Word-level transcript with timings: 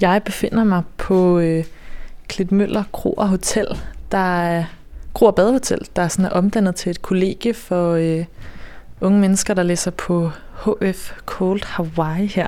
Jeg 0.00 0.22
befinder 0.24 0.64
mig 0.64 0.82
på 0.96 1.38
øh, 1.38 1.64
Klitmøller 2.28 2.84
Kro 2.92 3.12
og 3.12 3.28
Hotel, 3.28 3.66
der 4.12 4.38
er 4.38 4.64
Kro 5.14 5.26
og 5.26 5.34
Badehotel, 5.34 5.78
der 5.96 6.02
er 6.02 6.08
sådan 6.08 6.24
er 6.24 6.30
omdannet 6.30 6.74
til 6.74 6.90
et 6.90 7.02
kollegie 7.02 7.54
for 7.54 7.92
øh, 7.92 8.24
unge 9.00 9.20
mennesker, 9.20 9.54
der 9.54 9.62
læser 9.62 9.90
på 9.90 10.30
HF 10.64 11.12
Cold 11.26 11.60
Hawaii 11.64 12.26
her 12.26 12.46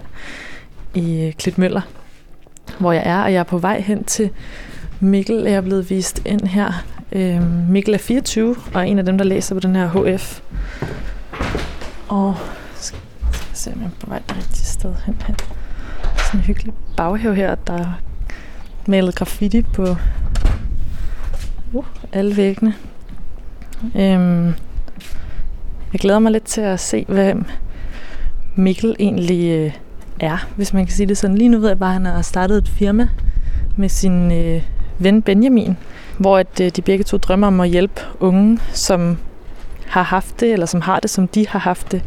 i 0.95 1.27
øh, 1.27 1.33
Klitmøller, 1.33 1.81
hvor 2.79 2.93
jeg 2.93 3.03
er, 3.07 3.23
og 3.23 3.33
jeg 3.33 3.39
er 3.39 3.45
på 3.45 3.59
vej 3.59 3.81
hen 3.81 4.05
til 4.05 4.31
Mikkel. 5.01 5.37
Jeg 5.37 5.53
er 5.53 5.61
blevet 5.61 5.91
vist 5.91 6.23
ind 6.25 6.47
her. 6.47 6.73
Øh, 7.13 7.69
Mikkel 7.71 7.95
er 7.95 7.99
24, 7.99 8.57
og 8.75 8.81
er 8.81 8.85
en 8.85 8.99
af 8.99 9.05
dem, 9.05 9.19
der 9.19 9.25
læser 9.25 9.55
på 9.55 9.61
den 9.61 9.77
her 9.77 10.17
HF. 10.17 10.41
Og 12.09 12.37
skal 12.75 12.99
jeg 13.31 13.49
se, 13.53 13.73
om 13.73 13.81
jeg 13.81 13.87
er 13.87 13.91
på 14.01 14.07
vej 14.07 14.23
det 14.29 14.37
rigtige 14.37 14.67
sted 14.67 14.95
hen 15.07 15.17
her. 15.27 15.35
Sådan 16.27 16.41
en 16.41 16.45
hyggelig 16.45 16.75
baghave 16.97 17.35
her, 17.35 17.55
der 17.55 17.75
er 17.75 18.01
malet 18.87 19.15
graffiti 19.15 19.63
på 19.63 19.97
uh, 21.73 21.85
alle 22.13 22.37
væggene. 22.37 22.75
Øhm, 23.97 24.47
jeg 25.93 26.01
glæder 26.01 26.19
mig 26.19 26.33
lidt 26.33 26.45
til 26.45 26.61
at 26.61 26.81
se, 26.81 27.05
hvem 27.09 27.45
Mikkel 28.55 28.97
egentlig 28.99 29.51
øh, 29.51 29.73
er, 30.21 30.47
hvis 30.57 30.73
man 30.73 30.87
kan 30.87 30.95
sige 30.95 31.07
det 31.07 31.19
sådan. 31.19 31.39
Lige 31.39 31.49
nu 31.49 31.59
ved 31.59 31.69
jeg 31.69 31.79
bare, 31.79 31.89
at 31.89 31.95
han 31.95 32.05
har 32.05 32.23
startet 32.23 32.59
et 32.59 32.69
firma 32.69 33.09
med 33.77 33.89
sin 33.89 34.33
øh, 34.33 34.63
ven 34.99 35.23
Benjamin, 35.23 35.77
hvor 36.19 36.39
at, 36.39 36.61
øh, 36.61 36.71
de 36.71 36.83
begge 36.83 37.05
to 37.05 37.17
drømmer 37.17 37.47
om 37.47 37.61
at 37.61 37.69
hjælpe 37.69 38.01
unge, 38.21 38.59
som 38.73 39.19
har 39.87 40.03
haft 40.03 40.41
det, 40.41 40.53
eller 40.53 40.67
som 40.67 40.81
har 40.81 41.01
det, 41.01 41.11
som 41.11 41.29
de 41.29 41.49
har 41.49 41.59
haft 41.59 41.93
det. 41.93 42.03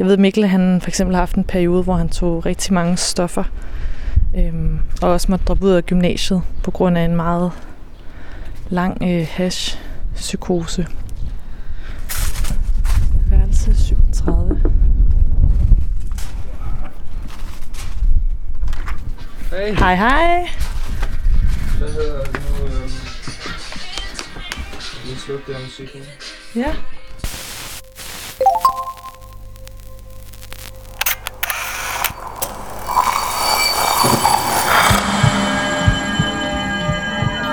Jeg 0.00 0.08
ved, 0.08 0.16
Mikkel 0.16 0.46
han 0.46 0.80
for 0.80 0.88
eksempel 0.88 1.14
har 1.14 1.20
haft 1.20 1.36
en 1.36 1.44
periode, 1.44 1.82
hvor 1.82 1.94
han 1.94 2.08
tog 2.08 2.46
rigtig 2.46 2.74
mange 2.74 2.96
stoffer, 2.96 3.44
øhm, 4.36 4.78
og 5.02 5.10
også 5.10 5.26
måtte 5.30 5.44
droppe 5.44 5.64
ud 5.64 5.70
af 5.70 5.86
gymnasiet 5.86 6.42
på 6.62 6.70
grund 6.70 6.98
af 6.98 7.04
en 7.04 7.16
meget 7.16 7.52
lang 8.68 9.02
øh, 9.02 9.26
hash-psykose. 9.30 10.86
Værelse 13.26 13.84
37. 13.84 14.60
Hey, 19.50 19.74
Hej 19.74 19.94
hej. 19.94 20.48
hvad 21.78 21.88
hedder 21.88 22.18
nu? 22.18 22.64
Øhm... 22.64 22.90
Lige 25.04 25.16
slukke 25.18 25.44
det 25.46 25.54
her 25.54 25.64
musik. 25.64 25.96
Ja. 26.56 26.74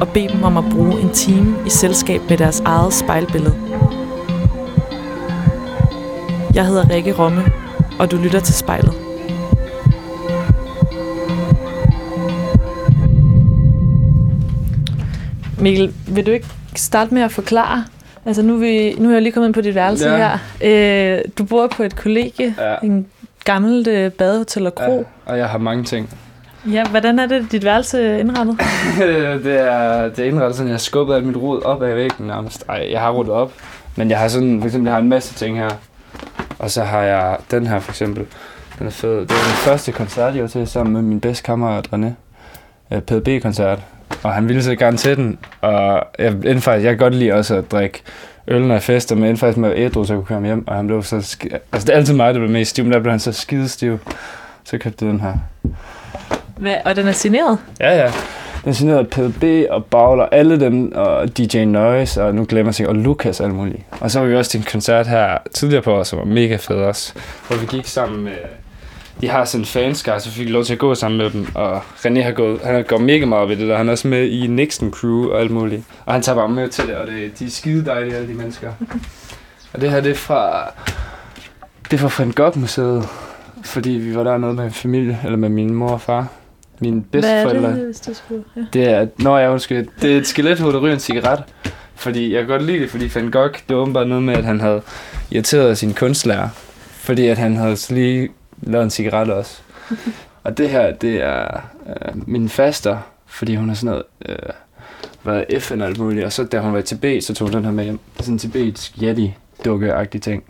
og 0.00 0.08
bede 0.08 0.28
dem 0.28 0.42
om 0.42 0.56
at 0.56 0.64
bruge 0.72 1.00
en 1.00 1.10
time 1.10 1.56
i 1.66 1.70
selskab 1.70 2.20
med 2.28 2.38
deres 2.38 2.60
eget 2.60 2.92
spejlbillede. 2.94 3.54
Jeg 6.54 6.66
hedder 6.66 6.90
Rikke 6.90 7.12
Romme, 7.18 7.42
og 7.98 8.10
du 8.10 8.16
lytter 8.16 8.40
til 8.40 8.54
spejlet. 8.54 8.94
Mikkel, 15.60 15.94
vil 16.08 16.26
du 16.26 16.30
ikke 16.30 16.46
starte 16.76 17.14
med 17.14 17.22
at 17.22 17.32
forklare? 17.32 17.84
Altså 18.26 18.42
nu 18.42 18.54
er, 18.54 18.58
vi, 18.58 18.94
nu 18.98 19.08
er 19.08 19.12
jeg 19.12 19.22
lige 19.22 19.32
kommet 19.32 19.48
ind 19.48 19.54
på 19.54 19.60
dit 19.60 19.74
værelse 19.74 20.08
Ja. 20.10 20.16
her. 20.60 21.16
Øh, 21.18 21.24
du 21.38 21.44
bor 21.44 21.66
på 21.76 21.82
et 21.82 21.96
kollegie, 21.96 22.54
Ja. 22.58 22.74
en 22.82 23.06
gammelt 23.44 23.86
øh, 23.88 24.12
badehotel 24.12 24.66
og 24.66 24.74
kro. 24.74 24.96
Ja, 25.26 25.32
og 25.32 25.38
jeg 25.38 25.48
har 25.48 25.58
mange 25.58 25.84
ting. 25.84 26.10
Ja, 26.72 26.84
hvordan 26.84 27.18
er 27.18 27.26
det, 27.26 27.52
dit 27.52 27.64
værelse 27.64 28.20
indrettet? 28.20 28.60
det 29.44 29.60
er, 29.60 30.08
det 30.08 30.18
er 30.18 30.24
indrettet 30.24 30.56
sådan, 30.56 30.68
jeg 30.68 30.74
har 30.74 30.78
skubbet 30.78 31.14
alt 31.14 31.26
mit 31.26 31.36
rod 31.36 31.62
op 31.62 31.82
ad 31.82 31.94
væggen 31.94 32.26
nærmest. 32.26 32.64
Ej, 32.68 32.88
jeg 32.90 33.00
har 33.00 33.10
ryddet 33.12 33.32
op. 33.32 33.52
Men 33.96 34.10
jeg 34.10 34.18
har 34.18 34.28
sådan, 34.28 34.60
for 34.60 34.66
eksempel, 34.66 34.86
jeg 34.86 34.94
har 34.94 35.00
en 35.02 35.08
masse 35.08 35.34
ting 35.34 35.58
her. 35.58 35.68
Og 36.58 36.70
så 36.70 36.82
har 36.84 37.02
jeg 37.02 37.36
den 37.50 37.66
her 37.66 37.78
for 37.80 37.92
eksempel. 37.92 38.26
Den 38.78 38.86
er 38.86 38.90
fed. 38.90 39.10
Det 39.10 39.30
var 39.30 39.36
den 39.36 39.56
første 39.64 39.92
koncert, 39.92 40.34
jeg 40.34 40.42
var 40.42 40.48
til 40.48 40.66
sammen 40.66 40.92
med 40.92 41.02
min 41.02 41.20
bedste 41.20 41.44
kammerat 41.44 41.88
René. 41.92 42.06
Øh, 42.94 43.00
PDB-koncert. 43.00 43.78
Og 44.22 44.32
han 44.32 44.48
ville 44.48 44.62
så 44.62 44.74
gerne 44.76 44.96
til 44.96 45.16
den. 45.16 45.38
Og 45.60 46.02
jeg, 46.18 46.32
inden 46.32 46.60
faktisk, 46.60 46.84
jeg 46.84 46.90
kan 46.92 46.98
godt 46.98 47.14
lide 47.14 47.32
også 47.32 47.54
at 47.56 47.70
drikke 47.72 48.02
øl, 48.48 48.62
når 48.66 48.74
jeg 48.74 48.82
fester, 48.82 49.14
men 49.16 49.24
endte 49.24 49.40
faktisk 49.40 49.58
med 49.58 49.72
ædru, 49.76 50.04
så 50.04 50.12
jeg 50.12 50.18
kunne 50.18 50.26
køre 50.38 50.46
hjem. 50.46 50.68
Og 50.68 50.76
han 50.76 50.86
blev 50.86 51.02
så 51.02 51.16
sk- 51.16 51.58
Altså, 51.72 51.86
det 51.86 51.92
er 51.92 51.96
altid 51.96 52.14
mig, 52.14 52.34
der 52.34 52.40
blev 52.40 52.50
mest 52.50 52.70
stiv, 52.70 52.84
men 52.84 52.92
der 52.92 52.98
blev 53.00 53.10
han 53.10 53.20
så 53.20 53.32
skidestiv. 53.32 53.98
Så 54.64 54.78
købte 54.78 55.04
jeg 55.04 55.12
den 55.12 55.20
her. 55.20 55.32
Hvad, 56.58 56.74
og 56.84 56.96
den 56.96 57.08
er 57.08 57.12
signeret? 57.12 57.58
Ja, 57.80 57.96
ja. 57.96 58.12
Den 58.64 58.70
er 58.70 58.72
signeret 58.72 58.98
af 58.98 59.06
PDB 59.06 59.70
og 59.70 59.84
Bagler, 59.84 60.26
alle 60.32 60.60
dem, 60.60 60.92
og 60.94 61.38
DJ 61.38 61.64
Noise, 61.64 62.24
og 62.24 62.34
nu 62.34 62.46
glemmer 62.48 62.68
jeg 62.68 62.74
sig, 62.74 62.88
og 62.88 62.94
Lukas 62.94 63.40
og 63.40 63.46
alt 63.46 63.54
muligt. 63.54 63.82
Og 64.00 64.10
så 64.10 64.20
var 64.20 64.26
vi 64.26 64.36
også 64.36 64.50
til 64.50 64.58
en 64.58 64.66
koncert 64.70 65.06
her 65.06 65.38
tidligere 65.54 65.82
på 65.82 65.92
os, 65.92 66.08
som 66.08 66.18
var 66.18 66.24
mega 66.24 66.56
fed 66.56 66.76
også, 66.76 67.12
hvor 67.48 67.56
vi 67.56 67.66
gik 67.66 67.86
sammen 67.86 68.24
med, 68.24 68.32
de 69.20 69.28
har 69.28 69.44
sådan 69.44 69.62
en 69.62 69.66
fanskar, 69.66 70.18
så 70.18 70.30
fik 70.30 70.46
vi 70.46 70.50
lov 70.50 70.64
til 70.64 70.72
at 70.72 70.78
gå 70.78 70.94
sammen 70.94 71.18
med 71.18 71.30
dem, 71.30 71.46
og 71.54 71.76
René 71.76 72.22
har 72.22 72.32
gået, 72.32 72.60
han 72.64 72.74
har 72.74 72.82
gået 72.82 73.02
mega 73.02 73.26
meget 73.26 73.50
i 73.50 73.54
det 73.54 73.68
der, 73.68 73.76
han 73.76 73.88
er 73.88 73.92
også 73.92 74.08
med 74.08 74.28
i 74.28 74.46
Nixon 74.46 74.90
Crew 74.90 75.30
og 75.30 75.40
alt 75.40 75.50
muligt. 75.50 75.82
Og 76.06 76.12
han 76.12 76.22
tager 76.22 76.36
bare 76.36 76.48
med 76.48 76.68
til 76.68 76.86
det, 76.86 76.94
og 76.94 77.06
det, 77.06 77.38
de 77.38 77.44
er 77.44 77.50
skide 77.50 77.84
dejlige, 77.84 78.16
alle 78.16 78.28
de 78.28 78.34
mennesker. 78.34 78.72
Og 79.72 79.80
det 79.80 79.90
her, 79.90 80.00
det 80.00 80.10
er 80.10 80.14
fra, 80.14 80.70
det 81.90 82.02
er 82.02 82.08
fra 82.08 82.22
Van 82.22 82.32
Gogh 82.32 82.58
Museet, 82.58 83.08
fordi 83.64 83.90
vi 83.90 84.16
var 84.16 84.22
dernede 84.22 84.54
med 84.54 84.64
en 84.64 84.72
familie, 84.72 85.18
eller 85.24 85.38
med 85.38 85.48
min 85.48 85.74
mor 85.74 85.88
og 85.88 86.00
far. 86.00 86.26
Mine 86.80 87.02
bedsteforældre. 87.02 87.60
Hvad 87.60 87.70
er 87.70 87.74
det, 87.74 87.84
hvis 87.84 88.00
du 88.00 88.14
skulle... 88.14 88.44
Ja. 88.56 88.64
Det 88.72 88.90
er, 88.90 89.06
når 89.18 89.38
jeg 89.38 89.50
undskyld, 89.50 89.88
det 90.02 90.12
er 90.12 90.16
et 90.18 90.26
skelethoved, 90.26 90.72
der 90.72 90.80
ryger 90.80 90.94
en 90.94 91.00
cigaret. 91.00 91.44
Fordi 91.94 92.32
jeg 92.34 92.40
kan 92.40 92.48
godt 92.48 92.62
lide 92.62 92.78
det, 92.78 92.90
fordi 92.90 93.10
Van 93.14 93.30
Gogh, 93.30 93.52
det 93.68 93.76
var 93.76 93.82
åbenbart 93.82 94.08
noget 94.08 94.22
med, 94.22 94.34
at 94.34 94.44
han 94.44 94.60
havde 94.60 94.82
irriteret 95.30 95.78
sin 95.78 95.94
kunstlærer. 95.94 96.48
Fordi 96.90 97.26
at 97.26 97.38
han 97.38 97.56
havde 97.56 97.94
lige 97.94 98.28
lavet 98.62 98.84
en 98.84 98.90
cigaret 98.90 99.30
også. 99.30 99.60
og 100.44 100.58
det 100.58 100.70
her, 100.70 100.92
det 100.92 101.22
er 101.22 101.60
øh, 101.86 102.28
min 102.28 102.48
faster, 102.48 102.98
fordi 103.26 103.54
hun 103.54 103.68
har 103.68 103.76
sådan 103.76 103.86
noget, 103.86 104.02
øh, 104.28 104.52
været 105.24 105.62
FN 105.62 105.80
og 105.80 105.86
alt 105.86 105.98
muligt. 105.98 106.24
Og 106.24 106.32
så 106.32 106.44
da 106.44 106.60
hun 106.60 106.72
var 106.72 106.78
i 106.78 106.82
Tibet, 106.82 107.24
så 107.24 107.34
tog 107.34 107.48
hun 107.48 107.54
den 107.54 107.64
her 107.64 107.72
med 107.72 107.84
hjem. 107.84 107.98
Det 108.12 108.18
er 108.18 108.22
sådan 108.22 108.34
en 108.34 108.38
tibetsk 108.38 109.02
yeti 109.02 109.34
dukke 109.64 110.18
ting. 110.20 110.44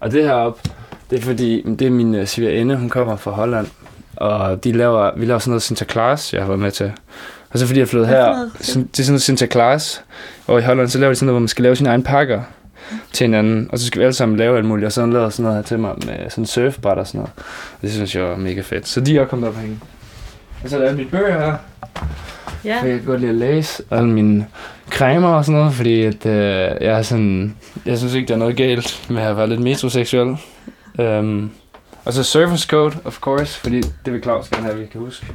Og 0.00 0.12
det 0.12 0.24
her 0.24 0.32
op, 0.32 0.62
det 1.10 1.18
er 1.18 1.22
fordi, 1.22 1.62
det 1.62 1.86
er 1.86 1.90
min 1.90 2.14
uh, 2.14 2.24
svigerinde, 2.24 2.76
hun 2.76 2.88
kommer 2.88 3.16
fra 3.16 3.30
Holland. 3.30 3.66
Og 4.20 4.64
de 4.64 4.72
laver, 4.72 5.10
vi 5.16 5.24
laver 5.24 5.38
sådan 5.38 5.50
noget 5.50 5.62
Sinterklaas, 5.62 6.34
jeg 6.34 6.40
har 6.42 6.48
været 6.48 6.60
med 6.60 6.70
til. 6.70 6.92
Og 7.50 7.58
så 7.58 7.66
fordi 7.66 7.80
jeg 7.80 7.88
for 7.88 8.04
her, 8.04 8.26
det 8.28 8.98
er 8.98 9.02
sådan 9.02 9.06
noget 9.08 9.22
Sinterklaas. 9.22 10.02
Og 10.46 10.58
i 10.58 10.62
Holland, 10.62 10.88
så 10.88 10.98
laver 10.98 11.12
de 11.12 11.16
sådan 11.16 11.26
noget, 11.26 11.34
hvor 11.34 11.40
man 11.40 11.48
skal 11.48 11.62
lave 11.62 11.76
sine 11.76 11.88
egne 11.88 12.02
pakker 12.02 12.42
til 13.12 13.24
hinanden. 13.24 13.68
Og 13.72 13.78
så 13.78 13.86
skal 13.86 13.98
vi 13.98 14.04
alle 14.04 14.14
sammen 14.14 14.38
lave 14.38 14.56
alt 14.56 14.66
muligt. 14.66 14.86
Og 14.86 14.92
så 14.92 15.00
han 15.00 15.12
lavet 15.12 15.32
sådan 15.32 15.42
noget 15.42 15.56
her 15.56 15.62
til 15.62 15.78
mig 15.78 15.94
med 16.06 16.30
sådan 16.30 16.46
surfbræt 16.46 16.98
og 16.98 17.06
sådan 17.06 17.18
noget. 17.18 17.32
Og 17.76 17.82
det 17.82 17.92
synes 17.92 18.16
jeg 18.16 18.24
var 18.24 18.36
mega 18.36 18.60
fedt. 18.60 18.88
Så 18.88 19.00
de 19.00 19.18
er 19.18 19.24
kommet 19.24 19.48
op 19.48 19.54
og 19.54 19.60
hænge. 19.60 19.80
Og 20.64 20.70
så 20.70 20.76
er 20.76 20.80
der 20.80 20.86
alle 20.86 20.98
mine 20.98 21.10
bøger 21.10 21.40
her. 21.40 21.54
ja. 22.64 22.74
Jeg 22.74 22.82
kan 22.82 23.02
godt 23.06 23.20
lide 23.20 23.30
at 23.30 23.36
læse 23.36 23.82
alle 23.90 24.08
mine 24.08 24.46
cremer 24.90 25.28
og 25.28 25.44
sådan 25.44 25.58
noget, 25.60 25.74
fordi 25.74 26.02
at, 26.02 26.26
øh, 26.26 26.32
jeg 26.80 26.98
er 26.98 27.02
sådan, 27.02 27.56
jeg 27.86 27.98
synes 27.98 28.14
ikke, 28.14 28.28
der 28.28 28.34
er 28.34 28.38
noget 28.38 28.56
galt 28.56 29.06
med 29.10 29.22
at 29.22 29.36
være 29.36 29.48
lidt 29.48 29.60
metroseksuel. 29.60 30.36
Um, 30.98 31.50
og 32.08 32.14
så 32.14 32.22
Surfers 32.22 32.62
Code, 32.62 32.96
of 33.04 33.18
course, 33.20 33.60
fordi 33.60 33.80
det 33.80 34.12
vil 34.12 34.22
Claus 34.22 34.48
gerne 34.48 34.64
have, 34.66 34.78
vi 34.78 34.86
kan 34.86 35.00
huske. 35.00 35.26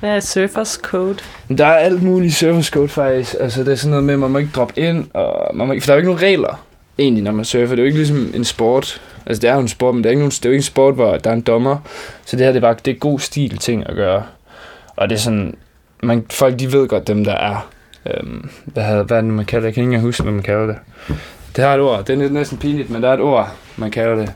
Hvad 0.00 0.10
er 0.10 0.20
Surfers 0.20 0.72
Code? 0.82 1.18
Der 1.58 1.66
er 1.66 1.74
alt 1.76 2.02
muligt 2.02 2.34
Surfers 2.34 2.66
Code 2.66 2.88
faktisk. 2.88 3.34
Altså 3.40 3.64
det 3.64 3.72
er 3.72 3.76
sådan 3.76 3.90
noget 3.90 4.04
med, 4.04 4.14
at 4.14 4.20
man 4.20 4.30
må 4.30 4.38
ikke 4.38 4.50
droppe 4.54 4.80
ind, 4.80 5.06
og 5.14 5.56
man 5.56 5.66
må, 5.66 5.72
ikke- 5.72 5.84
for 5.84 5.86
der 5.86 5.92
er 5.92 5.96
jo 5.96 6.00
ikke 6.00 6.08
nogen 6.08 6.22
regler 6.22 6.64
egentlig, 6.98 7.24
når 7.24 7.32
man 7.32 7.44
surfer. 7.44 7.66
Det 7.66 7.72
er 7.78 7.82
jo 7.82 7.86
ikke 7.86 7.98
ligesom 7.98 8.30
en 8.34 8.44
sport. 8.44 9.00
Altså 9.26 9.40
det 9.40 9.50
er 9.50 9.54
jo 9.54 9.60
en 9.60 9.68
sport, 9.68 9.94
men 9.94 10.04
det 10.04 10.08
er, 10.08 10.10
ikke 10.10 10.20
nogen, 10.20 10.30
det 10.30 10.44
er 10.44 10.48
jo 10.48 10.52
ikke 10.52 10.58
en 10.58 10.62
sport, 10.62 10.94
hvor 10.94 11.16
der 11.16 11.30
er 11.30 11.34
en 11.34 11.40
dommer. 11.40 11.76
Så 12.24 12.36
det 12.36 12.44
her, 12.46 12.52
det 12.52 12.56
er 12.56 12.60
bare 12.68 12.76
det 12.84 12.90
er 12.94 12.98
god 12.98 13.18
stil 13.18 13.58
ting 13.58 13.88
at 13.88 13.94
gøre. 13.94 14.22
Og 14.96 15.08
det 15.10 15.14
er 15.16 15.20
sådan, 15.20 15.54
man, 16.02 16.26
folk 16.30 16.58
de 16.58 16.72
ved 16.72 16.88
godt, 16.88 17.06
dem 17.08 17.24
der 17.24 17.34
er. 17.34 17.68
Øhm, 18.06 18.50
hvad, 18.64 18.82
havde, 18.82 19.02
hvad 19.04 19.16
er 19.16 19.20
det, 19.20 19.30
man 19.30 19.44
kalder 19.44 19.60
det? 19.60 19.66
Jeg 19.66 19.74
kan 19.74 19.80
ikke 19.82 19.86
engang 19.88 20.02
huske, 20.02 20.22
hvad 20.22 20.32
man 20.32 20.42
kalder 20.42 20.66
det. 20.66 20.76
Det 21.56 21.64
har 21.64 21.74
et 21.74 21.80
ord. 21.80 22.04
Det 22.04 22.22
er 22.22 22.28
næsten 22.30 22.58
pinligt, 22.58 22.90
men 22.90 23.02
der 23.02 23.08
er 23.08 23.14
et 23.14 23.20
ord, 23.20 23.50
man 23.76 23.90
kalder 23.90 24.14
det, 24.16 24.32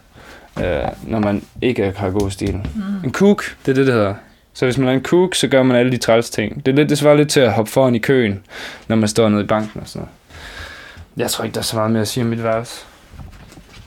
øh, 0.65 0.89
når 1.07 1.19
man 1.19 1.43
ikke 1.63 1.93
har 1.97 2.11
god 2.11 2.31
stil. 2.31 2.55
Mm. 2.55 3.05
En 3.05 3.11
kook, 3.11 3.57
det 3.67 3.71
er 3.71 3.75
det, 3.75 3.87
det 3.87 3.95
hedder. 3.95 4.15
Så 4.55 4.65
hvis 4.65 4.79
man 4.79 4.89
er 4.89 4.93
en 4.93 5.03
kook, 5.03 5.35
så 5.35 5.49
gør 5.49 5.63
man 5.63 5.77
alle 5.77 5.93
de 5.93 5.97
træls 5.97 6.31
ting. 6.31 6.67
Det, 6.67 6.73
er 6.73 6.77
lidt, 6.77 6.91
det 6.91 6.99
svarer 6.99 7.17
lidt 7.17 7.29
til 7.29 7.41
at 7.41 7.53
hoppe 7.53 7.71
foran 7.71 7.95
i 7.95 7.99
køen, 7.99 8.41
når 8.89 8.97
man 8.97 9.09
står 9.09 9.29
nede 9.29 9.43
i 9.43 9.47
banken 9.47 9.81
og 9.81 9.89
sådan 9.89 10.01
noget. 10.01 10.13
Jeg 11.17 11.31
tror 11.31 11.45
ikke, 11.45 11.55
der 11.55 11.61
er 11.61 11.65
så 11.65 11.77
meget 11.77 11.91
mere 11.91 12.01
at 12.01 12.09
sige 12.09 12.25
om 12.25 12.31
mit 12.31 12.43
værelse. 12.43 12.85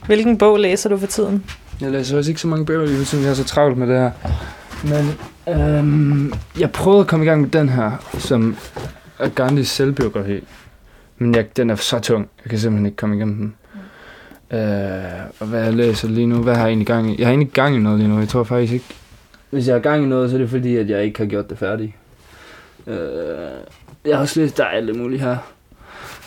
Hvilken 0.06 0.38
bog 0.38 0.58
læser 0.58 0.88
du 0.88 0.98
for 0.98 1.06
tiden? 1.06 1.44
Jeg 1.80 1.90
læser 1.90 2.18
også 2.18 2.30
ikke 2.30 2.40
så 2.40 2.48
mange 2.48 2.66
bøger 2.66 2.86
lige 2.86 3.16
nu, 3.16 3.22
jeg 3.22 3.30
er 3.30 3.34
så 3.34 3.44
travlt 3.44 3.78
med 3.78 3.86
det 3.86 3.96
her. 3.96 4.10
Men 4.84 5.18
øhm, 5.48 6.32
jeg 6.58 6.70
prøvede 6.72 7.00
at 7.00 7.06
komme 7.06 7.24
i 7.24 7.28
gang 7.28 7.40
med 7.40 7.50
den 7.50 7.68
her, 7.68 7.90
som 8.18 8.56
er 9.18 9.28
Gandhis 9.28 9.68
selvbiografi. 9.68 10.44
Men 11.18 11.34
jeg, 11.34 11.56
den 11.56 11.70
er 11.70 11.74
så 11.74 11.98
tung, 11.98 12.28
jeg 12.44 12.50
kan 12.50 12.58
simpelthen 12.58 12.86
ikke 12.86 12.96
komme 12.96 13.16
igennem 13.16 13.36
den. 13.36 13.54
Øh, 14.52 14.60
og 15.40 15.46
hvad 15.46 15.64
jeg 15.64 15.74
læser 15.74 16.08
lige 16.08 16.26
nu, 16.26 16.42
hvad 16.42 16.54
har 16.54 16.62
jeg 16.62 16.68
egentlig 16.68 16.86
gang 16.86 17.10
i? 17.10 17.16
Jeg 17.18 17.26
har 17.26 17.32
egentlig 17.32 17.52
gang 17.52 17.76
i 17.76 17.78
noget 17.78 17.98
lige 17.98 18.08
nu, 18.08 18.18
jeg 18.18 18.28
tror 18.28 18.44
faktisk 18.44 18.72
ikke. 18.72 18.86
Hvis 19.50 19.66
jeg 19.66 19.74
har 19.74 19.80
gang 19.80 20.04
i 20.04 20.06
noget, 20.06 20.30
så 20.30 20.36
er 20.36 20.40
det 20.40 20.50
fordi, 20.50 20.76
at 20.76 20.90
jeg 20.90 21.04
ikke 21.04 21.18
har 21.18 21.26
gjort 21.26 21.50
det 21.50 21.58
færdigt. 21.58 21.92
Øh, 22.86 22.96
jeg 24.04 24.16
har 24.16 24.22
også 24.22 24.40
læst, 24.40 24.56
der 24.56 24.64
er 24.64 24.68
alt 24.68 24.96
muligt 24.96 25.22
her. 25.22 25.36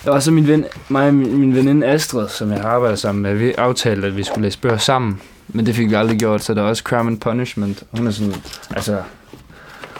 Der 0.05 0.11
var 0.11 0.19
så 0.19 0.31
min 0.31 0.47
ven, 0.47 0.65
mig 0.89 1.07
og 1.07 1.13
min, 1.13 1.37
min 1.37 1.55
veninde 1.55 1.87
Astrid, 1.87 2.27
som 2.27 2.51
jeg 2.51 2.61
arbejder 2.61 2.95
sammen 2.95 3.21
med, 3.21 3.35
vi 3.35 3.51
aftalte, 3.51 4.07
at 4.07 4.17
vi 4.17 4.23
skulle 4.23 4.41
læse 4.41 4.59
bøger 4.59 4.77
sammen. 4.77 5.21
Men 5.47 5.65
det 5.65 5.75
fik 5.75 5.89
vi 5.89 5.95
aldrig 5.95 6.19
gjort, 6.19 6.43
så 6.43 6.53
der 6.53 6.61
er 6.61 6.65
også 6.65 6.83
Crime 6.83 7.09
and 7.09 7.19
Punishment. 7.19 7.83
Hun 7.91 8.07
er 8.07 8.11
sådan, 8.11 8.33
altså, 8.75 9.01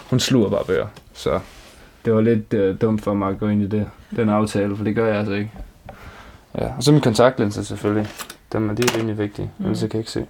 hun 0.09 0.19
sluger 0.19 0.49
bare 0.49 0.63
bøger. 0.67 0.87
Så 1.13 1.39
det 2.05 2.13
var 2.13 2.21
lidt 2.21 2.53
øh, 2.53 2.75
dumt 2.81 3.03
for 3.03 3.13
mig 3.13 3.29
at 3.29 3.39
gå 3.39 3.47
ind 3.47 3.63
i 3.63 3.67
det, 3.67 3.85
den 4.15 4.29
aftale, 4.29 4.77
for 4.77 4.83
det 4.83 4.95
gør 4.95 5.07
jeg 5.07 5.17
altså 5.17 5.33
ikke. 5.33 5.51
Ja, 6.59 6.65
og 6.77 6.83
så 6.83 6.91
min 6.91 7.01
kontaktlinser 7.01 7.61
selvfølgelig. 7.61 8.07
Dem 8.53 8.69
er, 8.69 8.73
de 8.73 8.83
er 8.83 8.97
rimelig 8.97 9.17
vigtige, 9.17 9.51
mm. 9.57 9.65
ellers 9.65 9.79
kan 9.79 9.89
jeg 9.93 9.99
ikke 9.99 10.11
se. 10.11 10.25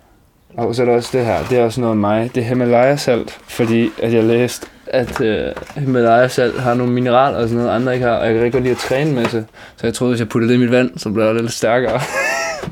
Og 0.58 0.76
så 0.76 0.82
er 0.82 0.86
der 0.86 0.94
også 0.94 1.18
det 1.18 1.26
her, 1.26 1.44
det 1.50 1.58
er 1.58 1.64
også 1.64 1.82
noget 1.82 1.92
af 1.92 1.98
mig. 1.98 2.36
Det 2.36 2.44
er 2.44 2.48
Himalaya-salt, 2.48 3.32
fordi 3.32 3.90
at 4.02 4.14
jeg 4.14 4.24
læste, 4.24 4.68
at 4.88 5.22
uh, 5.22 5.82
Himalaya-salt 5.84 6.60
har 6.60 6.74
nogle 6.74 6.94
mineraler 6.94 7.38
og 7.38 7.50
sådan 7.50 7.64
noget, 7.64 7.76
andre 7.76 7.94
ikke 7.94 8.06
har. 8.06 8.16
Og 8.16 8.26
jeg 8.26 8.34
kan 8.34 8.44
rigtig 8.44 8.54
godt 8.54 8.64
lide 8.64 8.76
at 8.76 8.78
træne 8.78 9.14
med 9.14 9.24
det. 9.24 9.46
Så 9.76 9.88
jeg 9.88 9.94
troede, 9.94 10.12
hvis 10.12 10.20
jeg 10.20 10.30
puttede 10.30 10.54
det 10.54 10.58
i 10.58 10.62
mit 10.62 10.72
vand, 10.72 10.98
så 10.98 11.10
blev 11.10 11.26
det 11.26 11.42
lidt 11.42 11.54
stærkere. 11.54 12.00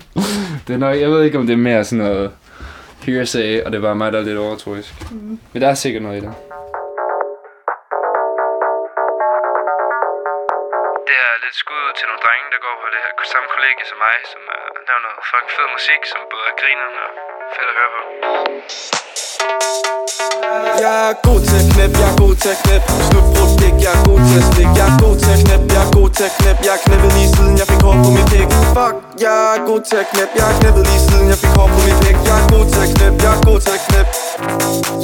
det 0.67 0.73
er 0.73 0.77
nok, 0.77 0.99
jeg 0.99 1.09
ved 1.09 1.23
ikke, 1.23 1.37
om 1.37 1.47
det 1.47 1.53
er 1.53 1.57
mere 1.57 1.83
sådan 1.83 2.05
noget 2.05 2.31
hearsay, 3.05 3.61
og 3.63 3.71
det 3.71 3.77
er 3.77 3.81
bare 3.81 3.95
mig, 3.95 4.11
der 4.11 4.19
er 4.19 4.23
lidt 4.23 4.37
overtroisk. 4.37 5.11
Mm. 5.11 5.39
Men 5.53 5.61
der 5.61 5.67
er 5.67 5.73
sikkert 5.73 6.03
noget 6.03 6.17
i. 6.17 6.19
Det 6.21 6.33
her 13.79 13.87
som 13.91 13.99
mig, 14.05 14.17
som 14.33 14.41
uh, 14.55 14.67
laver 14.87 15.01
noget 15.05 15.19
fucking 15.31 15.51
fed 15.55 15.67
musik, 15.75 16.01
som 16.11 16.19
både 16.31 16.45
er 16.51 16.55
grinende 16.61 16.99
og 17.07 17.11
fedt 17.55 17.69
at 17.71 17.75
høre 17.79 17.91
på. 17.95 18.01
Jeg 20.83 20.95
er 21.09 21.13
god 21.27 21.39
til 21.47 21.57
at 21.61 21.67
knæppe, 21.71 21.95
jeg 22.01 22.09
er 22.13 22.17
god 22.23 22.33
til 22.41 22.49
at 22.55 22.59
knæppe. 22.63 22.87
Slut 23.07 23.27
brugt 23.35 23.53
pik, 23.61 23.75
jeg 23.85 23.91
er 23.97 24.01
god 24.09 24.19
til 24.27 24.37
at 24.41 24.45
stikke 24.51 24.73
Jeg 24.79 24.87
er 24.91 24.95
god 25.03 25.15
til 25.21 25.31
at 25.35 25.39
knæppe, 25.43 25.65
jeg 25.75 25.81
er 25.85 25.91
god 25.97 26.09
til 26.17 26.23
at 26.29 26.33
knæppe. 26.37 26.61
Jeg 26.67 26.75
er 26.75 27.09
lige 27.17 27.29
siden 27.35 27.53
jeg 27.61 27.67
fik 27.71 27.81
hår 27.85 27.95
på 28.03 28.09
mit 28.17 28.27
pik 28.33 28.49
Fuck, 28.75 28.95
jeg 29.23 29.35
er 29.53 29.59
god 29.69 29.81
til 29.87 29.97
at 30.03 30.07
knæppe. 30.11 30.33
Jeg 30.39 30.47
er 30.67 30.73
lige 30.89 31.01
siden 31.07 31.25
jeg 31.31 31.39
fik 31.43 31.53
hår 31.59 31.67
på 31.73 31.79
mit 31.87 31.97
pik 32.03 32.17
Jeg 32.29 32.37
er 32.41 32.45
god 32.53 32.65
til 32.71 32.81
at 32.85 32.89
knæppe, 32.95 33.17
jeg 33.25 33.33
er 33.37 33.41
god 33.49 33.59
til 33.65 33.73
at 33.77 33.81
knæppe. 33.87 34.11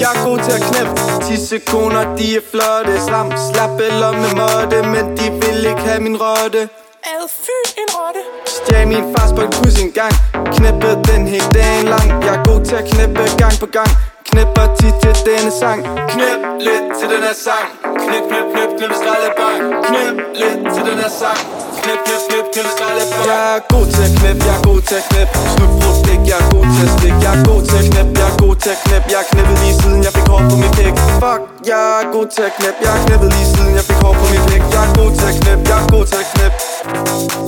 Jeg 0.02 0.10
er 0.16 0.20
god 0.28 0.38
til 0.46 0.54
at 0.58 0.64
knæppe. 0.68 0.94
10 1.28 1.36
sekunder, 1.54 2.04
de 2.18 2.26
er 2.40 2.44
flotte. 2.52 2.94
Slam, 3.08 3.28
slap 3.48 3.76
eller 3.90 4.12
med 4.22 4.32
måtte 4.42 4.78
Men 4.94 5.06
de 5.18 5.26
vil 5.42 5.60
ikke 5.72 5.84
have 5.90 6.02
min 6.08 6.18
rotte. 6.26 6.64
Ad 7.08 7.30
fy 7.44 7.60
en 7.82 7.90
rotte. 7.96 8.22
Stjæl 8.56 8.88
min 8.88 9.06
fars 9.14 9.32
på 9.36 9.42
et 9.48 9.80
en 9.84 9.92
gang. 10.00 10.14
Knæppe 10.56 10.90
den 11.10 11.22
hele 11.34 11.50
dagen 11.58 11.86
lang. 11.94 12.08
Jeg 12.26 12.34
er 12.38 12.42
god 12.50 12.60
til 12.68 12.76
at 12.82 12.86
knæppe 12.92 13.22
gang 13.42 13.56
på 13.64 13.68
gang. 13.78 13.92
Knæpper 14.30 14.66
tit 14.80 14.96
til 15.04 15.14
denne 15.28 15.52
sang. 15.62 15.80
Knæp 16.14 16.40
lidt 16.66 16.86
til 17.00 17.08
den 17.14 17.22
her 17.28 17.38
sang. 17.46 17.68
Knæp, 18.04 18.24
knæp, 18.30 18.48
knæp, 18.54 18.70
knæp, 18.78 18.94
skraldebang. 19.00 19.60
Knæp 19.88 20.16
lidt 20.42 20.60
til 20.74 20.84
den 20.90 20.98
her 21.04 21.12
sang. 21.22 21.40
Knæp, 21.82 22.00
knæp, 22.06 22.22
knæp, 22.28 22.46
knæp, 22.54 22.68
skraldebang. 22.76 23.24
Jeg 23.32 23.42
er 23.56 23.62
god 23.74 23.86
til 23.94 24.04
at 24.08 24.12
knæppe, 24.18 24.42
jeg 24.50 24.56
er 24.60 24.64
god 24.70 24.80
til 24.88 24.96
at 25.02 25.06
knæppe 25.10 25.34
Slut 25.54 25.72
brug, 25.80 25.96
stik, 26.02 26.22
jeg 26.30 26.38
er 26.44 26.48
god 26.56 26.66
til 26.76 26.84
at 26.88 26.92
stik. 26.96 27.16
Jeg 27.26 27.32
er 27.36 27.42
god 27.50 27.62
til 27.68 27.78
at 27.82 27.86
knæppe, 27.92 28.12
jeg 28.22 28.28
er 28.32 28.36
god 28.44 28.56
til 28.64 28.72
at 28.76 28.80
knæppe 28.86 29.08
Jeg 29.14 29.20
har 29.22 29.28
knippet 29.32 29.56
lige 29.62 29.76
siden 29.82 30.00
jeg 30.06 30.14
fik 30.18 30.28
hår 30.32 30.42
på 30.52 30.56
min 30.62 30.72
pik. 30.78 30.96
Fuck, 31.22 31.42
jeg 31.72 31.82
er 32.00 32.06
god 32.16 32.28
til 32.34 32.44
at 32.50 32.54
knæppe 32.58 32.80
Jeg 32.86 32.92
har 32.96 33.02
knippet 33.06 33.30
lige 33.36 33.48
siden 33.54 33.74
jeg 33.80 33.86
hår 34.02 34.14
på 34.20 34.26
mit 34.34 34.44
blik 34.48 34.64
Jeg 34.74 34.84
er 34.88 34.92
god 35.00 35.12
til 35.18 35.26
at 35.32 35.36
knæppe, 35.42 35.64
jeg 35.72 35.78
er 35.84 35.88
god 35.96 36.06
til 36.12 36.18
at 36.24 36.28
knæppe 36.34 36.58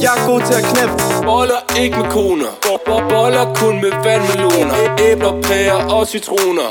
Jeg 0.04 0.12
er 0.18 0.22
god 0.30 0.42
til 0.48 0.56
at 0.60 0.66
knæppe 0.70 0.96
Boller 1.28 1.62
ikke 1.82 1.96
med 2.00 2.08
koner 2.16 2.52
Boller 3.12 3.46
kun 3.60 3.74
med 3.84 3.92
vandmeloner 4.04 4.76
Æbler, 5.08 5.34
pærer 5.48 5.80
og 5.96 6.08
citroner 6.08 6.70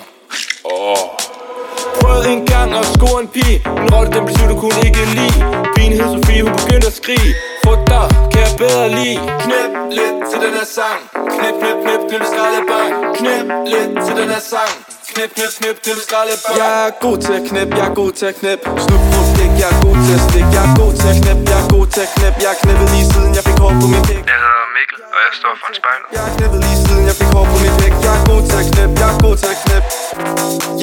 Prøvede 2.01 2.29
en 2.33 2.47
gang 2.47 2.71
at 2.81 2.87
score 2.95 3.21
en 3.23 3.29
pige 3.29 3.57
En 3.83 3.87
rotte 3.95 4.11
den 4.17 4.25
blev 4.27 4.49
du 4.53 4.57
kunne 4.63 4.81
ikke 4.87 5.03
lide 5.19 5.39
Pigen 5.75 5.93
hed 5.93 6.09
Sofie, 6.15 6.43
hun 6.43 6.53
begyndte 6.61 6.87
at 6.87 6.97
skrige 7.01 7.31
For 7.65 7.75
dig 7.91 8.07
kan 8.33 8.41
jeg 8.47 8.55
bedre 8.59 8.89
lide 8.99 9.19
Knæp 9.45 9.71
lidt 9.99 10.17
til 10.31 10.39
den 10.45 10.53
her 10.59 10.67
sang 10.77 11.01
Knæp, 11.35 11.55
knæp, 11.61 11.79
knæp, 11.85 12.01
knæp, 12.09 12.23
skraldebang 12.31 12.93
Knæp 13.19 13.47
lidt 13.73 13.91
til 14.07 14.15
den 14.21 14.29
her 14.35 14.43
sang 14.53 14.88
Knæp, 15.19 15.33
knæp, 15.39 15.53
knæp, 15.61 15.77
knæp, 15.85 15.99
skraldebang 16.07 16.55
Jeg 16.63 16.73
er 16.87 16.91
god 17.07 17.17
til 17.25 17.33
at 17.39 17.43
knæppe, 17.49 17.73
jeg 17.81 17.87
er 17.91 17.95
god 18.03 18.11
til 18.19 18.27
at 18.33 18.37
knæppe 18.41 18.65
Slut 18.85 19.03
på 19.13 19.21
stik, 19.31 19.53
jeg 19.63 19.69
er 19.75 19.79
god 19.87 19.97
til 20.07 20.15
at 20.19 20.23
stikke 20.29 20.51
Jeg 20.57 20.65
er 20.69 20.73
god 20.83 20.93
til 21.01 21.09
at 21.13 21.17
knæppe, 21.23 21.43
jeg 21.53 21.59
er 21.65 21.69
god 21.77 21.87
til 21.95 22.01
at 22.07 22.11
knæppe 22.17 22.39
Jeg 22.47 22.53
knippet 22.63 22.89
lige 22.95 23.07
siden 23.13 23.31
jeg 23.39 23.45
fik 23.49 23.59
hår 23.65 23.73
på 23.83 23.87
min 23.95 24.03
pik. 24.09 24.23
Jeg 24.33 24.39
hedder 24.45 24.67
Mikkel, 24.77 24.99
og 25.15 25.19
jeg 25.27 25.33
står 25.41 25.53
foran 25.61 25.75
spejlet. 25.81 26.07
Jeg 26.17 26.23
er 26.29 26.33
knippet 26.37 26.61
lige 26.67 26.79
siden 26.87 27.05
jeg 27.11 27.17
fik 27.21 27.31
hår 27.37 27.45
på 27.53 27.57
min 27.65 27.75
pik. 27.81 27.95
Jeg 28.07 28.13
er 28.19 28.23
god 28.31 28.41
til 28.49 28.57
at 28.63 28.67
knæppe, 28.73 28.95
jeg 29.03 29.09
er 29.15 29.19
god 29.27 29.35
til 29.43 29.49
at 29.55 29.59
knæppe 29.65 29.89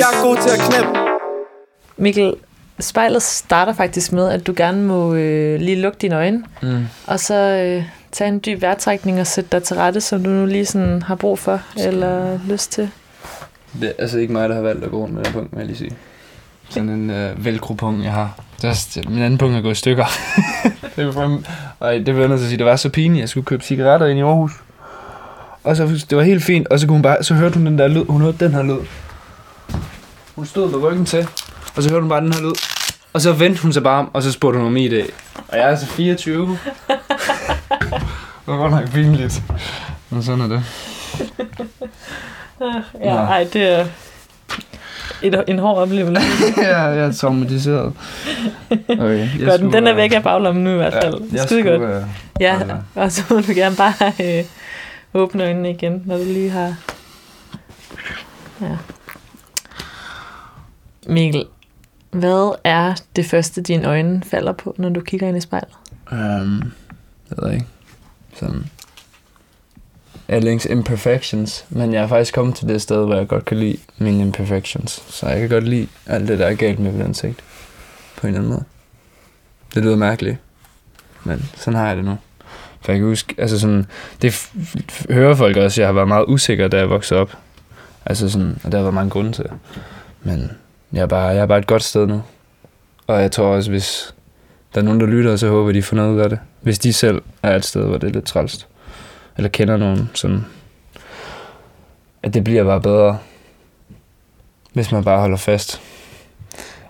Jeg 0.02 0.08
er 0.14 0.18
god 0.26 0.36
til 0.44 0.52
at 0.56 0.60
knæppe 0.68 0.92
Mikkel, 2.06 2.28
spejlet 2.92 3.24
starter 3.24 3.74
faktisk 3.82 4.08
med, 4.18 4.26
at 4.36 4.42
du 4.48 4.52
gerne 4.64 4.80
må 4.92 5.00
øh, 5.24 5.54
lige 5.68 5.78
lukke 5.86 5.98
dine 6.04 6.16
øjne, 6.22 6.40
Mm. 6.66 6.84
og 7.12 7.18
så 7.28 7.34
øh, 7.64 7.84
tage 8.16 8.28
en 8.34 8.40
dyb 8.46 8.62
vejrtrækning 8.62 9.16
og 9.24 9.28
sætte 9.28 9.50
dig 9.52 9.62
til 9.64 9.76
rette, 9.76 10.00
som 10.02 10.24
du 10.24 10.30
nu 10.30 10.46
lige 10.56 10.66
sådan 10.66 11.02
har 11.10 11.16
brug 11.16 11.40
for, 11.40 11.58
eller 11.88 12.40
lyst 12.54 12.72
til. 12.72 12.92
Det 13.82 13.90
er 13.90 13.94
altså 14.00 14.18
ikke 14.18 14.34
mig, 14.34 14.50
der 14.50 14.56
har 14.56 14.62
valgt 14.62 14.84
at 14.84 14.92
gå 14.92 14.98
rundt 14.98 15.14
med 15.14 15.24
den 15.24 15.34
punkt, 15.34 15.52
vil 15.52 15.58
jeg 15.58 15.68
lige 15.68 15.78
sige. 15.78 15.92
Sådan 16.70 16.90
en 16.90 17.10
øh, 17.10 17.46
velcro-punkt, 17.46 18.04
jeg 18.04 18.12
har. 18.12 18.40
Det 18.62 18.70
er, 18.70 19.10
min 19.10 19.22
anden 19.22 19.38
punkt 19.38 19.56
er 19.56 19.62
gået 19.62 19.72
i 19.72 19.76
stykker. 19.76 20.06
det, 20.96 21.06
var 21.06 21.12
frem, 21.12 21.46
og 21.80 21.94
det 21.94 22.08
vil 22.08 22.16
jeg 22.16 22.28
nødt 22.28 22.40
til 22.40 22.46
at 22.46 22.50
sige, 22.50 22.58
det 22.58 22.66
var 22.66 22.76
så 22.76 22.90
pinligt, 22.90 23.22
jeg 23.22 23.30
skulle 23.30 23.46
købe 23.46 23.64
cigaretter 23.64 24.08
ind 24.08 24.20
i 24.20 24.22
Aarhus. 24.22 24.52
Og 25.64 25.76
så, 25.76 26.06
det 26.10 26.18
var 26.18 26.24
helt 26.24 26.44
fint, 26.44 26.68
og 26.68 26.80
så, 26.80 26.88
kunne 26.88 26.96
hun 26.96 27.02
bare, 27.02 27.24
så 27.24 27.34
hørte 27.34 27.56
hun 27.56 27.66
den 27.66 27.80
der 27.80 27.88
lyd, 27.88 28.06
hun 28.06 28.22
hørte 28.22 28.46
den 28.46 28.54
her 28.54 28.64
lyd. 28.64 28.80
Hun 30.36 30.46
stod 30.46 30.72
med 30.72 30.80
ryggen 30.80 31.06
til, 31.06 31.28
og 31.76 31.84
så 31.84 31.90
hørte 31.90 32.02
hun 32.02 32.10
bare 32.10 32.22
den 32.22 32.34
her 32.34 32.42
lyd. 32.42 32.54
Og 33.14 33.22
så 33.22 33.34
vendte 33.34 33.62
hun 33.62 33.74
sig 33.74 33.84
bare 33.84 34.00
om, 34.00 34.10
og 34.14 34.24
så 34.24 34.32
spurgte 34.32 34.58
hun 34.58 34.68
om 34.68 34.78
ID. 34.78 34.94
Og 35.48 35.58
jeg 35.58 35.64
er 35.64 35.68
altså 35.68 35.86
24. 35.86 36.48
det 36.48 36.58
var 38.48 38.58
godt 38.58 38.72
nok 38.72 38.92
pinligt. 38.92 39.44
Men 40.10 40.24
sådan 40.24 40.42
er 40.42 40.48
det. 40.48 40.64
Ja, 42.62 42.74
Nå. 42.94 43.10
ej, 43.10 43.48
det 43.54 43.62
er 43.80 43.86
et, 45.22 45.44
en 45.48 45.60
hård 45.60 45.78
oplevelse. 45.78 46.22
ja, 46.58 46.78
jeg 46.82 47.06
er 47.08 47.12
traumatiseret. 47.12 47.94
Okay, 48.90 49.20
jeg 49.20 49.30
den, 49.40 49.52
skulle, 49.58 49.74
den 49.74 49.88
er 49.88 49.94
væk 49.94 50.14
af 50.14 50.24
baglommen 50.24 50.64
nu 50.64 50.70
i 50.72 50.76
hvert 50.76 50.94
fald. 50.94 51.22
jeg 51.32 51.40
Skide 51.40 51.62
skulle, 51.62 51.80
godt. 51.80 51.82
øh, 51.96 52.04
Ja, 52.40 52.60
og 52.96 53.12
så 53.12 53.22
må 53.30 53.40
du 53.42 53.52
gerne 53.56 53.76
bare 53.76 53.94
øh, 54.40 54.46
åbne 55.14 55.44
øjnene 55.44 55.70
igen, 55.72 56.04
når 56.06 56.18
du 56.18 56.24
lige 56.24 56.50
har... 56.50 56.76
Ja. 58.62 58.78
Mikkel, 61.08 61.46
hvad 62.12 62.56
er 62.64 62.94
det 63.16 63.26
første, 63.26 63.62
dine 63.62 63.88
øjne 63.88 64.22
falder 64.24 64.52
på, 64.52 64.76
når 64.78 64.90
du 64.90 65.02
kigger 65.02 65.28
ind 65.28 65.38
i 65.38 65.42
spejlet? 65.42 65.70
Um, 66.12 66.72
jeg 67.30 67.38
ved 67.38 67.52
ikke. 67.54 67.66
Sådan. 68.40 68.66
Allings 70.28 70.66
imperfections. 70.66 71.66
Men 71.70 71.94
jeg 71.94 72.04
er 72.04 72.08
faktisk 72.08 72.34
kommet 72.34 72.56
til 72.56 72.68
det 72.68 72.82
sted, 72.82 73.06
hvor 73.06 73.16
jeg 73.16 73.28
godt 73.28 73.46
kan 73.46 73.58
lide 73.58 73.78
mine 73.98 74.22
imperfections. 74.22 75.04
Så 75.08 75.28
jeg 75.28 75.40
kan 75.40 75.50
godt 75.50 75.68
lide 75.68 75.88
alt 76.06 76.28
det, 76.28 76.40
der 76.40 76.46
er 76.46 76.56
galt 76.56 76.80
med 76.80 76.92
mit 76.92 77.02
ansigt. 77.02 77.40
På 78.18 78.28
en 78.28 78.34
eller 78.34 78.40
anden 78.40 78.54
måde. 78.54 78.64
Det 79.76 79.84
lyder 79.84 79.96
mærkeligt. 79.96 80.38
Men 81.24 81.50
sådan 81.56 81.80
har 81.80 81.88
jeg 81.88 81.98
det 81.98 82.06
nu. 82.06 82.18
For 82.82 82.92
jeg 82.92 83.00
kan 83.00 83.08
huske, 83.08 83.36
altså 83.38 83.60
sådan, 83.60 83.86
det 84.22 84.50
hører 85.10 85.36
folk 85.36 85.58
også, 85.58 85.82
jeg 85.82 85.88
har 85.88 85.94
været 85.94 86.08
meget 86.08 86.26
usikker, 86.28 86.68
da 86.68 86.78
jeg 86.78 86.90
voksede 86.90 87.20
op. 87.20 87.38
Altså 88.06 88.30
sådan, 88.30 88.60
og 88.64 88.72
der 88.72 88.78
har 88.78 88.84
været 88.84 88.94
mange 88.94 89.10
grunde 89.10 89.32
til. 89.32 89.46
Men 90.24 90.52
jeg 90.94 91.02
er, 91.02 91.06
bare, 91.06 91.28
jeg 91.28 91.38
er 91.38 91.46
bare 91.46 91.60
et 91.60 91.68
godt 91.68 91.84
sted 91.84 92.08
nu. 92.08 92.24
Og 93.08 93.22
jeg 93.22 93.32
tror 93.32 93.46
også, 93.46 93.70
hvis 93.70 94.14
der 94.76 94.82
er 94.82 94.86
nogen, 94.86 95.00
der 95.00 95.08
lytter, 95.08 95.36
så 95.36 95.50
håber 95.50 95.72
de 95.72 95.84
får 95.84 95.96
noget 95.96 96.14
ud 96.14 96.20
af 96.20 96.30
det. 96.30 96.40
Hvis 96.62 96.80
de 96.80 96.94
selv 96.94 97.22
er 97.44 97.56
et 97.56 97.66
sted, 97.66 97.86
hvor 97.86 97.98
det 97.98 98.08
er 98.08 98.14
lidt 98.14 98.26
trælst. 98.26 98.68
Eller 99.38 99.50
kender 99.50 99.78
nogen, 99.78 100.10
sådan... 100.14 100.46
At 102.24 102.34
det 102.34 102.44
bliver 102.44 102.64
bare 102.64 102.82
bedre, 102.82 103.18
hvis 104.74 104.92
man 104.92 105.04
bare 105.04 105.20
holder 105.20 105.38
fast. 105.38 105.82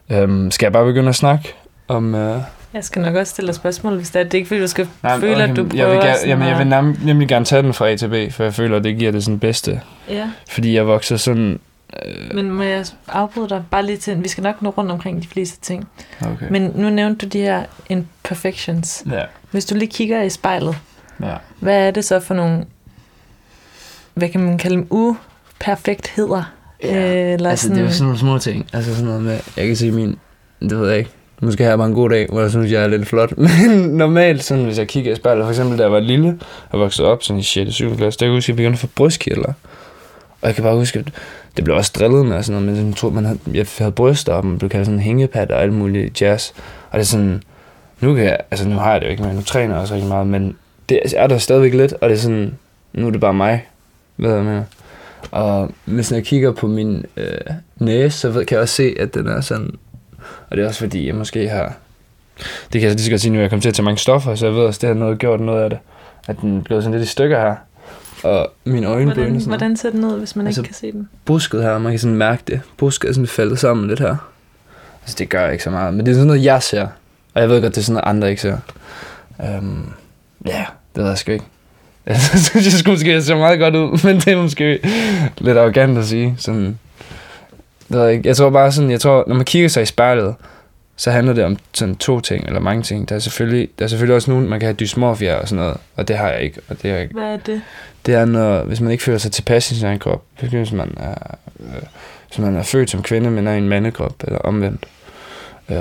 Øhm, 0.09 0.51
skal 0.51 0.65
jeg 0.65 0.73
bare 0.73 0.85
begynde 0.85 1.09
at 1.09 1.15
snakke 1.15 1.53
om... 1.87 2.15
Øh... 2.15 2.41
Jeg 2.73 2.83
skal 2.83 3.01
nok 3.01 3.15
også 3.15 3.31
stille 3.31 3.47
dig 3.47 3.55
spørgsmål, 3.55 3.95
hvis 3.95 4.09
det 4.09 4.19
er. 4.19 4.23
Det 4.23 4.33
er 4.33 4.37
ikke, 4.37 4.47
fordi 4.47 4.61
du 4.61 4.67
skal 4.67 4.87
føle, 5.19 5.43
at 5.43 5.55
du 5.55 5.67
prøver 5.67 5.83
jeg 5.83 5.91
vil, 5.91 5.97
gerne, 5.97 6.17
jamen, 6.25 6.47
jeg 6.47 6.57
vil 6.57 6.73
nem- 6.73 7.05
nemlig 7.05 7.27
gerne 7.27 7.45
tage 7.45 7.61
den 7.63 7.73
fra 7.73 7.89
A 7.89 7.95
til 7.95 8.09
B, 8.29 8.33
for 8.33 8.43
jeg 8.43 8.53
føler, 8.53 8.77
at 8.77 8.83
det 8.83 8.97
giver 8.97 9.11
det 9.11 9.23
sådan 9.23 9.39
bedste. 9.39 9.81
Ja. 10.09 10.31
Fordi 10.49 10.75
jeg 10.75 10.87
vokser 10.87 11.17
sådan... 11.17 11.59
Men 12.33 12.51
må 12.51 12.63
jeg 12.63 12.85
afbryde 13.07 13.49
dig 13.49 13.63
bare 13.71 13.85
lige 13.85 13.97
til, 13.97 14.23
vi 14.23 14.27
skal 14.27 14.43
nok 14.43 14.61
nå 14.61 14.69
rundt 14.69 14.91
omkring 14.91 15.21
de 15.23 15.27
fleste 15.27 15.61
ting. 15.61 15.87
Okay. 16.21 16.45
Men 16.49 16.71
nu 16.75 16.89
nævnte 16.89 17.25
du 17.25 17.29
de 17.29 17.41
her 17.41 17.63
imperfections. 17.89 19.03
Ja, 19.11 19.21
Hvis 19.51 19.65
du 19.65 19.75
lige 19.75 19.91
kigger 19.91 20.21
i 20.21 20.29
spejlet, 20.29 20.75
ja. 21.21 21.35
hvad 21.59 21.87
er 21.87 21.91
det 21.91 22.05
så 22.05 22.19
for 22.19 22.33
nogle, 22.33 22.65
hvad 24.13 24.29
kan 24.29 24.41
man 24.41 24.57
kalde 24.57 24.75
dem, 24.75 24.87
uperfektheder? 24.89 26.43
Ja, 26.83 27.33
Eller 27.33 27.49
altså, 27.49 27.69
det 27.69 27.77
er 27.77 27.81
jo 27.81 27.91
sådan 27.91 28.03
nogle 28.03 28.19
små 28.19 28.37
ting. 28.37 28.69
Altså 28.73 28.91
sådan 28.91 29.05
noget 29.05 29.21
med, 29.21 29.39
jeg 29.57 29.67
kan 29.67 29.75
se 29.75 29.91
min, 29.91 30.17
det 30.61 30.79
ved 30.79 30.89
jeg 30.89 30.97
ikke, 30.97 31.11
måske 31.41 31.63
har 31.63 31.71
jeg 31.71 31.77
bare 31.77 31.87
en 31.87 31.93
god 31.93 32.09
dag, 32.09 32.27
hvor 32.29 32.41
jeg 32.41 32.49
synes, 32.49 32.71
jeg 32.71 32.83
er 32.83 32.87
lidt 32.87 33.07
flot. 33.07 33.37
Men 33.67 33.71
normalt, 33.71 34.43
sådan, 34.43 34.63
hvis 34.65 34.77
jeg 34.77 34.87
kigger 34.87 35.11
i 35.11 35.15
spejlet, 35.15 35.43
for 35.43 35.49
eksempel 35.49 35.77
da 35.77 35.83
jeg 35.83 35.91
var 35.91 35.99
lille 35.99 36.39
og 36.69 36.79
voksede 36.79 37.07
op 37.07 37.23
sådan 37.23 37.39
i 37.39 37.43
6. 37.43 37.67
og 37.67 37.73
7. 37.73 37.97
klasse, 37.97 38.19
der 38.19 38.25
kan 38.25 38.31
jeg 38.31 38.37
huske, 38.37 38.45
at 38.45 38.49
jeg 38.49 38.55
begyndte 38.55 38.75
at 38.75 38.79
få 38.79 38.87
brystkirtler. 38.95 39.53
Og 40.41 40.47
jeg 40.47 40.55
kan 40.55 40.63
bare 40.63 40.75
huske, 40.75 40.99
at 40.99 41.05
det 41.57 41.63
blev 41.63 41.75
også 41.75 41.91
drillet 41.99 42.25
med 42.25 42.37
og 42.37 42.45
sådan 42.45 42.61
noget, 42.61 42.77
men 42.77 42.87
jeg 42.87 42.95
tror, 42.95 43.09
man 43.09 43.25
havde, 43.25 43.39
jeg 43.53 43.65
havde 43.77 43.91
bryster, 43.91 44.33
og 44.33 44.45
man 44.45 44.57
blev 44.57 44.69
kaldt 44.69 44.85
sådan 44.85 44.99
hængepat 44.99 45.51
og 45.51 45.61
alt 45.61 45.73
muligt 45.73 46.21
jazz. 46.21 46.51
Og 46.91 46.93
det 46.93 46.99
er 46.99 47.05
sådan, 47.05 47.43
nu 47.99 48.15
kan 48.15 48.23
jeg, 48.23 48.37
altså 48.51 48.67
nu 48.67 48.75
har 48.75 48.91
jeg 48.91 49.01
det 49.01 49.07
jo 49.07 49.11
ikke 49.11 49.23
mere, 49.23 49.33
nu 49.33 49.41
træner 49.41 49.73
jeg 49.73 49.81
også 49.81 49.93
rigtig 49.93 50.09
meget, 50.09 50.27
men 50.27 50.55
det 50.89 50.99
er 51.15 51.27
der 51.27 51.37
stadigvæk 51.37 51.73
lidt, 51.73 51.93
og 51.93 52.09
det 52.09 52.15
er 52.15 52.19
sådan, 52.19 52.57
nu 52.93 53.07
er 53.07 53.11
det 53.11 53.21
bare 53.21 53.33
mig, 53.33 53.67
hvad 54.15 54.33
jeg 54.33 54.43
mener. 54.43 54.63
Og 55.31 55.71
hvis 55.85 56.11
jeg 56.11 56.23
kigger 56.23 56.51
på 56.51 56.67
min 56.67 57.05
øh, 57.17 57.37
næse, 57.77 58.19
så 58.19 58.29
ved, 58.29 58.45
kan 58.45 58.55
jeg 58.55 58.61
også 58.61 58.75
se, 58.75 58.95
at 58.99 59.13
den 59.13 59.27
er 59.27 59.41
sådan... 59.41 59.71
Og 60.49 60.57
det 60.57 60.63
er 60.63 60.67
også 60.67 60.79
fordi, 60.79 61.07
jeg 61.07 61.15
måske 61.15 61.49
har... 61.49 61.73
Det 62.73 62.81
kan 62.81 62.81
jeg 62.81 62.91
lige 62.91 63.03
så 63.03 63.11
godt 63.11 63.21
sige 63.21 63.33
nu, 63.33 63.39
jeg 63.39 63.49
kom 63.49 63.61
til 63.61 63.69
at 63.69 63.75
tage 63.75 63.83
mange 63.83 63.97
stoffer, 63.97 64.35
så 64.35 64.45
jeg 64.45 64.55
ved 64.55 64.61
også, 64.61 64.79
det 64.81 64.87
har 64.87 64.93
noget, 64.93 65.19
gjort 65.19 65.39
noget 65.39 65.63
af 65.63 65.69
det. 65.69 65.79
At 66.27 66.41
den 66.41 66.63
blev 66.63 66.81
sådan 66.81 66.99
lidt 66.99 67.09
i 67.09 67.11
stykker 67.11 67.39
her. 67.39 67.55
Og 68.23 68.51
mine 68.65 68.87
øjenbryn 68.87 69.09
er 69.09 69.15
hvordan, 69.15 69.39
sådan 69.39 69.47
hvordan 69.47 69.77
ser 69.77 69.89
den 69.89 70.03
ud, 70.05 70.17
hvis 70.19 70.35
man 70.35 70.47
Altså, 70.47 70.61
ikke 70.61 70.67
kan 70.67 70.75
se 70.75 70.91
den? 70.91 71.09
busket 71.25 71.63
her, 71.63 71.77
man 71.77 71.91
kan 71.91 71.99
sådan 71.99 72.17
mærke 72.17 72.43
det. 72.47 72.61
Busket 72.77 73.09
er 73.09 73.13
sådan 73.13 73.27
faldet 73.27 73.59
sammen 73.59 73.87
lidt 73.87 73.99
her. 73.99 74.15
Altså 75.01 75.15
det 75.19 75.29
gør 75.29 75.49
ikke 75.49 75.63
så 75.63 75.69
meget, 75.69 75.93
men 75.93 76.05
det 76.05 76.11
er 76.11 76.15
sådan 76.15 76.27
noget, 76.27 76.43
jeg 76.43 76.63
ser. 76.63 76.87
Og 77.33 77.41
jeg 77.41 77.49
ved 77.49 77.61
godt, 77.61 77.75
det 77.75 77.81
er 77.81 77.85
sådan 77.85 77.93
noget, 77.93 78.09
andre 78.15 78.29
ikke 78.29 78.41
ser. 78.41 78.57
Um, 79.59 79.93
ja, 80.45 80.65
det 80.95 81.03
ved 81.03 81.09
jeg 81.09 81.17
sgu 81.17 81.31
ikke. 81.31 81.45
Jeg 82.07 82.17
synes, 82.17 82.55
jeg 82.65 82.73
skulle 82.73 82.93
måske 82.93 83.11
jeg 83.11 83.23
ser 83.23 83.35
meget 83.35 83.59
godt 83.59 83.75
ud, 83.75 83.99
men 84.07 84.15
det 84.15 84.27
er 84.27 84.41
måske 84.41 84.79
lidt 85.37 85.57
arrogant 85.57 85.97
at 85.97 86.05
sige. 86.05 86.35
Sådan, 86.37 86.79
det 87.87 87.97
ved 87.97 88.03
jeg 88.03 88.13
ikke. 88.13 88.27
Jeg 88.27 88.35
tror 88.35 88.49
bare 88.49 88.71
sådan, 88.71 88.91
jeg 88.91 89.01
tror, 89.01 89.23
når 89.27 89.35
man 89.35 89.45
kigger 89.45 89.69
sig 89.69 89.83
i 89.83 89.85
spejlet, 89.85 90.35
så 90.95 91.11
handler 91.11 91.33
det 91.33 91.43
om 91.43 91.57
sådan 91.73 91.95
to 91.95 92.19
ting, 92.19 92.47
eller 92.47 92.59
mange 92.59 92.83
ting. 92.83 93.09
Der 93.09 93.15
er 93.15 93.19
selvfølgelig, 93.19 93.69
der 93.79 93.85
er 93.85 93.89
selvfølgelig 93.89 94.15
også 94.15 94.31
nogen, 94.31 94.49
man 94.49 94.59
kan 94.59 94.67
have 94.67 94.75
dysmorfia 94.75 95.35
og 95.35 95.47
sådan 95.47 95.63
noget, 95.63 95.77
og 95.95 96.07
det 96.07 96.17
har 96.17 96.29
jeg 96.29 96.41
ikke. 96.41 96.61
Og 96.67 96.81
det 96.81 96.91
er, 96.91 97.07
Hvad 97.11 97.23
er 97.23 97.37
det? 97.37 97.61
det 98.05 98.13
er, 98.13 98.25
når, 98.25 98.63
hvis 98.63 98.81
man 98.81 98.91
ikke 98.91 99.03
føler 99.03 99.17
sig 99.17 99.31
tilpas 99.31 99.71
i 99.71 99.75
sin 99.75 99.87
egen 99.87 99.99
krop. 99.99 100.23
Hvis 100.39 100.71
man 100.71 100.97
er, 100.97 101.35
øh, 101.59 101.83
hvis 102.27 102.39
man 102.39 102.55
er 102.55 102.63
født 102.63 102.89
som 102.89 103.03
kvinde, 103.03 103.31
men 103.31 103.47
er 103.47 103.53
i 103.53 103.57
en 103.57 103.69
mandekrop, 103.69 104.15
eller 104.23 104.39
omvendt. 104.39 104.85
Øh, 105.69 105.77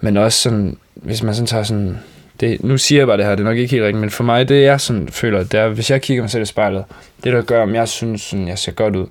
men 0.00 0.16
også 0.16 0.38
sådan, 0.38 0.76
hvis 0.94 1.22
man 1.22 1.34
sådan 1.34 1.46
tager 1.46 1.64
sådan... 1.64 1.98
Det, 2.40 2.64
nu 2.64 2.78
siger 2.78 3.00
jeg 3.00 3.06
bare 3.06 3.16
det 3.16 3.24
her, 3.24 3.34
det 3.34 3.40
er 3.40 3.48
nok 3.48 3.56
ikke 3.56 3.70
helt 3.70 3.82
rigtigt, 3.82 4.00
men 4.00 4.10
for 4.10 4.24
mig, 4.24 4.48
det 4.48 4.62
jeg 4.62 4.80
sådan 4.80 5.08
føler, 5.08 5.44
det 5.44 5.60
er, 5.60 5.68
hvis 5.68 5.90
jeg 5.90 6.02
kigger 6.02 6.22
mig 6.22 6.30
selv 6.30 6.42
i 6.42 6.46
spejlet, 6.46 6.84
det 7.24 7.32
der 7.32 7.42
gør, 7.42 7.62
om 7.62 7.74
jeg 7.74 7.88
synes, 7.88 8.22
sådan, 8.22 8.48
jeg 8.48 8.58
ser 8.58 8.72
godt 8.72 8.96
ud, 8.96 9.06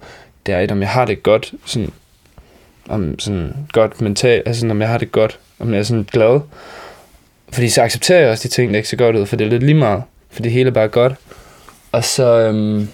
det 0.46 0.54
er 0.54 0.60
et, 0.60 0.72
om 0.72 0.82
jeg 0.82 0.90
har 0.90 1.06
det 1.06 1.24
godt, 1.24 1.54
sådan, 1.66 1.92
om 2.90 3.20
sådan 3.20 3.54
godt 3.72 4.02
mentalt, 4.02 4.48
altså 4.48 4.68
om 4.70 4.82
jeg 4.82 4.90
har 4.90 4.98
det 4.98 5.12
godt, 5.12 5.40
om 5.60 5.74
jeg 5.74 5.80
er 5.80 5.84
sådan 5.84 6.08
glad. 6.12 6.40
Fordi 7.52 7.70
så 7.70 7.82
accepterer 7.82 8.20
jeg 8.20 8.30
også 8.30 8.48
de 8.48 8.54
ting, 8.54 8.72
der 8.72 8.78
ikke 8.78 8.90
ser 8.90 8.98
godt 8.98 9.16
ud, 9.16 9.26
for 9.26 9.36
det 9.36 9.46
er 9.46 9.50
lidt 9.50 9.64
lige 9.64 9.78
meget, 9.78 10.04
for 10.32 10.42
det 10.42 10.52
hele 10.52 10.70
er 10.70 10.74
bare 10.74 10.88
godt. 10.88 11.14
Og 11.92 12.04
så, 12.04 12.40
øhm, 12.40 12.88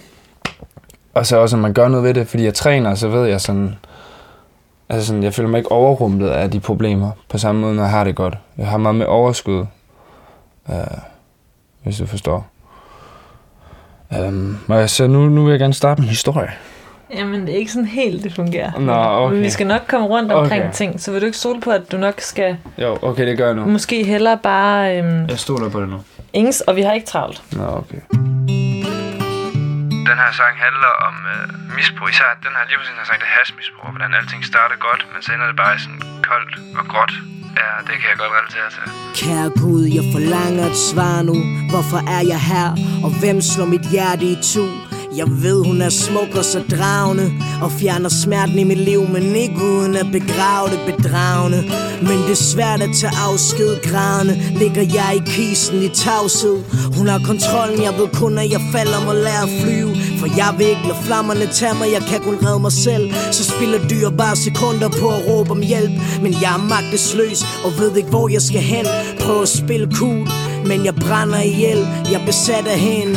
og 1.13 1.25
så 1.25 1.37
også, 1.37 1.55
at 1.55 1.61
man 1.61 1.73
gør 1.73 1.87
noget 1.87 2.03
ved 2.03 2.13
det, 2.13 2.27
fordi 2.27 2.43
jeg 2.43 2.53
træner, 2.53 2.95
så 2.95 3.07
ved 3.07 3.27
jeg 3.27 3.41
sådan, 3.41 3.75
altså 4.89 5.07
sådan, 5.07 5.23
jeg 5.23 5.33
føler 5.33 5.49
mig 5.49 5.57
ikke 5.57 5.71
overrumplet 5.71 6.29
af 6.29 6.51
de 6.51 6.59
problemer, 6.59 7.11
på 7.29 7.37
samme 7.37 7.61
måde, 7.61 7.75
når 7.75 7.83
jeg 7.83 7.91
har 7.91 8.03
det 8.03 8.15
godt. 8.15 8.37
Jeg 8.57 8.67
har 8.67 8.77
meget 8.77 8.95
med 8.95 9.05
overskud, 9.05 9.65
øh, 10.69 10.75
hvis 11.83 11.97
du 11.97 12.05
forstår. 12.05 12.47
Og 14.67 14.89
så 14.89 15.07
nu, 15.07 15.29
nu 15.29 15.43
vil 15.43 15.51
jeg 15.51 15.59
gerne 15.59 15.73
starte 15.73 16.01
med 16.01 16.09
historie. 16.09 16.51
Jamen, 17.13 17.41
det 17.47 17.53
er 17.53 17.57
ikke 17.57 17.71
sådan 17.71 17.85
helt, 17.87 18.23
det 18.23 18.35
fungerer. 18.35 18.79
Nå, 18.79 18.93
okay. 18.93 19.33
Men 19.35 19.43
vi 19.43 19.49
skal 19.49 19.67
nok 19.67 19.81
komme 19.87 20.07
rundt 20.07 20.31
omkring 20.31 20.63
Okay. 20.63 20.73
ting, 20.73 21.01
så 21.01 21.11
vil 21.11 21.21
du 21.21 21.25
ikke 21.25 21.37
stole 21.37 21.61
på, 21.61 21.71
at 21.71 21.91
du 21.91 21.97
nok 21.97 22.13
skal 22.21 22.57
Jo, 22.77 22.97
okay, 23.01 23.27
det 23.27 23.37
gør 23.37 23.45
jeg 23.45 23.55
nu. 23.55 23.65
måske 23.65 24.03
hellere 24.03 24.37
bare... 24.43 24.97
Øhm, 24.97 25.25
Jeg 25.29 25.39
stoler 25.39 25.69
på 25.69 25.81
det 25.81 25.89
nu. 25.89 25.99
ings, 26.33 26.61
og 26.61 26.75
vi 26.75 26.81
har 26.81 26.93
ikke 26.93 27.07
travlt. 27.07 27.43
Nå, 27.57 27.63
okay. 27.81 28.01
Den 30.09 30.17
her 30.23 30.31
sang 30.41 30.55
handler 30.67 30.91
om 31.07 31.15
øh, 31.33 31.75
misbrug, 31.75 32.09
især 32.09 32.29
den 32.45 32.53
her 32.57 32.63
lige 32.69 32.77
præcis 32.77 32.91
den 32.93 32.99
her 33.01 33.05
sang, 33.09 33.19
det 33.21 33.27
er 33.31 33.35
hashmisbrug, 33.39 33.85
og 33.87 33.91
hvordan 33.93 34.11
alting 34.19 34.41
starter 34.51 34.77
godt, 34.87 35.01
men 35.13 35.19
så 35.23 35.29
ender 35.35 35.47
det 35.51 35.55
bare 35.63 35.73
i 35.77 35.79
sådan 35.85 36.01
koldt 36.29 36.53
og 36.79 36.83
gråt. 36.91 37.13
Ja, 37.61 37.71
det 37.87 37.95
kan 37.99 38.07
jeg 38.11 38.17
godt 38.23 38.31
relatere 38.37 38.69
til. 38.75 38.83
Kære 39.19 39.49
Gud, 39.61 39.83
jeg 39.97 40.05
forlanger 40.13 40.65
et 40.71 40.77
svar 40.89 41.17
nu 41.29 41.35
Hvorfor 41.71 42.01
er 42.17 42.23
jeg 42.33 42.41
her, 42.51 42.69
og 43.05 43.11
hvem 43.19 43.41
slår 43.41 43.65
mit 43.65 43.85
hjerte 43.91 44.25
i 44.25 44.35
tu? 44.49 44.65
Jeg 45.17 45.27
ved, 45.43 45.65
hun 45.65 45.81
er 45.81 45.89
smuk 45.89 46.35
og 46.37 46.45
så 46.45 46.63
dragende 46.71 47.31
Og 47.61 47.71
fjerner 47.71 48.09
smerten 48.09 48.59
i 48.59 48.63
mit 48.63 48.77
liv 48.77 49.01
Men 49.09 49.35
ikke 49.35 49.55
uden 49.55 49.95
at 49.95 50.07
begrave 50.11 50.69
det 50.69 50.95
bedragende. 50.95 51.57
Men 52.01 52.17
det 52.17 52.31
er 52.31 52.43
svært 52.53 52.81
at 52.81 52.89
tage 52.99 53.13
afsked 53.27 53.71
grædende. 53.83 54.35
Ligger 54.59 54.81
jeg 54.81 55.11
i 55.15 55.21
kisten 55.25 55.83
i 55.83 55.89
tavshed? 55.89 56.57
Hun 56.97 57.07
har 57.07 57.19
kontrollen, 57.19 57.81
jeg 57.83 57.93
ved 57.97 58.07
kun 58.07 58.37
at 58.37 58.51
jeg 58.51 58.61
falder 58.71 59.05
må 59.05 59.13
lære 59.13 59.43
at 59.43 59.53
flyve. 59.61 59.95
For 60.19 60.27
jeg 60.37 60.51
vil 60.57 60.67
ikke 60.67 60.87
lade 60.89 61.01
flammerne 61.03 61.47
tage 61.59 61.75
mig 61.79 61.87
Jeg 61.97 62.03
kan 62.09 62.19
kun 62.27 62.37
redde 62.45 62.59
mig 62.59 62.71
selv. 62.71 63.05
Så 63.31 63.43
spiller 63.43 63.79
dyr 63.87 64.09
bare 64.09 64.35
sekunder 64.35 64.89
på 64.89 65.07
at 65.09 65.21
råbe 65.27 65.51
om 65.51 65.61
hjælp. 65.61 65.93
Men 66.23 66.33
jeg 66.43 66.53
er 66.57 66.63
magtesløs 66.73 67.39
og 67.65 67.71
ved 67.79 67.95
ikke 67.97 68.09
hvor 68.09 68.27
jeg 68.29 68.41
skal 68.41 68.61
hen. 68.61 68.85
Prøv 69.19 69.41
at 69.41 69.49
spille 69.49 69.87
cool 69.99 70.27
Men 70.69 70.85
jeg 70.85 70.95
brænder 70.95 71.41
ihjel. 71.41 71.81
Jeg 72.11 72.21
er 72.21 72.25
besat 72.25 72.67
af 72.67 72.79
hende 72.79 73.15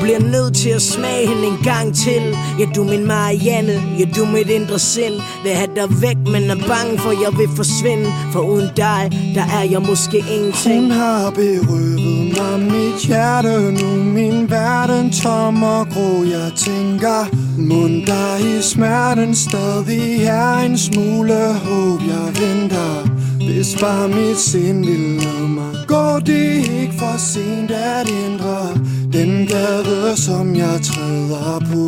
bliver 0.00 0.20
nødt 0.20 0.54
til 0.56 0.70
at 0.70 0.82
smage 0.82 1.28
hende 1.28 1.46
en 1.46 1.58
gang 1.64 1.94
til. 1.94 2.22
Ja, 2.58 2.64
du 2.74 2.84
min 2.84 3.06
Marianne, 3.06 3.82
ja, 3.98 4.04
du 4.16 4.24
mit 4.24 4.48
indre 4.48 4.78
sind. 4.78 5.14
Vil 5.42 5.52
have 5.52 5.70
dig 5.76 5.88
væk, 6.02 6.16
men 6.32 6.42
er 6.50 6.60
bange 6.68 6.98
for, 6.98 7.10
jeg 7.10 7.38
vil 7.38 7.48
forsvinde 7.56 8.06
For 8.32 8.40
uden 8.40 8.70
dig, 8.76 9.02
der 9.34 9.44
er 9.58 9.64
jeg 9.70 9.82
måske 9.82 10.18
ingenting. 10.36 10.82
Hun 10.82 10.90
har 10.90 11.30
berøvet 11.30 12.38
mig 12.38 12.60
mit 12.60 13.00
hjerte 13.06 13.72
Nu. 13.78 13.88
Min 14.04 14.50
verden 14.50 15.12
tom 15.12 15.62
og 15.62 15.86
grå. 15.88 16.24
Jeg 16.24 16.52
tænker 16.56 17.18
Mund 17.58 18.06
der 18.06 18.36
i 18.36 18.62
smerten 18.62 19.34
stadig 19.34 20.24
er 20.24 20.58
en 20.58 20.78
smule 20.78 21.54
håb? 21.64 22.00
Jeg 22.00 22.26
venter 22.40 23.19
hvis 23.46 23.76
bare 23.80 24.08
mit 24.08 24.38
sind 24.38 24.86
vil 24.86 25.22
lade 25.22 25.48
mig. 25.48 25.74
Gå 25.88 26.18
Det 26.26 26.56
er 26.56 26.80
ikke 26.80 26.94
for 26.98 27.16
sent 27.18 27.70
at 27.70 28.08
ændre 28.24 28.74
Den 29.12 29.46
gade 29.46 30.16
som 30.16 30.56
jeg 30.56 30.80
træder 30.82 31.60
på? 31.72 31.84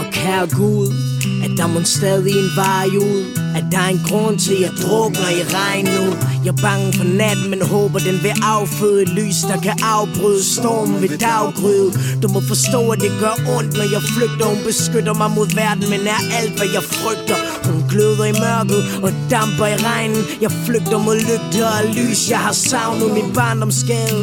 Og 0.00 0.12
kære 0.12 0.46
Gud, 0.56 0.88
at 1.44 1.50
der 1.58 1.66
må 1.66 1.80
stadig 1.84 2.32
en 2.32 2.50
vej 2.56 2.86
ud? 2.96 3.24
At 3.56 3.64
der 3.72 3.78
er 3.78 3.88
en 3.88 4.00
grund 4.08 4.38
til, 4.38 4.54
at 4.54 4.60
jeg 4.60 4.70
drukner 4.82 5.30
i 5.40 5.42
regn 5.56 5.84
nu 5.84 6.29
er 6.50 6.56
bange 6.68 6.88
for 6.98 7.04
natten, 7.20 7.46
men 7.52 7.60
håber 7.62 7.98
den 7.98 8.16
vil 8.24 8.34
afføde 8.42 9.04
lys 9.18 9.38
Der 9.50 9.60
kan 9.66 9.76
afbryde 9.96 10.44
stormen 10.54 11.02
ved 11.02 11.12
daggry 11.28 11.78
Du 12.22 12.26
må 12.34 12.40
forstå, 12.52 12.80
at 12.94 12.98
det 13.04 13.12
gør 13.22 13.34
ondt, 13.56 13.72
når 13.78 13.86
jeg 13.94 14.02
flygter. 14.14 14.46
Hun 14.52 14.62
beskytter 14.70 15.14
mig 15.14 15.30
mod 15.30 15.48
verden, 15.62 15.84
men 15.92 16.00
er 16.14 16.20
alt, 16.38 16.54
hvad 16.58 16.68
jeg 16.76 16.84
frygter. 16.96 17.38
Hun 17.68 17.80
gløder 17.90 18.24
i 18.32 18.34
mørket 18.44 18.82
og 19.04 19.10
damper 19.30 19.66
i 19.74 19.76
regnen. 19.90 20.22
Jeg 20.44 20.52
flygter 20.66 20.98
mod 21.06 21.16
lygter 21.30 21.68
og 21.78 21.84
lys. 21.96 22.30
Jeg 22.30 22.40
har 22.46 22.52
savnet 22.52 23.08
min 23.18 23.28
barndomsskade 23.38 24.22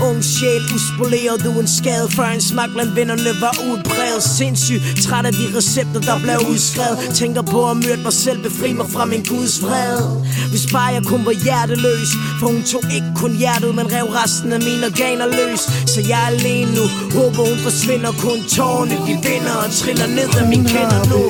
Ung 0.00 0.24
sjæl, 0.24 0.62
uspoleret 0.74 1.46
uden 1.46 1.68
skade. 1.68 2.08
Før 2.10 2.26
en 2.26 2.40
smag 2.40 2.68
blandt 2.74 2.96
vennerne 2.96 3.32
var 3.40 3.54
udbredt 3.70 4.22
Sindssyg, 4.22 4.80
træt 5.04 5.26
af 5.26 5.32
de 5.32 5.46
recepter, 5.58 6.00
der 6.00 6.18
blev 6.24 6.38
udskrevet. 6.50 6.98
Tænker 7.14 7.42
på 7.42 7.70
at 7.70 7.76
myrde 7.76 8.02
mig 8.02 8.12
selv, 8.12 8.42
befri 8.42 8.72
mig 8.72 8.86
fra 8.90 9.04
min 9.04 9.22
Guds 9.24 9.62
vrede 9.62 10.26
Hvis 10.50 10.66
bare 10.72 10.90
jeg 10.96 11.04
kun 11.04 11.26
var 11.26 11.36
hjerteløs 11.44 12.10
For 12.40 12.46
hun 12.46 12.62
tog 12.62 12.84
ikke 12.96 13.10
kun 13.16 13.32
hjertet, 13.36 13.74
men 13.74 13.86
rev 13.94 14.06
resten 14.20 14.52
af 14.52 14.60
mine 14.68 14.86
organer 14.86 15.26
løs. 15.26 15.60
Så 15.92 16.00
jeg 16.08 16.20
er 16.22 16.30
alene 16.36 16.70
nu, 16.78 16.84
håber 17.16 17.42
hun 17.50 17.58
forsvinder 17.58 18.12
Kun 18.12 18.40
tårne, 18.56 18.96
de 19.06 19.14
vinder 19.26 19.54
og 19.64 19.70
triller 19.70 20.06
ned 20.06 20.30
af 20.40 20.46
min 20.48 20.64
kinder 20.64 21.02
nu. 21.12 21.22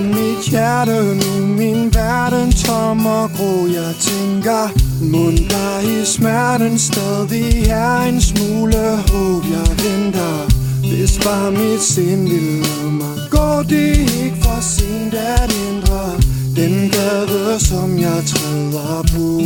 Mit 0.00 0.50
hjerte 0.50 1.14
Nu 1.14 1.46
min 1.46 1.94
verden 1.94 2.52
tom 2.52 3.06
og 3.06 3.30
grå. 3.36 3.66
Jeg 3.66 3.94
tænker 4.00 4.85
Mund 5.00 5.38
der 5.50 5.80
i 5.80 6.04
smerten 6.04 6.78
stadig 6.78 7.66
er 7.68 7.98
en 7.98 8.20
smule 8.20 8.96
håb 9.08 9.44
Jeg 9.50 9.68
venter 9.84 10.46
Hvis 10.80 11.18
bare 11.24 11.52
mit 11.52 11.82
sind 11.82 12.28
vil 12.28 12.62
lade 12.62 12.92
mig. 12.92 13.16
Går 13.30 13.64
Det 13.68 13.96
ikke 13.98 14.36
for 14.42 14.60
sent 14.60 15.14
at 15.14 15.54
ændre 15.68 16.12
Den 16.56 16.90
gade 16.90 17.60
som 17.60 17.98
jeg 17.98 18.22
træder 18.26 19.02
på? 19.12 19.40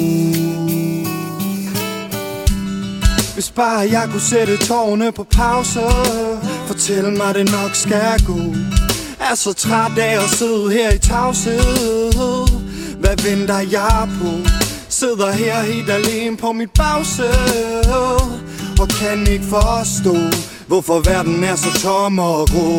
Hvis 3.34 3.50
bare 3.50 3.88
jeg 3.90 4.08
kunne 4.10 4.20
sætte 4.20 4.56
tårne 4.56 5.12
på 5.12 5.24
pause 5.24 5.80
Fortæl 6.66 7.04
mig, 7.16 7.34
det 7.34 7.52
nok 7.52 7.74
skal 7.74 8.22
gå. 8.26 8.38
Er 9.20 9.34
så 9.34 9.52
træt 9.52 9.98
af 9.98 10.24
at 10.24 10.30
sidde 10.30 10.72
her 10.72 10.92
i 10.92 10.98
tavshed. 10.98 12.12
Hvad 13.00 13.30
venter 13.30 13.58
jeg 13.58 14.08
på? 14.22 14.59
Sidder 15.00 15.32
her 15.32 15.62
helt 15.62 15.90
alene 15.90 16.36
på 16.36 16.52
mit 16.52 16.70
bagsæde 16.70 18.14
Og 18.80 18.88
kan 18.88 19.26
ikke 19.26 19.44
forstå 19.44 20.16
Hvorfor 20.66 21.00
verden 21.10 21.44
er 21.44 21.56
så 21.56 21.70
tom 21.82 22.18
og 22.18 22.48
grå. 22.48 22.74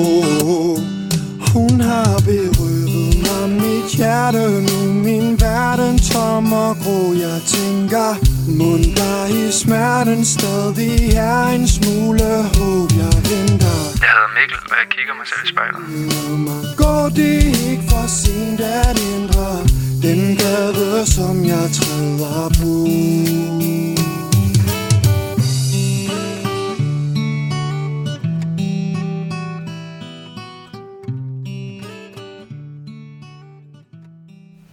Hun 1.54 1.82
har 1.82 2.16
berøvet 2.26 3.16
mig 3.26 3.50
mit 3.50 3.90
hjerte 3.98 4.44
Nu 4.68 4.94
min 4.94 5.42
verden 5.42 6.00
tom 6.00 6.54
og 6.54 6.76
grå. 6.84 7.14
Jeg 7.26 7.40
tænker 7.56 8.10
Mund 8.60 8.86
der 8.96 9.26
i 9.26 9.52
smerten 9.52 10.26
stadig 10.26 11.14
er 11.16 11.46
en 11.46 11.68
smule 11.68 12.30
håb 12.56 12.90
Jeg 13.04 13.16
venter 13.32 13.78
Jeg 14.04 14.12
hedder 14.16 14.32
Mikkel, 14.38 14.60
og 14.72 14.78
jeg 14.82 14.88
kigger 14.96 15.16
mig 15.20 15.28
selv 15.32 15.44
i 15.46 15.50
spejlet. 15.54 15.82
Gå, 16.82 16.94
det 17.18 17.44
ikke 17.72 17.84
for 17.90 18.08
sent 18.08 18.62
at 18.62 19.00
ændre 19.14 19.82
Den 20.02 20.36
gade, 20.36 21.06
som 21.06 21.46
jeg 21.46 21.70
træder 21.74 22.50
på 22.60 22.88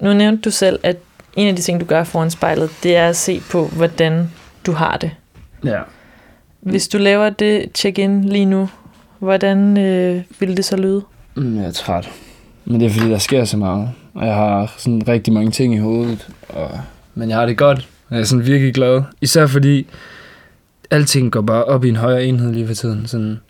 Nu 0.01 0.13
nævnte 0.15 0.43
du 0.43 0.51
selv, 0.51 0.79
at 0.83 0.97
en 1.37 1.49
af 1.49 1.57
de 1.57 1.63
ting, 1.63 1.81
du 1.81 1.85
gør 1.85 2.05
foran 2.05 2.31
spejlet, 2.31 2.71
det 2.83 2.97
er 2.97 3.09
at 3.09 3.17
se 3.17 3.41
på, 3.51 3.67
hvordan 3.67 4.31
du 4.67 4.73
har 4.73 4.97
det. 4.97 5.11
Ja. 5.65 5.81
Hvis 6.61 6.89
du 6.89 6.99
laver 6.99 7.31
det 7.31 7.67
check-in 7.75 8.25
lige 8.25 8.47
nu, 8.47 8.69
hvordan 9.19 9.79
øh, 9.79 10.23
vil 10.41 10.57
det 10.57 10.65
så 10.65 10.77
lyde? 10.77 11.03
Mm, 11.35 11.57
jeg 11.57 11.67
er 11.67 11.73
træt. 11.73 12.11
Men 12.65 12.81
det 12.81 12.87
er 12.87 12.91
fordi, 12.91 13.11
der 13.11 13.19
sker 13.19 13.45
så 13.45 13.57
meget. 13.57 13.91
Og 14.19 14.27
jeg 14.27 14.35
har 14.35 14.75
sådan 14.77 15.03
rigtig 15.09 15.33
mange 15.33 15.51
ting 15.51 15.75
i 15.75 15.79
hovedet. 15.79 16.29
Og... 16.49 16.71
Men 17.15 17.29
jeg 17.29 17.39
har 17.39 17.47
det 17.47 17.59
godt. 17.59 17.89
Og 18.09 18.15
jeg 18.15 18.21
er 18.21 18.25
sådan 18.25 18.47
virkelig 18.47 18.75
glad. 18.75 19.03
Især 19.21 19.47
fordi, 19.47 19.87
alting 20.91 21.33
går 21.33 21.41
bare 21.41 21.65
op 21.65 21.85
i 21.85 21.89
en 21.89 21.97
højere 21.97 22.25
enhed 22.25 22.53
lige 22.53 22.67
for 22.67 22.75
tiden. 22.75 23.07
Sådan, 23.07 23.41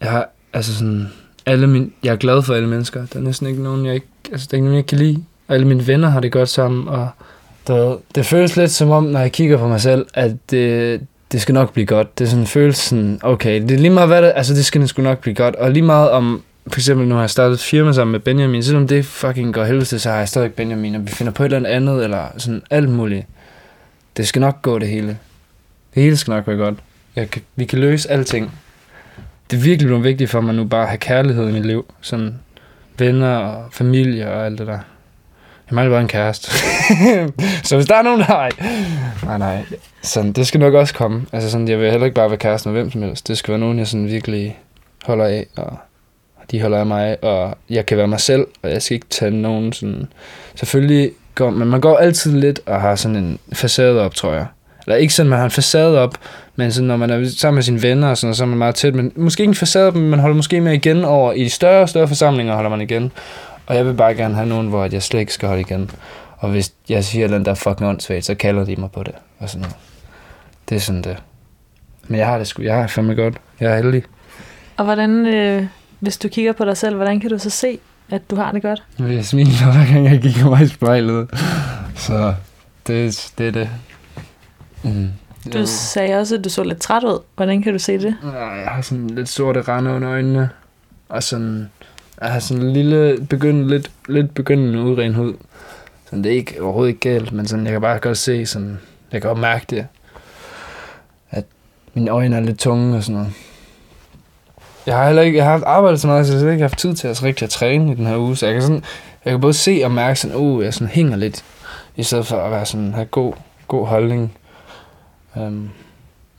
jeg 0.00 0.10
har, 0.10 0.28
altså 0.52 0.74
sådan, 0.74 1.08
alle 1.46 1.66
mine, 1.66 1.90
jeg 2.04 2.12
er 2.12 2.16
glad 2.16 2.42
for 2.42 2.54
alle 2.54 2.68
mennesker. 2.68 3.06
Der 3.12 3.18
er 3.18 3.24
næsten 3.24 3.46
ikke 3.46 3.62
nogen, 3.62 3.86
jeg 3.86 3.94
ikke, 3.94 4.06
altså, 4.32 4.48
der 4.50 4.54
er 4.54 4.58
ikke 4.58 4.64
nogen, 4.64 4.76
jeg 4.76 4.86
kan 4.86 4.98
lide. 4.98 5.24
Og 5.48 5.54
alle 5.54 5.66
mine 5.66 5.86
venner 5.86 6.08
har 6.08 6.20
det 6.20 6.32
godt 6.32 6.48
sammen. 6.48 6.88
Og 6.88 7.08
der, 7.66 7.96
det 8.14 8.26
føles 8.26 8.56
lidt 8.56 8.70
som 8.70 8.90
om, 8.90 9.04
når 9.04 9.20
jeg 9.20 9.32
kigger 9.32 9.58
på 9.58 9.68
mig 9.68 9.80
selv, 9.80 10.06
at 10.14 10.32
det, 10.50 11.00
det 11.32 11.40
skal 11.40 11.52
nok 11.52 11.72
blive 11.72 11.86
godt. 11.86 12.18
Det 12.18 12.24
er 12.24 12.28
sådan 12.28 12.46
følelsen, 12.46 12.98
sådan, 12.98 13.20
okay, 13.22 13.62
det 13.62 13.70
er 13.70 13.78
lige 13.78 13.90
meget 13.90 14.08
hvad 14.08 14.22
det, 14.22 14.32
altså 14.36 14.54
det 14.54 14.64
skal 14.64 14.88
sgu 14.88 15.02
nok 15.02 15.18
blive 15.18 15.34
godt. 15.34 15.56
Og 15.56 15.70
lige 15.70 15.82
meget 15.82 16.10
om, 16.10 16.42
for 16.68 16.80
eksempel 16.80 17.08
nu 17.08 17.14
har 17.14 17.22
jeg 17.22 17.30
startet 17.30 17.54
et 17.54 17.60
firma 17.60 17.92
sammen 17.92 18.12
med 18.12 18.20
Benjamin, 18.20 18.62
selvom 18.62 18.88
det 18.88 19.06
fucking 19.06 19.54
går 19.54 19.64
helvede 19.64 19.84
til, 19.84 20.00
så 20.00 20.10
har 20.10 20.18
jeg 20.18 20.28
stadig 20.28 20.54
Benjamin, 20.54 20.94
og 20.94 21.02
vi 21.02 21.08
finder 21.08 21.32
på 21.32 21.44
et 21.44 21.52
eller 21.52 21.68
andet, 21.68 22.04
eller 22.04 22.26
sådan 22.36 22.62
alt 22.70 22.88
muligt. 22.88 23.26
Det 24.16 24.28
skal 24.28 24.40
nok 24.40 24.62
gå 24.62 24.78
det 24.78 24.88
hele. 24.88 25.18
Det 25.94 26.02
hele 26.02 26.16
skal 26.16 26.30
nok 26.30 26.46
være 26.46 26.56
godt. 26.56 26.78
Jeg 27.16 27.30
kan, 27.30 27.42
vi 27.56 27.64
kan 27.64 27.78
løse 27.78 28.10
alting. 28.10 28.52
Det 29.50 29.56
er 29.56 29.60
virkelig 29.60 29.86
blevet 29.86 30.04
vigtigt 30.04 30.30
for 30.30 30.40
mig 30.40 30.54
nu 30.54 30.64
bare 30.64 30.82
at 30.82 30.88
have 30.88 30.98
kærlighed 30.98 31.48
i 31.48 31.52
mit 31.52 31.66
liv. 31.66 31.94
Sådan 32.00 32.34
venner 32.98 33.36
og 33.36 33.64
familie 33.72 34.30
og 34.32 34.46
alt 34.46 34.58
det 34.58 34.66
der. 34.66 34.78
Jeg 35.70 35.74
mangler 35.74 35.94
bare 35.94 36.02
en 36.02 36.08
kæreste. 36.08 36.50
så 37.68 37.76
hvis 37.76 37.86
der 37.86 37.96
er 37.96 38.02
nogen, 38.02 38.20
der 38.20 38.26
nej. 38.26 38.50
Nej, 39.22 39.38
nej. 39.38 39.64
Sådan, 40.02 40.32
det 40.32 40.46
skal 40.46 40.60
nok 40.60 40.74
også 40.74 40.94
komme. 40.94 41.26
Altså 41.32 41.50
sådan, 41.50 41.68
jeg 41.68 41.78
vil 41.78 41.90
heller 41.90 42.04
ikke 42.04 42.14
bare 42.14 42.30
være 42.30 42.38
kæreste 42.38 42.68
med 42.68 42.80
hvem 42.80 42.90
som 42.90 43.02
helst. 43.02 43.28
Det 43.28 43.38
skal 43.38 43.52
være 43.52 43.60
nogen, 43.60 43.78
jeg 43.78 43.86
sådan 43.86 44.06
virkelig 44.06 44.58
holder 45.04 45.24
af, 45.24 45.46
og 45.56 45.78
de 46.50 46.62
holder 46.62 46.78
af 46.78 46.86
mig, 46.86 47.24
og 47.24 47.58
jeg 47.70 47.86
kan 47.86 47.98
være 47.98 48.08
mig 48.08 48.20
selv, 48.20 48.46
og 48.62 48.70
jeg 48.70 48.82
skal 48.82 48.94
ikke 48.94 49.06
tage 49.10 49.30
nogen 49.30 49.72
sådan... 49.72 50.06
Selvfølgelig 50.54 51.12
går, 51.34 51.50
men 51.50 51.68
man 51.68 51.80
går 51.80 51.96
altid 51.96 52.40
lidt 52.40 52.60
og 52.66 52.80
har 52.80 52.94
sådan 52.94 53.16
en 53.16 53.38
facade 53.52 54.00
op, 54.00 54.14
tror 54.14 54.32
jeg. 54.32 54.46
Eller 54.86 54.96
ikke 54.96 55.14
sådan, 55.14 55.30
man 55.30 55.38
har 55.38 55.44
en 55.44 55.50
facade 55.50 55.98
op, 55.98 56.14
men 56.56 56.72
sådan, 56.72 56.88
når 56.88 56.96
man 56.96 57.10
er 57.10 57.28
sammen 57.28 57.56
med 57.56 57.62
sine 57.62 57.82
venner 57.82 58.08
og 58.08 58.18
sådan, 58.18 58.34
så 58.34 58.44
er 58.44 58.48
man 58.48 58.58
meget 58.58 58.74
tæt. 58.74 58.94
Men 58.94 59.12
måske 59.16 59.42
ikke 59.42 59.50
en 59.50 59.54
facade 59.54 59.86
op, 59.86 59.94
men 59.94 60.10
man 60.10 60.18
holder 60.18 60.36
måske 60.36 60.60
med 60.60 60.72
igen 60.72 61.04
over. 61.04 61.32
I 61.32 61.44
de 61.44 61.50
større 61.50 61.82
og 61.82 61.88
større 61.88 62.08
forsamlinger 62.08 62.54
holder 62.54 62.70
man 62.70 62.80
igen. 62.80 63.12
Og 63.66 63.76
jeg 63.76 63.86
vil 63.86 63.94
bare 63.94 64.14
gerne 64.14 64.34
have 64.34 64.48
nogen, 64.48 64.68
hvor 64.68 64.88
jeg 64.92 65.02
slet 65.02 65.20
ikke 65.20 65.32
skal 65.32 65.48
holde 65.48 65.60
igen. 65.60 65.90
Og 66.38 66.50
hvis 66.50 66.72
jeg 66.88 67.04
siger, 67.04 67.24
at 67.24 67.30
den 67.30 67.44
der 67.44 67.50
er 67.50 67.54
fucking 67.54 67.88
åndssvagt, 67.88 68.24
så 68.24 68.34
kalder 68.34 68.64
de 68.64 68.76
mig 68.76 68.90
på 68.90 69.02
det. 69.02 69.14
Og 69.38 69.48
sådan 69.48 69.60
noget. 69.60 69.76
Det 70.68 70.76
er 70.76 70.80
sådan 70.80 71.02
det. 71.02 71.16
Men 72.08 72.18
jeg 72.18 72.26
har 72.26 72.38
det 72.38 72.46
sgu, 72.46 72.62
jeg 72.62 72.74
har 72.74 72.82
det 72.82 72.90
fandme 72.90 73.14
godt. 73.14 73.34
Jeg 73.60 73.72
er 73.72 73.76
heldig. 73.76 74.02
Og 74.76 74.84
hvordan, 74.84 75.26
øh, 75.26 75.66
hvis 76.00 76.16
du 76.16 76.28
kigger 76.28 76.52
på 76.52 76.64
dig 76.64 76.76
selv, 76.76 76.96
hvordan 76.96 77.20
kan 77.20 77.30
du 77.30 77.38
så 77.38 77.50
se, 77.50 77.78
at 78.10 78.30
du 78.30 78.36
har 78.36 78.52
det 78.52 78.62
godt? 78.62 78.82
Jeg 78.98 79.24
smile, 79.24 79.50
hver 79.72 79.92
gang 79.92 80.04
jeg 80.04 80.22
kigger 80.22 80.50
mig 80.50 80.62
i 80.62 80.66
spejlet. 80.66 81.30
Så 81.96 82.34
det, 82.86 83.30
det 83.38 83.46
er 83.46 83.50
det. 83.50 83.68
Mm. 84.82 85.08
Du 85.52 85.66
sagde 85.66 86.14
også, 86.14 86.34
at 86.34 86.44
du 86.44 86.48
så 86.48 86.62
lidt 86.62 86.80
træt 86.80 87.04
ud. 87.04 87.18
Hvordan 87.36 87.62
kan 87.62 87.72
du 87.72 87.78
se 87.78 87.92
det? 87.98 88.16
Ja, 88.24 88.44
jeg 88.44 88.68
har 88.68 88.82
sådan 88.82 89.06
lidt 89.06 89.28
sorte 89.28 89.60
rande 89.60 89.90
under 89.90 90.10
øjnene. 90.10 90.50
Og 91.08 91.22
sådan... 91.22 91.70
Jeg 92.20 92.32
har 92.32 92.38
sådan 92.38 92.62
en 92.62 92.72
lille, 92.72 93.26
begynd, 93.30 93.68
lidt, 93.68 93.90
lidt 94.08 94.34
begyndende 94.34 94.82
udren 94.82 95.14
hud. 95.14 95.34
Sådan, 96.04 96.24
det 96.24 96.32
er 96.32 96.36
ikke, 96.36 96.62
overhovedet 96.62 96.88
ikke 96.88 97.00
galt, 97.00 97.32
men 97.32 97.46
sådan, 97.46 97.64
jeg 97.64 97.72
kan 97.72 97.80
bare 97.80 97.98
godt 97.98 98.18
se, 98.18 98.46
sådan, 98.46 98.78
jeg 99.12 99.22
kan 99.22 99.28
godt 99.28 99.40
mærke 99.40 99.66
det. 99.70 99.86
At 101.30 101.44
mine 101.94 102.10
øjne 102.10 102.36
er 102.36 102.40
lidt 102.40 102.58
tunge 102.58 102.96
og 102.96 103.02
sådan 103.02 103.16
noget. 103.16 103.32
Jeg 104.86 104.96
har 104.96 105.06
heller 105.06 105.22
ikke, 105.22 105.38
jeg 105.38 105.44
har 105.44 105.64
arbejdet 105.64 106.00
så 106.00 106.06
meget, 106.06 106.26
så 106.26 106.32
jeg 106.32 106.42
har 106.42 106.50
ikke 106.50 106.62
haft 106.62 106.78
tid 106.78 106.94
til 106.94 107.08
at, 107.08 107.22
rigtig 107.22 107.44
at 107.44 107.50
træne 107.50 107.92
i 107.92 107.94
den 107.94 108.06
her 108.06 108.16
uge, 108.16 108.36
så 108.36 108.46
jeg 108.46 108.54
kan 108.54 108.62
sådan, 108.62 108.84
jeg 109.24 109.30
kan 109.30 109.40
både 109.40 109.54
se 109.54 109.80
og 109.84 109.90
mærke 109.90 110.20
sådan, 110.20 110.36
uh, 110.36 110.64
jeg 110.64 110.74
sådan 110.74 110.88
hænger 110.88 111.16
lidt, 111.16 111.44
i 111.96 112.02
stedet 112.02 112.26
for 112.26 112.36
at 112.36 112.50
være 112.50 112.66
sådan, 112.66 112.94
have 112.94 113.06
god, 113.06 113.32
god 113.68 113.86
holdning. 113.86 114.36
Um, 115.34 115.70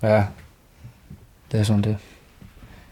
ja, 0.03 0.23
det 1.51 1.60
er 1.60 1.63
sådan 1.63 1.81
det. 1.81 1.97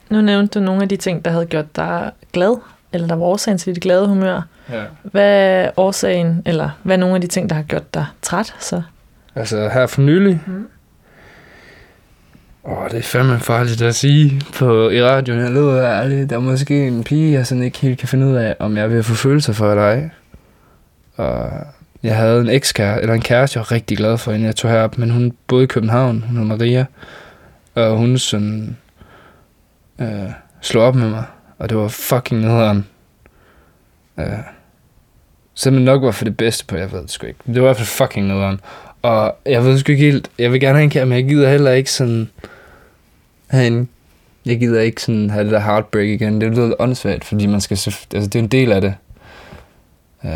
Nu 0.10 0.22
nævnte 0.22 0.60
du 0.60 0.66
nogle 0.66 0.82
af 0.82 0.90
de 0.90 0.96
ting, 0.96 1.26
der 1.26 1.32
havde 1.32 1.46
gjort 1.46 1.76
dig 1.76 2.12
glad, 2.34 2.58
eller 2.94 3.08
der 3.08 3.16
var 3.16 3.26
årsagen 3.26 3.58
til 3.58 3.76
dit 3.76 3.84
glade 3.84 4.08
humør. 4.08 4.42
Ja. 4.70 4.84
Hvad 5.04 5.32
er 5.66 5.72
årsagen, 5.78 6.42
eller 6.46 6.70
hvad 6.84 6.96
er 6.96 7.00
nogle 7.00 7.16
af 7.16 7.22
de 7.22 7.28
ting, 7.28 7.50
der 7.50 7.56
har 7.56 7.64
gjort 7.64 7.94
dig 7.94 8.06
træt 8.22 8.56
så? 8.60 8.82
Altså 9.36 9.70
her 9.70 9.88
for 9.88 10.02
nylig. 10.02 10.42
Mm. 10.48 10.68
Åh, 12.68 12.90
det 12.92 12.98
er 12.98 13.02
fandme 13.02 13.40
farligt 13.40 13.82
at 13.82 13.96
sige 13.96 14.42
på, 14.60 14.90
i 14.90 15.04
radioen. 15.04 15.40
Jeg 15.40 15.52
lyder 15.52 15.84
ærligt. 15.84 16.30
Der 16.30 16.36
er 16.36 16.40
måske 16.40 16.88
en 16.88 17.04
pige, 17.04 17.34
jeg 17.34 17.48
sådan 17.48 17.64
ikke 17.64 17.80
helt 17.80 18.00
kan 18.00 18.08
finde 18.08 18.28
ud 18.28 18.36
af, 18.36 18.56
om 18.60 18.78
jeg 18.78 18.92
vil 18.92 19.04
få 19.04 19.14
følelser 19.14 19.54
for 19.54 19.72
eller 19.72 19.84
ej. 19.84 20.10
Og 21.16 21.52
jeg 22.04 22.16
havde 22.16 22.42
en 22.42 22.50
ekskæreste, 22.50 23.02
eller 23.02 23.14
en 23.14 23.22
kæreste, 23.22 23.58
jeg 23.58 23.66
var 23.70 23.72
rigtig 23.72 23.98
glad 23.98 24.18
for, 24.18 24.32
inden 24.32 24.46
jeg 24.46 24.56
tog 24.56 24.72
herop. 24.72 24.98
Men 24.98 25.10
hun 25.10 25.34
boede 25.48 25.64
i 25.64 25.68
København. 25.68 26.24
Hun 26.28 26.38
hedder 26.38 26.58
Maria. 26.58 26.86
Og 27.76 27.98
hun 27.98 28.18
sådan 28.18 28.78
øh, 30.02 30.30
slog 30.62 30.84
op 30.84 30.96
med 30.96 31.10
mig. 31.10 31.24
Og 31.60 31.70
det 31.70 31.78
var 31.78 31.88
fucking 31.88 32.42
nederen. 32.42 32.86
Øh, 34.20 34.26
simpelthen 35.54 35.86
nok 35.86 36.04
var 36.04 36.12
for 36.12 36.26
det 36.26 36.38
bedste 36.38 36.66
på, 36.66 36.76
jeg 36.76 36.92
ved 36.92 37.02
det 37.02 37.12
sgu 37.12 37.28
ikke. 37.28 37.40
Det 37.46 37.56
var 37.56 37.62
i 37.62 37.66
hvert 37.68 37.78
fald 37.78 37.88
fucking 38.08 38.28
nederen. 38.28 38.60
Og 39.02 39.36
jeg 39.46 39.66
ved 39.66 39.78
sgu 39.78 39.92
ikke 39.92 40.06
helt, 40.06 40.30
jeg 40.40 40.52
vil 40.52 40.60
gerne 40.60 40.78
have 40.78 40.84
en 40.84 40.90
kære, 40.90 41.06
men 41.06 41.18
jeg 41.18 41.28
gider 41.28 41.50
heller 41.50 41.72
ikke 41.72 41.92
sådan 41.92 42.30
herinde. 43.56 43.88
jeg 44.46 44.60
gider 44.60 44.82
ikke 44.82 45.02
sådan 45.02 45.30
have 45.30 45.44
det 45.44 45.52
der 45.52 45.60
heartbreak 45.60 46.08
igen. 46.08 46.42
Det 46.42 46.52
lyder 46.52 46.66
lidt 46.68 46.76
åndssvagt, 46.80 47.24
fordi 47.24 47.46
man 47.46 47.62
skal, 47.62 47.76
altså 47.76 48.06
det 48.14 48.36
er 48.36 48.40
en 48.40 48.48
del 48.48 48.72
af 48.72 48.82
det. 48.82 48.96
Uh, 50.24 50.32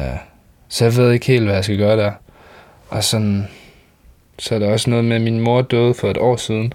så 0.67 0.85
jeg 0.85 0.95
ved 0.95 1.11
ikke 1.11 1.25
helt, 1.25 1.43
hvad 1.43 1.55
jeg 1.55 1.63
skal 1.63 1.77
gøre 1.77 1.97
der. 1.97 2.11
Og 2.89 3.03
sådan, 3.03 3.47
så 4.39 4.55
er 4.55 4.59
der 4.59 4.71
også 4.71 4.89
noget 4.89 5.05
med, 5.05 5.15
at 5.15 5.21
min 5.21 5.39
mor 5.39 5.61
døde 5.61 5.93
for 5.93 6.09
et 6.09 6.17
år 6.17 6.35
siden. 6.35 6.73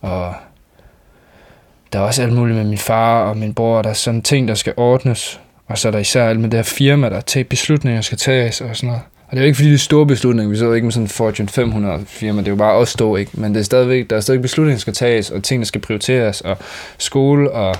Og 0.00 0.34
der 1.92 1.98
er 1.98 2.02
også 2.02 2.22
alt 2.22 2.32
muligt 2.32 2.56
med 2.56 2.64
min 2.64 2.78
far 2.78 3.22
og 3.22 3.36
min 3.36 3.54
bror, 3.54 3.82
der 3.82 3.90
er 3.90 3.94
sådan 3.94 4.22
ting, 4.22 4.48
der 4.48 4.54
skal 4.54 4.74
ordnes. 4.76 5.40
Og 5.66 5.78
så 5.78 5.88
er 5.88 5.92
der 5.92 5.98
især 5.98 6.28
alt 6.28 6.40
med 6.40 6.48
det 6.48 6.58
her 6.58 6.62
firma, 6.62 7.10
der 7.10 7.20
tager 7.20 7.44
beslutninger, 7.44 8.00
skal 8.00 8.18
tages 8.18 8.60
og 8.60 8.76
sådan 8.76 8.86
noget. 8.86 9.02
Og 9.30 9.36
det 9.36 9.38
er 9.38 9.44
jo 9.44 9.46
ikke 9.46 9.56
fordi, 9.56 9.68
det 9.68 9.74
er 9.74 9.78
store 9.78 10.06
beslutninger. 10.06 10.50
Vi 10.50 10.56
sidder 10.56 10.70
jo 10.70 10.74
ikke 10.74 10.84
med 10.84 10.92
sådan 10.92 11.04
en 11.04 11.08
Fortune 11.08 11.48
500 11.48 12.04
firma. 12.06 12.40
Det 12.40 12.46
er 12.46 12.50
jo 12.50 12.56
bare 12.56 12.74
os 12.74 12.94
to, 12.94 13.16
ikke? 13.16 13.30
Men 13.34 13.54
det 13.54 13.60
er 13.60 13.64
stadigvæk, 13.64 14.10
der 14.10 14.16
er 14.16 14.20
stadig 14.20 14.42
beslutninger, 14.42 14.76
der 14.76 14.80
skal 14.80 14.94
tages, 14.94 15.30
og 15.30 15.42
ting, 15.42 15.60
der 15.60 15.66
skal 15.66 15.80
prioriteres, 15.80 16.40
og 16.40 16.56
skole, 16.98 17.50
og, 17.50 17.76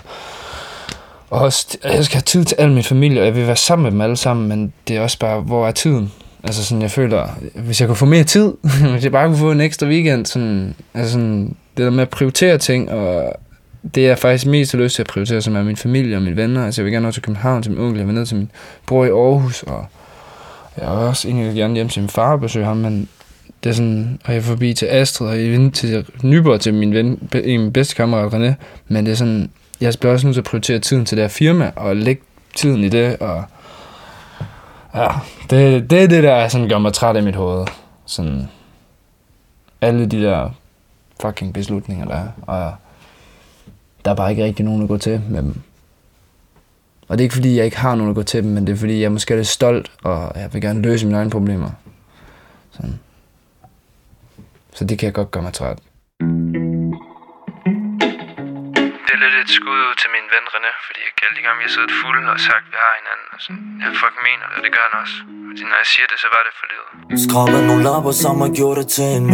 og 1.30 1.40
også, 1.40 1.78
jeg 1.84 2.04
skal 2.04 2.16
have 2.16 2.22
tid 2.22 2.44
til 2.44 2.56
al 2.58 2.70
min 2.70 2.82
familie, 2.82 3.20
og 3.20 3.26
jeg 3.26 3.36
vil 3.36 3.46
være 3.46 3.56
sammen 3.56 3.82
med 3.82 3.90
dem 3.92 4.00
alle 4.00 4.16
sammen, 4.16 4.48
men 4.48 4.72
det 4.88 4.96
er 4.96 5.00
også 5.00 5.18
bare, 5.18 5.40
hvor 5.40 5.68
er 5.68 5.72
tiden? 5.72 6.12
Altså 6.44 6.64
sådan, 6.64 6.82
jeg 6.82 6.90
føler, 6.90 7.28
hvis 7.54 7.80
jeg 7.80 7.88
kunne 7.88 7.96
få 7.96 8.06
mere 8.06 8.24
tid, 8.24 8.52
hvis 8.92 9.04
jeg 9.04 9.12
bare 9.12 9.26
kunne 9.26 9.38
få 9.38 9.50
en 9.50 9.60
ekstra 9.60 9.86
weekend, 9.86 10.26
sådan, 10.26 10.74
altså 10.94 11.12
sådan, 11.12 11.56
det 11.76 11.84
der 11.84 11.90
med 11.90 12.02
at 12.02 12.10
prioritere 12.10 12.58
ting, 12.58 12.90
og 12.90 13.32
det 13.94 14.02
jeg 14.02 14.18
faktisk 14.18 14.46
mest 14.46 14.72
har 14.72 14.78
lyst 14.78 14.94
til 14.94 15.02
at 15.02 15.06
prioritere, 15.06 15.42
som 15.42 15.56
er 15.56 15.62
min 15.62 15.76
familie 15.76 16.16
og 16.16 16.22
mine 16.22 16.36
venner. 16.36 16.64
Altså 16.64 16.80
jeg 16.80 16.84
vil 16.84 16.92
gerne 16.92 17.06
nå 17.06 17.12
til 17.12 17.22
København 17.22 17.62
til 17.62 17.72
min 17.72 17.80
onkel, 17.80 17.98
jeg 17.98 18.06
vil 18.06 18.14
ned 18.14 18.26
til 18.26 18.36
min 18.36 18.50
bror 18.86 19.04
i 19.04 19.08
Aarhus, 19.08 19.62
og 19.62 19.86
jeg 20.76 20.90
vil 20.90 20.98
også 20.98 21.28
egentlig 21.28 21.54
gerne 21.54 21.74
hjem 21.74 21.88
til 21.88 22.02
min 22.02 22.09
far 22.09 22.33
og 22.33 22.40
besøge 22.40 22.64
ham, 22.64 22.76
men 22.76 23.09
det 23.64 23.70
er 23.70 23.74
sådan, 23.74 24.20
og 24.24 24.33
jeg 24.33 24.38
er 24.38 24.42
forbi 24.42 24.74
til 24.74 24.87
Astrid, 24.87 25.28
og 25.28 25.38
jeg 25.38 25.54
er 25.54 25.70
til 25.70 26.06
Nyborg 26.22 26.61
til 26.61 26.74
min 26.74 26.94
ven, 26.94 27.30
en 27.35 27.61
min 27.61 27.72
bedste 27.72 27.94
kammerat 27.94 28.35
René, 28.35 28.54
men 28.88 29.06
det 29.06 29.12
er 29.12 29.16
sådan, 29.16 29.50
jeg 29.80 29.94
bliver 30.00 30.12
også 30.12 30.26
nødt 30.26 30.35
til 30.35 30.40
at 30.40 30.44
prioritere 30.44 30.78
tiden 30.78 31.04
til 31.04 31.16
det 31.16 31.24
her 31.24 31.28
firma, 31.28 31.72
og 31.76 31.96
lægge 31.96 32.22
tiden 32.56 32.85
i 32.85 32.88
det, 32.88 33.16
og 33.16 33.44
ja, 34.94 35.09
det, 35.50 35.90
det 35.90 36.02
er 36.02 36.09
det, 36.09 36.22
der 36.22 36.48
sådan 36.48 36.68
gør 36.68 36.78
mig 36.78 36.92
træt 36.92 37.16
i 37.16 37.20
mit 37.20 37.37
hoved. 37.37 37.66
Sådan, 38.06 38.48
alle 39.80 40.06
de 40.06 40.22
der 40.22 40.50
fucking 41.20 41.54
beslutninger, 41.54 42.04
der 42.04 42.14
er, 42.14 42.28
og 42.42 42.74
der 44.04 44.11
er 44.11 44.14
bare 44.14 44.30
ikke 44.30 44.44
rigtig 44.44 44.64
nogen 44.64 44.83
at 44.83 44.88
gå 44.88 44.96
til 44.96 45.22
med 45.28 45.42
dem. 45.42 45.61
Og 47.10 47.18
det 47.18 47.22
er 47.22 47.26
ikke 47.28 47.38
fordi, 47.40 47.56
jeg 47.56 47.64
ikke 47.64 47.76
har 47.86 47.94
nogen 47.94 48.10
at 48.10 48.18
gå 48.20 48.22
til 48.22 48.42
dem, 48.42 48.50
men 48.56 48.66
det 48.66 48.72
er 48.72 48.76
fordi, 48.84 48.96
jeg 49.02 49.12
måske 49.12 49.34
er 49.34 49.38
lidt 49.42 49.48
stolt, 49.58 49.86
og 50.02 50.32
jeg 50.42 50.48
vil 50.52 50.62
gerne 50.62 50.82
løse 50.82 51.06
mine 51.06 51.18
egne 51.18 51.30
problemer. 51.30 51.70
Sådan. 52.76 53.00
Så 54.76 54.84
det 54.84 54.98
kan 54.98 55.06
jeg 55.06 55.14
godt 55.14 55.30
gøre 55.30 55.42
mig 55.42 55.52
træt. 55.52 55.78
Det 59.06 59.12
er 59.16 59.20
lidt 59.24 59.36
et 59.44 59.50
skud 59.58 59.80
ud 59.88 59.94
til 60.02 60.10
min 60.16 60.26
ven 60.34 60.44
René, 60.54 60.72
fordi 60.86 61.00
jeg 61.06 61.12
alle 61.26 61.36
de 61.38 61.44
gange, 61.46 61.58
vi 61.62 61.64
har 61.68 61.74
siddet 61.76 61.92
fulde 62.02 62.26
og 62.34 62.40
sagt, 62.48 62.64
at 62.66 62.70
vi 62.74 62.78
har 62.84 62.92
hinanden. 63.00 63.28
Og 63.34 63.40
sådan, 63.44 63.64
jeg 63.84 63.90
fucking 64.02 64.24
mener 64.30 64.44
det, 64.48 64.54
og 64.58 64.62
det 64.64 64.70
gør 64.76 64.84
han 64.88 64.94
også. 65.02 65.16
Fordi 65.48 65.62
når 65.70 65.78
jeg 65.82 65.88
siger 65.94 66.06
det, 66.10 66.18
så 66.24 66.28
var 66.34 66.42
det 66.46 66.52
for 66.60 66.66
livet. 66.72 66.88
Skrabet 67.26 67.60
nogle 67.70 67.82
lapper, 67.88 68.14
som 68.24 68.36
har 68.44 68.52
gjort 68.60 68.76
det 68.80 68.88
til 68.96 69.08
en 69.16 69.24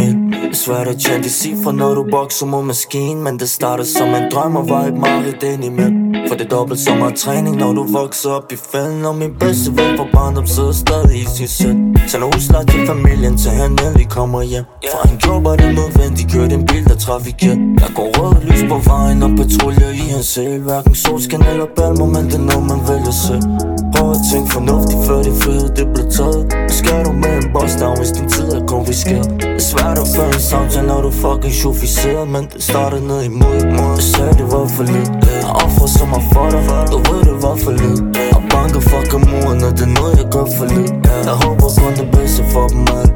er 0.51 0.57
svært 0.65 0.87
at 0.93 0.97
tjene 1.03 1.23
de 1.27 1.31
cifre, 1.41 1.71
når 1.81 1.91
du 1.99 2.03
bokser 2.15 2.45
mod 2.53 2.63
maskinen 2.71 3.19
Men 3.25 3.33
det 3.41 3.49
startede 3.57 3.89
som 3.97 4.09
en 4.19 4.25
drøm 4.33 4.53
og 4.61 4.65
var 4.73 4.83
et 4.91 4.97
mareridt 5.03 5.43
ind 5.51 5.63
i 5.69 5.71
midt 5.79 6.06
For 6.27 6.35
det 6.35 6.51
dobbelt 6.51 6.79
så 6.79 6.95
meget 6.95 7.15
træning, 7.15 7.55
når 7.55 7.73
du 7.73 7.83
vokser 7.83 8.29
op 8.29 8.51
i 8.51 8.55
fælden 8.71 9.05
Og 9.05 9.15
min 9.15 9.33
bedste 9.39 9.71
ven 9.77 9.97
fra 9.97 10.05
barndom 10.13 10.47
sidder 10.47 10.71
stadig 10.71 11.21
i 11.21 11.25
sin 11.35 11.47
sæt. 11.47 11.75
Sender 12.07 12.27
udslag 12.27 12.67
til 12.67 12.87
familien, 12.87 13.37
til 13.37 13.51
han 13.51 13.71
endelig 13.71 14.09
kommer 14.09 14.41
hjem. 14.41 14.65
For 14.91 15.07
han 15.07 15.17
gjorde 15.17 15.43
bare 15.43 15.57
det 15.57 15.75
nødvendigt, 15.75 16.31
kørte 16.33 16.55
en 16.55 16.65
bil, 16.65 16.85
der 16.85 16.95
trafikeret 16.95 17.59
Der 17.79 17.89
går 17.95 18.09
rød 18.17 18.35
lys 18.47 18.63
på 18.69 18.77
vejen 18.89 19.23
og 19.23 19.29
patruljer 19.29 19.89
i 19.89 20.05
hans 20.13 20.25
sæl 20.25 20.61
Hverken 20.61 20.95
solskin 20.95 21.41
eller 21.41 21.67
balmer, 21.75 22.05
men 22.05 22.25
det 22.25 22.35
er 22.35 22.45
noget 22.51 22.65
man 22.71 22.79
vælger 22.89 23.15
selv 23.27 23.76
Prøv 24.17 24.25
at 24.25 24.31
tænke 24.33 24.51
fornuftigt, 24.57 25.01
før 25.07 25.19
det 25.27 25.35
frihed 25.43 25.69
det 25.77 25.87
blev 25.93 26.07
taget. 26.17 26.43
Hvad 26.65 26.75
skal 26.81 26.99
du 27.05 27.11
med 27.23 27.33
en 27.41 27.47
boss 27.53 27.73
down, 27.81 27.97
hvis 27.99 28.11
din 28.17 28.27
tid 28.35 28.47
er 28.57 28.63
konfiskeret? 28.73 29.29
Det 29.41 29.49
er 29.59 29.65
svært 29.71 29.97
at 30.03 30.07
føre 30.15 30.31
en 30.39 30.45
samtale, 30.51 30.87
når 30.91 31.01
du 31.05 31.11
fucking 31.23 31.55
chauffiseret 31.61 32.27
Men 32.35 32.43
det 32.53 32.63
starter 32.69 32.99
ned 33.09 33.21
imod 33.31 33.57
Jeg 33.97 34.05
sagde 34.13 34.33
det 34.41 34.47
var 34.53 34.65
for 34.75 34.85
lidt. 34.93 35.09
Jeg 35.43 35.51
offrer 35.65 35.89
så 35.97 36.03
meget 36.11 36.25
for 36.33 36.45
dig, 36.53 36.63
du 36.91 36.97
ved 37.07 37.21
det 37.29 37.37
var 37.45 37.55
for 37.63 37.73
lidt. 37.81 37.99
Og 38.35 38.41
banker 38.51 38.81
fucking 38.91 39.25
muren, 39.31 39.59
og 39.67 39.71
det 39.77 39.85
er 39.89 39.93
noget 39.99 40.13
jeg 40.21 40.27
gør 40.35 40.47
for 40.57 40.65
lidt. 40.73 40.91
Jeg 41.29 41.35
håber 41.43 41.67
kun 41.81 41.93
det 42.01 42.07
bedste 42.15 42.41
for 42.53 42.65
dem 42.73 42.83
alle. 42.97 43.13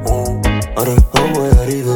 Og 0.78 0.84
det 0.88 0.98
håber 1.14 1.42
jeg 1.56 1.64
de 1.72 1.80
ved 1.88 1.91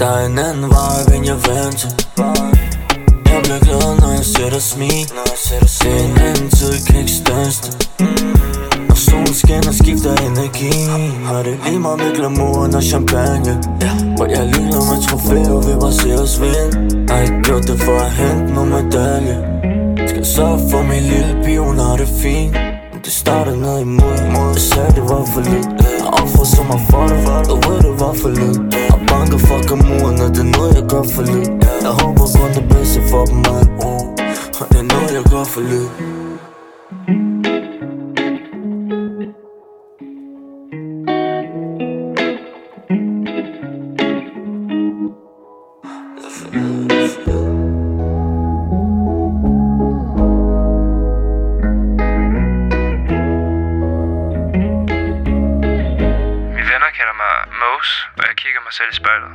Der 0.00 0.06
er 0.06 0.26
en 0.26 0.38
anden 0.38 0.70
vej, 0.70 1.16
end 1.16 1.24
jeg 1.26 1.38
vant 1.48 1.80
Jeg 3.30 3.40
bliver 3.42 3.60
glad, 3.66 4.00
når 4.00 4.10
jeg 4.18 4.24
ser 4.24 4.50
dig 4.50 4.62
smil. 4.62 5.06
Det 5.80 5.92
er 5.92 6.04
en 6.10 6.18
anden 6.18 6.50
tid, 6.50 6.72
kan 6.86 6.98
ikke 6.98 7.12
største. 7.12 7.68
Det 7.98 8.88
Når 8.88 8.94
solen 8.94 9.34
skinner, 9.34 9.72
skifter 9.72 10.12
energi. 10.28 10.72
Har 11.24 11.42
det 11.42 11.58
lige 11.64 11.78
meget 11.78 11.98
med 11.98 12.14
glamouren 12.16 12.74
og 12.74 12.82
champagne. 12.82 13.52
Hvor 14.16 14.26
jeg 14.26 14.46
ligner 14.46 14.82
med 14.90 14.98
trofæer, 15.08 15.58
vi 15.66 15.72
bare 15.80 15.92
ser 15.92 16.18
os 16.22 16.40
vinde 16.40 16.90
har 17.10 17.20
ikke 17.20 17.42
gjort 17.42 17.62
det 17.62 17.80
for 17.80 17.96
at 18.06 18.10
hente 18.10 18.54
nogle 18.54 18.70
medalje. 18.70 19.36
Skal 20.08 20.24
så 20.26 20.46
for 20.70 20.82
min 20.82 21.02
lille 21.12 21.40
pige, 21.44 21.60
hun 21.60 21.78
har 21.78 21.96
det 21.96 22.08
fint. 22.22 22.56
Det 23.04 23.12
starter 23.12 23.56
ned 23.56 23.80
imod 23.80 24.16
Jeg 24.54 24.62
sagde 24.70 24.92
det 24.98 25.02
var 25.02 25.24
for 25.34 25.40
lidt. 25.40 25.68
Jeg 26.00 26.06
offrer 26.22 26.44
så 26.44 26.62
meget 26.62 26.82
for 26.90 27.02
det. 27.06 27.18
Du 27.48 27.70
ved 27.70 27.78
det 27.86 28.00
var 28.00 28.12
for 28.22 28.28
lidt. 28.28 28.89
Jeg 29.10 29.18
banker 29.18 29.38
fucking 29.38 29.82
muren, 29.88 30.20
og 30.20 30.28
det 30.34 30.42
er 30.46 30.58
noget 30.58 30.74
jeg 30.74 30.84
gør 30.88 31.02
for 31.14 31.22
lidt. 31.22 31.50
Jeg 31.82 31.92
håber 32.00 32.26
kun 32.38 32.50
det 32.54 32.68
bedste 32.68 33.00
for 33.10 33.24
dem 33.24 33.38
alle. 33.38 33.72
Og 34.60 34.66
det 34.70 34.78
er 34.78 34.88
noget 34.94 35.10
jeg 35.18 35.24
gør 35.32 35.44
for 35.44 35.60
lidt. 35.60 37.19
Kalder 57.00 57.16
mig 57.24 57.34
Mose, 57.60 57.92
og 58.18 58.24
jeg 58.28 58.36
kigger 58.36 58.60
mig 58.66 58.72
selv 58.72 58.90
i 58.92 58.94
spejlet. 58.94 59.30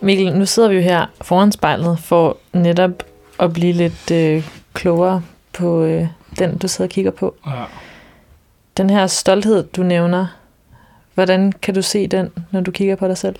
Mikkel, 0.00 0.32
nu 0.38 0.46
sidder 0.46 0.68
vi 0.68 0.74
jo 0.74 0.80
her 0.80 1.06
foran 1.20 1.52
spejlet 1.52 1.98
for 1.98 2.36
netop 2.52 3.02
at 3.40 3.52
blive 3.52 3.72
lidt 3.72 4.10
øh, 4.10 4.50
klogere 4.74 5.22
på 5.52 5.84
øh, 5.84 6.06
den, 6.38 6.58
du 6.58 6.68
sidder 6.68 6.88
og 6.88 6.92
kigger 6.92 7.10
på. 7.10 7.36
Ja. 7.46 7.64
Den 8.76 8.90
her 8.90 9.06
stolthed, 9.06 9.68
du 9.68 9.82
nævner, 9.82 10.26
hvordan 11.14 11.52
kan 11.52 11.74
du 11.74 11.82
se 11.82 12.06
den, 12.06 12.30
når 12.50 12.60
du 12.60 12.70
kigger 12.70 12.96
på 12.96 13.08
dig 13.08 13.18
selv? 13.18 13.36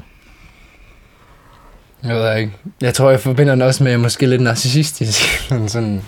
Jeg 2.04 2.16
ved 2.16 2.36
ikke. 2.36 2.52
Jeg 2.80 2.94
tror, 2.94 3.10
jeg 3.10 3.20
forbinder 3.20 3.54
den 3.54 3.62
også 3.62 3.82
med, 3.82 3.90
at 3.90 3.92
jeg 3.92 4.00
måske 4.00 4.26
lidt 4.26 4.42
narcissistisk. 4.42 5.22
sådan, 5.48 5.68
sådan, 5.68 6.02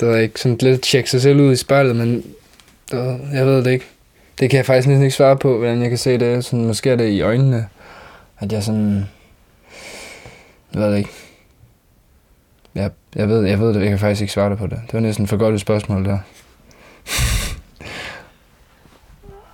det 0.00 0.08
ved 0.08 0.14
jeg 0.14 0.22
ikke, 0.22 0.40
sådan 0.40 0.58
lidt 0.60 0.82
tjekke 0.82 1.10
sig 1.10 1.22
selv 1.22 1.40
ud 1.40 1.52
i 1.52 1.56
spejlet, 1.56 1.96
men 1.96 2.24
det 2.90 3.20
jeg 3.32 3.46
ved 3.46 3.64
det 3.64 3.70
ikke. 3.70 3.84
Det 4.40 4.50
kan 4.50 4.56
jeg 4.56 4.66
faktisk 4.66 4.88
næsten 4.88 5.02
ikke 5.02 5.16
svare 5.16 5.36
på, 5.36 5.58
hvordan 5.58 5.82
jeg 5.82 5.88
kan 5.88 5.98
se 5.98 6.18
det. 6.18 6.44
Sådan, 6.44 6.64
måske 6.66 6.90
er 6.90 6.96
det 6.96 7.08
i 7.08 7.20
øjnene, 7.20 7.66
at 8.38 8.52
jeg 8.52 8.62
sådan... 8.62 9.08
Jeg 10.74 10.82
ved 10.82 10.90
det 10.90 10.98
ikke. 10.98 11.10
Jeg, 12.74 12.90
jeg, 13.14 13.28
ved, 13.28 13.46
jeg 13.46 13.60
ved 13.60 13.74
det, 13.74 13.80
jeg 13.80 13.88
kan 13.88 13.98
faktisk 13.98 14.20
ikke 14.20 14.32
svare 14.32 14.50
dig 14.50 14.58
på 14.58 14.66
det. 14.66 14.80
Det 14.86 14.94
var 14.94 15.00
næsten 15.00 15.26
for 15.26 15.36
godt 15.36 15.54
et 15.54 15.60
spørgsmål 15.60 16.04
der. 16.04 16.18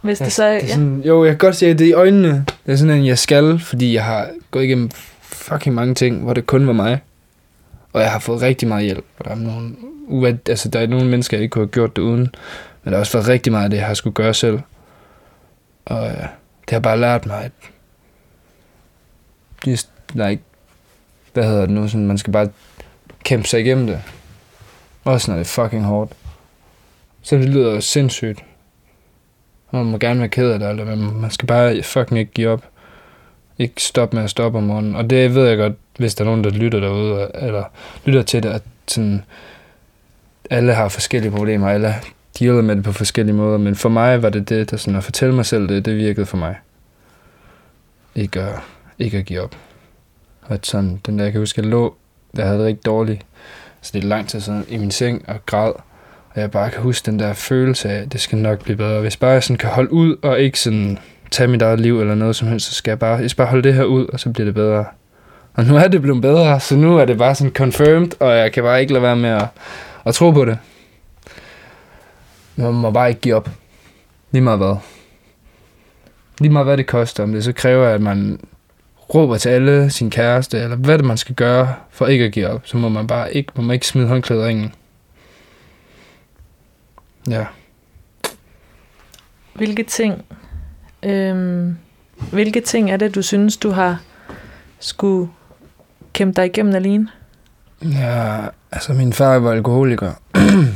Hvis 0.03 0.19
det 0.19 0.33
så 0.33 0.49
Det 0.49 0.62
er 0.65 0.67
sådan, 0.67 1.03
jo, 1.07 1.25
jeg 1.25 1.31
kan 1.33 1.38
godt 1.38 1.57
se, 1.57 1.67
at 1.67 1.79
det 1.79 1.85
er 1.85 1.91
i 1.91 1.93
øjnene. 1.93 2.45
Det 2.67 2.73
er 2.73 2.77
sådan 2.77 2.99
en, 2.99 3.07
jeg 3.07 3.19
skal, 3.19 3.59
fordi 3.59 3.95
jeg 3.95 4.05
har 4.05 4.31
gået 4.51 4.65
igennem 4.65 4.91
fucking 5.23 5.75
mange 5.75 5.95
ting, 5.95 6.23
hvor 6.23 6.35
det 6.35 6.47
kun 6.47 6.67
var 6.67 6.73
mig. 6.73 7.01
Og 7.93 8.01
jeg 8.01 8.11
har 8.11 8.19
fået 8.19 8.43
rigtig 8.43 8.69
meget 8.69 8.85
hjælp. 8.85 9.05
Og 9.19 9.25
der 9.25 9.31
er 9.31 9.35
nogle, 9.35 9.77
uad, 10.07 10.49
altså, 10.49 10.69
der 10.69 10.81
er 10.81 10.87
nogle 10.87 11.09
mennesker, 11.09 11.37
jeg 11.37 11.43
ikke 11.43 11.53
kunne 11.53 11.65
have 11.65 11.71
gjort 11.71 11.97
det 11.97 12.03
uden. 12.03 12.21
Men 12.21 12.31
der 12.85 12.91
har 12.91 12.99
også 12.99 13.12
været 13.12 13.29
rigtig 13.29 13.53
meget 13.53 13.65
af 13.65 13.71
det, 13.71 13.77
jeg 13.77 13.87
har 13.87 13.95
skulle 13.95 14.15
gøre 14.15 14.35
selv. 14.35 14.61
Og 15.85 16.07
ja, 16.07 16.27
det 16.65 16.71
har 16.71 16.81
bare 16.81 17.01
lært 17.01 17.27
mig, 17.27 17.45
at 17.45 17.53
just, 19.67 19.91
like, 20.15 20.43
hvad 21.33 21.45
hedder 21.45 21.61
det 21.61 21.71
nu, 21.71 21.88
sådan, 21.88 22.07
man 22.07 22.19
skal 22.19 22.33
bare 22.33 22.49
kæmpe 23.25 23.49
sig 23.49 23.61
igennem 23.61 23.87
det. 23.87 24.03
Også 25.05 25.31
når 25.31 25.38
det 25.38 25.45
er 25.47 25.62
fucking 25.62 25.85
hårdt. 25.85 26.12
Så 27.23 27.37
det 27.37 27.49
lyder 27.49 27.81
sindssygt. 27.81 28.45
Man 29.72 29.85
må 29.85 29.98
gerne 29.98 30.20
være 30.20 30.28
ked 30.28 30.50
af 30.50 30.58
det, 30.58 30.70
eller 30.70 30.85
men 30.85 31.20
man 31.20 31.30
skal 31.30 31.46
bare 31.46 31.82
fucking 31.82 32.20
ikke 32.20 32.32
give 32.32 32.48
op. 32.48 32.64
Ikke 33.58 33.82
stoppe 33.82 34.16
med 34.16 34.24
at 34.24 34.30
stoppe 34.30 34.58
om 34.58 34.64
morgenen. 34.64 34.96
Og 34.96 35.11
det 35.11 35.35
ved 35.35 35.48
jeg 35.48 35.56
godt, 35.56 35.74
hvis 35.98 36.14
der 36.14 36.24
er 36.24 36.28
nogen, 36.28 36.44
der 36.44 36.50
lytter 36.50 36.80
derude, 36.80 37.30
eller 37.35 37.64
lytter 38.04 38.22
til 38.22 38.42
det, 38.42 38.48
at 38.48 38.62
sådan, 38.87 39.22
alle 40.50 40.74
har 40.74 40.88
forskellige 40.88 41.32
problemer, 41.32 41.68
alle 41.68 41.94
dealer 42.38 42.62
med 42.62 42.76
det 42.76 42.85
på 42.85 42.92
forskellige 42.92 43.37
måder, 43.37 43.58
men 43.58 43.74
for 43.74 43.88
mig 43.88 44.22
var 44.22 44.28
det 44.28 44.48
det, 44.48 44.70
der 44.70 44.76
sådan 44.76 44.96
at 44.96 45.04
fortælle 45.04 45.35
mig 45.35 45.46
selv 45.46 45.68
det, 45.68 45.85
det 45.85 45.96
virkede 45.96 46.26
for 46.26 46.37
mig. 46.37 46.56
Ikke 48.14 48.40
at, 48.40 48.58
ikke 48.98 49.18
at 49.18 49.24
give 49.24 49.40
op. 49.40 49.56
Og 50.42 50.54
at 50.54 50.66
sådan, 50.66 51.00
den 51.06 51.18
der, 51.18 51.24
jeg 51.24 51.32
kan 51.32 51.40
huske, 51.40 51.61
jeg 51.61 51.70
lå, 51.70 51.94
jeg 52.37 52.46
havde 52.46 52.58
det 52.58 52.66
rigtig 52.66 52.87
dårligt, 52.87 53.26
så 53.80 53.90
det 53.94 54.04
er 54.04 54.08
lang 54.08 54.28
tid 54.28 54.40
siden, 54.40 54.64
i 54.68 54.76
min 54.76 54.90
seng 54.90 55.24
og 55.28 55.46
græd, 55.46 55.72
og 56.35 56.40
jeg 56.40 56.51
bare 56.51 56.71
kan 56.71 56.83
huske 56.83 57.07
den 57.11 57.18
der 57.18 57.33
følelse 57.33 57.88
af, 57.88 58.03
at 58.03 58.12
det 58.12 58.21
skal 58.21 58.38
nok 58.38 58.64
blive 58.64 58.77
bedre. 58.77 59.01
Hvis 59.01 59.16
bare 59.16 59.31
jeg 59.31 59.42
sådan 59.42 59.57
kan 59.57 59.71
holde 59.71 59.92
ud, 59.92 60.16
og 60.23 60.40
ikke 60.40 60.61
sådan 60.61 60.99
tage 61.31 61.49
mit 61.49 61.62
eget 61.62 61.81
liv 61.81 62.01
eller 62.01 62.14
noget 62.14 62.37
som 62.37 62.49
helst, 62.49 62.66
så 62.66 62.75
skal 62.75 62.90
jeg 62.90 62.99
bare, 62.99 63.16
jeg 63.16 63.31
skal 63.31 63.37
bare 63.37 63.49
holde 63.49 63.62
det 63.62 63.75
her 63.75 63.85
ud, 63.85 64.07
og 64.07 64.21
så 64.21 64.31
bliver 64.31 64.45
det 64.45 64.55
bedre. 64.55 64.85
Og 65.55 65.64
nu 65.64 65.77
er 65.77 65.88
det 65.88 66.03
blevet 66.03 66.23
bedre, 66.23 66.61
så 66.61 66.77
nu 66.77 66.99
er 66.99 67.05
det 67.05 67.18
bare 67.18 67.35
sådan 67.35 67.53
confirmed, 67.53 68.11
og 68.21 68.37
jeg 68.37 68.53
kan 68.53 68.62
bare 68.62 68.81
ikke 68.81 68.92
lade 68.92 69.03
være 69.03 69.16
med 69.16 69.31
at, 69.31 69.47
at 70.05 70.14
tro 70.14 70.31
på 70.31 70.45
det. 70.45 70.59
Man 72.57 72.75
må 72.75 72.90
bare 72.90 73.09
ikke 73.09 73.21
give 73.21 73.35
op. 73.35 73.51
Lige 74.31 74.42
meget 74.42 74.59
hvad. 74.59 74.77
Lige 76.40 76.53
meget 76.53 76.66
hvad 76.66 76.77
det 76.77 76.87
koster, 76.87 77.23
om 77.23 77.33
det 77.33 77.45
så 77.45 77.53
kræver, 77.53 77.88
at 77.88 78.01
man 78.01 78.40
råber 79.14 79.37
til 79.37 79.49
alle 79.49 79.90
sin 79.90 80.11
kæreste, 80.11 80.59
eller 80.59 80.77
hvad 80.77 80.99
det 80.99 81.07
man 81.07 81.16
skal 81.16 81.35
gøre 81.35 81.75
for 81.90 82.07
ikke 82.07 82.25
at 82.25 82.33
give 82.33 82.49
op, 82.49 82.61
så 82.64 82.77
må 82.77 82.88
man 82.88 83.07
bare 83.07 83.35
ikke, 83.35 83.53
må 83.57 83.62
man 83.62 83.75
ikke 83.75 83.87
smide 83.87 84.07
håndklædet 84.07 84.42
i 84.42 84.47
ringen. 84.47 84.73
Ja. 87.30 87.46
hvilke 89.54 89.82
ting, 89.82 90.24
øhm, 91.02 91.76
hvilke 92.32 92.61
ting 92.61 92.90
er 92.90 92.96
det, 92.96 93.14
du 93.14 93.22
synes, 93.22 93.56
du 93.56 93.70
har 93.70 94.00
skulle 94.78 95.30
kæmpe 96.12 96.40
dig 96.40 96.46
igennem 96.46 96.74
alene? 96.74 97.08
Ja, 97.82 98.46
altså 98.72 98.92
min 98.92 99.12
far 99.12 99.38
var 99.38 99.52
alkoholiker, 99.52 100.12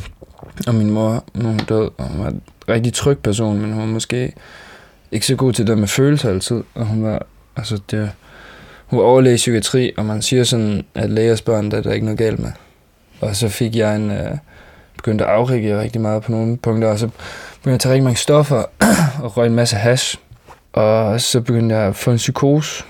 og 0.68 0.74
min 0.74 0.90
mor, 0.90 1.24
hun 1.34 1.56
død, 1.56 1.90
og 1.98 2.04
hun 2.04 2.24
var 2.24 2.28
en 2.28 2.42
rigtig 2.68 2.92
tryg 2.92 3.18
person, 3.18 3.60
men 3.60 3.72
hun 3.72 3.80
var 3.80 3.86
måske 3.86 4.32
ikke 5.12 5.26
så 5.26 5.36
god 5.36 5.52
til 5.52 5.66
det 5.66 5.78
med 5.78 5.88
følelser 5.88 6.30
altid, 6.30 6.62
og 6.74 6.86
hun 6.86 7.02
var, 7.02 7.26
altså 7.56 7.80
det, 7.90 8.10
hun 8.86 8.98
var 8.98 9.04
overlæge 9.04 9.34
i 9.34 9.36
psykiatri, 9.36 9.92
og 9.96 10.06
man 10.06 10.22
siger 10.22 10.44
sådan, 10.44 10.84
at 10.94 11.10
lægers 11.10 11.42
børn, 11.42 11.70
der 11.70 11.76
er 11.76 11.82
der 11.82 11.92
ikke 11.92 12.06
noget 12.06 12.18
galt 12.18 12.38
med. 12.38 12.52
Og 13.20 13.36
så 13.36 13.48
fik 13.48 13.76
jeg 13.76 13.96
en, 13.96 14.10
øh, 14.10 14.36
begyndte 15.06 15.24
at 15.24 15.30
afreagere 15.30 15.82
rigtig 15.82 16.00
meget 16.00 16.22
på 16.22 16.32
nogle 16.32 16.56
punkter, 16.56 16.88
og 16.88 16.98
så 16.98 17.06
begyndte 17.06 17.66
jeg 17.66 17.74
at 17.74 17.80
tage 17.80 17.92
rigtig 17.92 18.04
mange 18.04 18.16
stoffer, 18.16 18.64
og 19.22 19.36
røg 19.36 19.46
en 19.46 19.54
masse 19.54 19.76
hash. 19.76 20.18
Og 20.72 21.20
så 21.20 21.40
begyndte 21.40 21.74
jeg 21.74 21.84
at 21.84 21.96
få 21.96 22.10
en 22.10 22.16
psykose, 22.16 22.84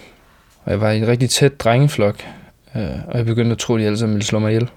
og 0.65 0.71
jeg 0.71 0.81
var 0.81 0.91
i 0.91 0.99
en 0.99 1.09
rigtig 1.09 1.31
tæt 1.31 1.61
drengeflok, 1.61 2.25
øh, 2.77 2.89
og 3.09 3.19
jeg 3.19 3.27
begyndte 3.27 3.53
at 3.53 3.59
tro, 3.59 3.75
at 3.75 3.81
de 3.81 3.87
alle 3.87 3.99
sammen 3.99 4.15
ville 4.15 4.27
slå 4.27 4.39
mig 4.39 4.51
ihjel. 4.51 4.71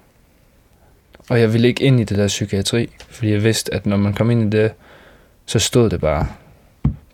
Og 1.30 1.40
jeg 1.40 1.54
ville 1.54 1.68
ikke 1.68 1.84
ind 1.84 2.00
i 2.00 2.04
det 2.04 2.18
der 2.18 2.28
psykiatri, 2.28 2.90
fordi 3.10 3.32
jeg 3.32 3.44
vidste, 3.44 3.74
at 3.74 3.86
når 3.86 3.98
man 3.98 4.14
kom 4.14 4.32
ind 4.32 4.54
i 4.54 4.58
det, 4.58 4.72
så 5.46 5.60
stod 5.60 5.90
det 5.90 6.02
bare 6.02 6.28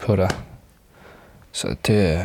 på 0.06 0.16
dig. 0.16 0.30
Så 1.52 1.76
det... 1.88 2.22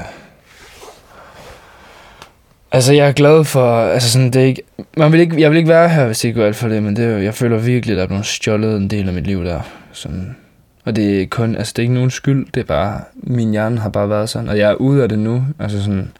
Altså, 2.73 2.93
jeg 2.93 3.09
er 3.09 3.13
glad 3.13 3.45
for... 3.45 3.77
Altså, 3.77 4.11
sådan, 4.11 4.31
det 4.31 4.43
er 4.43 4.47
ikke, 4.47 4.63
man 4.97 5.13
vil 5.13 5.21
ikke, 5.21 5.41
jeg 5.41 5.51
vil 5.51 5.57
ikke 5.57 5.69
være 5.69 5.89
her, 5.89 6.07
hvis 6.07 6.19
det 6.19 6.29
ikke 6.29 6.41
går 6.41 6.47
alt 6.47 6.57
for 6.57 6.69
det, 6.69 6.83
men 6.83 6.97
det, 6.97 7.05
er 7.05 7.19
jeg 7.19 7.35
føler 7.35 7.59
virkelig, 7.59 7.93
at 7.93 7.97
der 7.97 8.03
er 8.03 8.09
blevet 8.09 8.27
stjålet 8.27 8.77
en 8.77 8.89
del 8.89 9.09
af 9.09 9.15
mit 9.15 9.27
liv 9.27 9.45
der. 9.45 9.61
Sådan, 9.93 10.37
og 10.85 10.97
det 10.97 11.23
er 11.23 11.27
kun... 11.27 11.57
Altså, 11.57 11.73
det 11.77 11.79
er 11.79 11.83
ikke 11.83 11.95
nogen 11.95 12.11
skyld. 12.11 12.47
Det 12.55 12.61
er 12.61 12.65
bare... 12.65 13.01
Min 13.15 13.51
hjerne 13.51 13.79
har 13.79 13.89
bare 13.89 14.09
været 14.09 14.29
sådan. 14.29 14.49
Og 14.49 14.59
jeg 14.59 14.71
er 14.71 14.75
ude 14.75 15.03
af 15.03 15.09
det 15.09 15.19
nu. 15.19 15.45
Altså 15.59 15.83
sådan... 15.83 16.13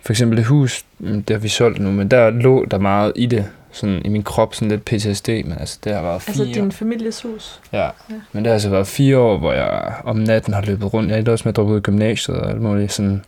For 0.00 0.12
eksempel 0.12 0.38
det 0.38 0.46
hus, 0.46 0.84
mm, 0.98 1.22
det 1.22 1.36
har 1.36 1.40
vi 1.40 1.48
solgt 1.48 1.80
nu, 1.80 1.90
men 1.90 2.08
der 2.08 2.30
lå 2.30 2.64
der 2.64 2.78
meget 2.78 3.12
i 3.16 3.26
det. 3.26 3.46
Sådan 3.72 4.02
i 4.04 4.08
min 4.08 4.22
krop, 4.22 4.54
sådan 4.54 4.68
lidt 4.68 4.84
PTSD, 4.84 5.28
men 5.28 5.54
altså, 5.60 5.78
det 5.84 5.94
har 5.94 6.02
været 6.02 6.22
fire 6.22 6.30
Altså 6.30 6.60
din 6.60 6.72
families 6.72 7.22
hus? 7.22 7.60
Ja. 7.72 7.88
Men 8.32 8.44
det 8.44 8.46
har 8.46 8.52
altså 8.52 8.70
været 8.70 8.86
fire 8.86 9.18
år, 9.18 9.38
hvor 9.38 9.52
jeg 9.52 9.92
om 10.04 10.16
natten 10.16 10.54
har 10.54 10.62
løbet 10.62 10.94
rundt. 10.94 11.10
Jeg 11.10 11.28
er 11.28 11.32
også 11.32 11.42
med 11.44 11.52
at 11.52 11.56
droppe 11.56 11.72
ud 11.72 11.78
i 11.78 11.82
gymnasiet 11.82 12.36
og 12.36 12.50
alt 12.50 12.60
muligt. 12.60 12.92
Sådan, 12.92 13.24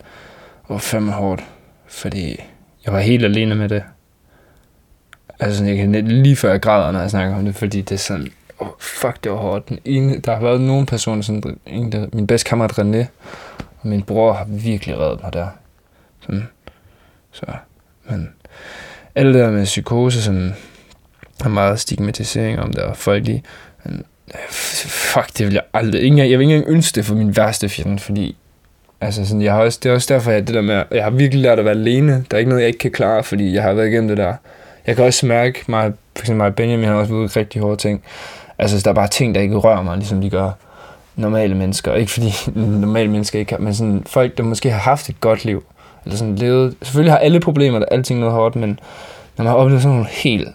og 0.63 0.81
fandme 0.81 1.11
hårdt. 1.11 1.43
Fordi 1.95 2.43
jeg 2.85 2.93
var 2.93 2.99
helt 2.99 3.25
alene 3.25 3.55
med 3.55 3.69
det. 3.69 3.83
Altså 5.39 5.57
sådan, 5.57 5.77
jeg 5.77 5.77
kan 5.77 6.07
lige 6.07 6.35
før 6.35 6.51
jeg 6.51 6.61
græder, 6.61 6.91
når 6.91 6.99
jeg 6.99 7.09
snakker 7.09 7.35
om 7.35 7.45
det, 7.45 7.55
fordi 7.55 7.81
det 7.81 7.95
er 7.95 7.99
sådan, 7.99 8.31
oh, 8.59 8.67
fuck, 8.79 9.23
det 9.23 9.31
var 9.31 9.37
hårdt. 9.37 9.69
Den 9.69 9.79
ene, 9.85 10.19
der 10.19 10.33
har 10.33 10.41
været 10.41 10.61
nogle 10.61 10.85
personer, 10.85 11.21
sådan, 11.21 11.59
en, 11.65 11.91
der, 11.91 12.07
min 12.13 12.27
bedste 12.27 12.49
kammerat 12.49 12.79
René, 12.79 13.05
og 13.81 13.87
min 13.87 14.03
bror 14.03 14.33
har 14.33 14.45
virkelig 14.45 14.99
reddet 14.99 15.23
mig 15.23 15.33
der. 15.33 15.47
Sådan. 16.21 16.47
Så, 17.31 17.45
men 18.09 18.29
alt 19.15 19.33
det 19.33 19.35
der 19.35 19.51
med 19.51 19.65
psykose, 19.65 20.23
som 20.23 20.53
har 21.41 21.49
meget 21.49 21.79
stigmatisering 21.79 22.59
om 22.59 22.73
det, 22.73 22.83
og 22.83 22.97
folk 22.97 23.25
lige, 23.25 23.43
men, 23.83 24.03
øh, 24.33 24.49
fuck, 24.49 25.37
det 25.37 25.45
vil 25.45 25.53
jeg 25.53 25.63
aldrig, 25.73 26.01
ikke 26.01 26.17
jeg 26.17 26.39
vil 26.39 26.45
ikke 26.45 26.55
engang 26.55 26.75
ønske 26.75 26.95
det 26.95 27.05
for 27.05 27.15
min 27.15 27.35
værste 27.35 27.69
fjende, 27.69 27.99
fordi, 27.99 28.35
altså 29.05 29.25
sådan, 29.25 29.41
jeg 29.41 29.53
har 29.53 29.61
også, 29.61 29.79
det 29.83 29.89
er 29.89 29.93
også 29.93 30.13
derfor, 30.13 30.31
at 30.31 30.47
det 30.47 30.55
der 30.55 30.61
med, 30.61 30.83
jeg 30.91 31.03
har 31.03 31.09
virkelig 31.09 31.41
lært 31.41 31.59
at 31.59 31.65
være 31.65 31.73
alene, 31.73 32.25
der 32.31 32.37
er 32.37 32.39
ikke 32.39 32.49
noget, 32.49 32.61
jeg 32.61 32.67
ikke 32.67 32.79
kan 32.79 32.91
klare, 32.91 33.23
fordi 33.23 33.53
jeg 33.53 33.63
har 33.63 33.73
været 33.73 33.87
igennem 33.87 34.07
det 34.07 34.17
der, 34.17 34.33
jeg 34.87 34.95
kan 34.95 35.05
også 35.05 35.25
mærke, 35.25 35.63
mig, 35.67 35.93
for 36.15 36.23
eksempel 36.23 36.37
mig 36.37 36.47
og 36.47 36.55
Benjamin 36.55 36.87
har 36.87 36.95
også 36.95 37.13
været 37.13 37.37
rigtig 37.37 37.61
hårde 37.61 37.77
ting, 37.77 38.03
altså 38.57 38.81
der 38.83 38.89
er 38.89 38.93
bare 38.95 39.07
ting, 39.07 39.35
der 39.35 39.41
ikke 39.41 39.55
rører 39.55 39.81
mig, 39.81 39.97
ligesom 39.97 40.21
de 40.21 40.29
gør 40.29 40.51
normale 41.15 41.55
mennesker, 41.55 41.93
ikke 41.93 42.11
fordi 42.11 42.31
normale 42.85 43.09
mennesker 43.09 43.39
ikke 43.39 43.51
har, 43.51 43.59
men 43.59 43.75
sådan 43.75 44.03
folk, 44.05 44.37
der 44.37 44.43
måske 44.43 44.71
har 44.71 44.79
haft 44.79 45.09
et 45.09 45.21
godt 45.21 45.45
liv, 45.45 45.63
eller 46.05 46.17
sådan 46.17 46.35
levet, 46.35 46.75
selvfølgelig 46.81 47.13
har 47.13 47.19
alle 47.19 47.39
problemer, 47.39 47.79
der 47.79 47.85
er 47.91 47.95
alting 47.95 48.19
noget 48.19 48.35
hårdt, 48.35 48.55
men 48.55 48.79
når 49.37 49.43
man 49.43 49.47
har 49.47 49.57
oplevet 49.57 49.81
sådan 49.81 49.95
nogle 49.95 50.09
helt, 50.11 50.49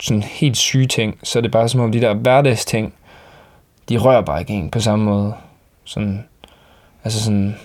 sådan 0.00 0.22
helt 0.22 0.56
syge 0.56 0.86
ting, 0.86 1.18
så 1.22 1.38
er 1.38 1.40
det 1.40 1.50
bare 1.50 1.68
som 1.68 1.80
om 1.80 1.92
de 1.92 2.00
der 2.00 2.14
hverdagsting, 2.14 2.92
de 3.88 3.96
rører 3.96 4.20
bare 4.20 4.40
ikke 4.40 4.52
en 4.52 4.70
på 4.70 4.80
samme 4.80 5.04
måde. 5.04 5.34
Sådan, 5.84 6.24
altså 7.04 7.24
sådan, 7.24 7.56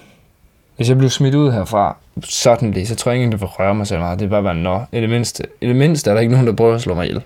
hvis 0.81 0.89
jeg 0.89 0.97
blev 0.97 1.09
smidt 1.09 1.35
ud 1.35 1.51
herfra, 1.51 1.97
sådan 2.23 2.73
det, 2.73 2.87
så 2.87 2.95
tror 2.95 3.11
jeg 3.11 3.21
ikke, 3.21 3.31
det 3.31 3.41
vil 3.41 3.47
røre 3.47 3.75
mig 3.75 3.87
så 3.87 3.97
meget. 3.97 4.19
Det 4.19 4.25
er 4.25 4.29
bare, 4.29 4.43
bare, 4.43 4.55
nå, 4.55 4.81
i 4.91 5.01
det 5.01 5.09
mindste, 5.09 5.43
i 5.61 5.67
det 5.67 5.75
mindste 5.75 6.09
er 6.09 6.13
der 6.13 6.21
ikke 6.21 6.31
nogen, 6.31 6.47
der 6.47 6.53
prøver 6.53 6.75
at 6.75 6.81
slå 6.81 6.95
mig 6.95 7.05
ihjel. 7.05 7.21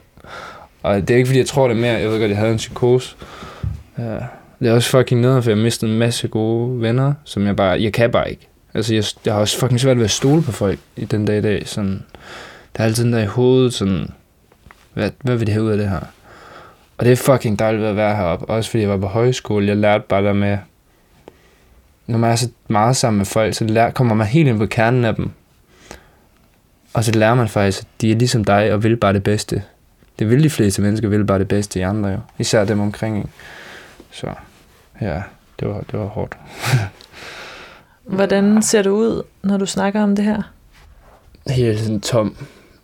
Og 0.84 1.02
det 1.02 1.10
er 1.10 1.16
ikke, 1.16 1.28
fordi 1.28 1.40
jeg 1.40 1.48
tror 1.48 1.68
det 1.68 1.78
mere. 1.78 1.94
Jeg 1.94 2.10
ved 2.10 2.20
godt, 2.20 2.30
jeg 2.30 2.38
havde 2.38 2.52
en 2.52 2.58
psykose. 2.58 3.16
Ja. 3.98 4.18
Det 4.60 4.70
er 4.70 4.74
også 4.74 4.90
fucking 4.90 5.22
noget, 5.22 5.44
for 5.44 5.52
jeg 5.52 5.58
mistede 5.58 5.92
en 5.92 5.98
masse 6.00 6.28
gode 6.28 6.82
venner, 6.82 7.14
som 7.24 7.46
jeg 7.46 7.56
bare, 7.56 7.82
jeg 7.82 7.94
kan 7.94 8.12
bare 8.12 8.30
ikke. 8.30 8.48
Altså, 8.74 8.94
jeg, 8.94 9.04
jeg 9.26 9.34
har 9.34 9.42
også 9.42 9.60
fucking 9.60 9.80
svært 9.80 9.98
ved 9.98 10.04
at 10.06 10.12
stole 10.12 10.42
på 10.42 10.52
folk 10.52 10.80
i 10.96 11.06
den 11.06 11.26
dag 11.26 11.38
i 11.38 11.42
dag. 11.42 11.68
Sådan, 11.68 12.04
der 12.78 12.84
er 12.84 12.88
altid 12.88 13.04
den 13.04 13.14
der 13.14 13.20
i 13.20 13.26
hovedet, 13.26 13.74
sådan, 13.74 14.10
hvad, 14.94 15.12
hvad 15.22 15.36
vil 15.36 15.48
det 15.48 15.54
have 15.54 15.66
ud 15.66 15.72
af 15.72 15.78
det 15.78 15.90
her? 15.90 16.02
Og 16.98 17.06
det 17.06 17.12
er 17.12 17.16
fucking 17.16 17.60
dejligt 17.60 17.84
at 17.84 17.96
være 17.96 18.16
heroppe. 18.16 18.46
Også 18.46 18.70
fordi 18.70 18.82
jeg 18.82 18.90
var 18.90 18.98
på 18.98 19.08
højskole. 19.08 19.68
Jeg 19.68 19.78
lærte 19.78 20.04
bare 20.10 20.24
der 20.24 20.34
med, 20.34 20.58
når 22.08 22.18
man 22.18 22.32
er 22.32 22.36
så 22.36 22.50
meget 22.68 22.98
sammen 22.98 23.18
med 23.18 23.26
folk, 23.26 23.56
så 23.56 23.66
lær, 23.66 23.92
kommer 23.92 24.16
man 24.16 24.28
helt 24.28 24.48
ind 24.48 24.58
på 24.58 24.66
kernen 24.66 25.06
af 25.06 25.16
dem. 25.16 25.30
Og 26.94 27.04
så 27.04 27.12
lærer 27.12 27.36
man 27.36 27.48
faktisk, 27.48 27.82
at 27.82 27.88
de 28.02 28.12
er 28.12 28.16
ligesom 28.16 28.44
dig 28.44 28.74
og 28.74 28.84
vil 28.84 28.98
bare 28.98 29.14
det 29.14 29.24
bedste. 29.24 29.64
Det 30.20 30.30
vil 30.30 30.44
de 30.44 30.50
fleste 30.50 30.82
mennesker, 30.82 31.08
vil 31.08 31.26
bare 31.26 31.40
det 31.40 31.48
bedste 31.48 31.80
i 31.80 31.82
andre 31.82 32.10
jo. 32.10 32.20
Især 32.40 32.66
dem 32.66 32.80
omkring. 32.80 33.18
Ikke? 33.18 33.30
Så 34.12 34.28
ja, 35.02 35.22
det 35.60 35.68
var, 35.68 35.82
det 35.92 36.00
var 36.00 36.06
hårdt. 36.06 36.38
Hvordan 38.18 38.62
ser 38.62 38.82
du 38.82 38.96
ud, 38.96 39.24
når 39.44 39.58
du 39.58 39.66
snakker 39.66 40.04
om 40.04 40.16
det 40.16 40.26
her? 40.26 40.42
helt 41.50 41.80
sådan 41.80 42.02
tom. 42.02 42.36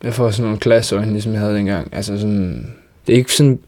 Jeg 0.02 0.14
får 0.14 0.30
sådan 0.30 0.42
nogle 0.42 0.58
glasøjne, 0.58 1.12
ligesom 1.12 1.32
jeg 1.32 1.40
havde 1.40 1.54
dengang. 1.54 1.88
Altså 1.94 2.18
sådan, 2.18 2.72
det 3.06 3.12
er 3.12 3.16
ikke 3.16 3.32
sådan, 3.32 3.58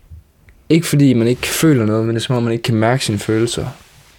ikke 0.68 0.86
fordi 0.86 1.14
man 1.14 1.28
ikke 1.28 1.46
føler 1.46 1.86
noget, 1.86 2.06
men 2.06 2.14
det 2.14 2.20
er 2.20 2.24
som 2.24 2.36
om 2.36 2.42
man 2.42 2.52
ikke 2.52 2.62
kan 2.62 2.74
mærke 2.74 3.04
sine 3.04 3.18
følelser. 3.18 3.66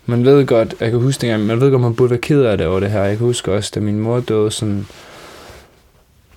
Man 0.05 0.25
ved 0.25 0.45
godt, 0.45 0.75
jeg 0.79 0.91
kan 0.91 0.99
huske 0.99 1.21
dengang, 1.21 1.45
man 1.45 1.61
ved 1.61 1.71
godt, 1.71 1.81
man 1.81 1.95
burde 1.95 2.09
være 2.09 2.19
ked 2.19 2.41
af 2.41 2.57
det 2.57 2.67
over 2.67 2.79
det 2.79 2.91
her. 2.91 3.03
Jeg 3.03 3.17
kan 3.17 3.25
huske 3.25 3.51
også, 3.51 3.71
da 3.75 3.79
min 3.79 3.99
mor 3.99 4.19
døde, 4.19 4.51
sådan, 4.51 4.85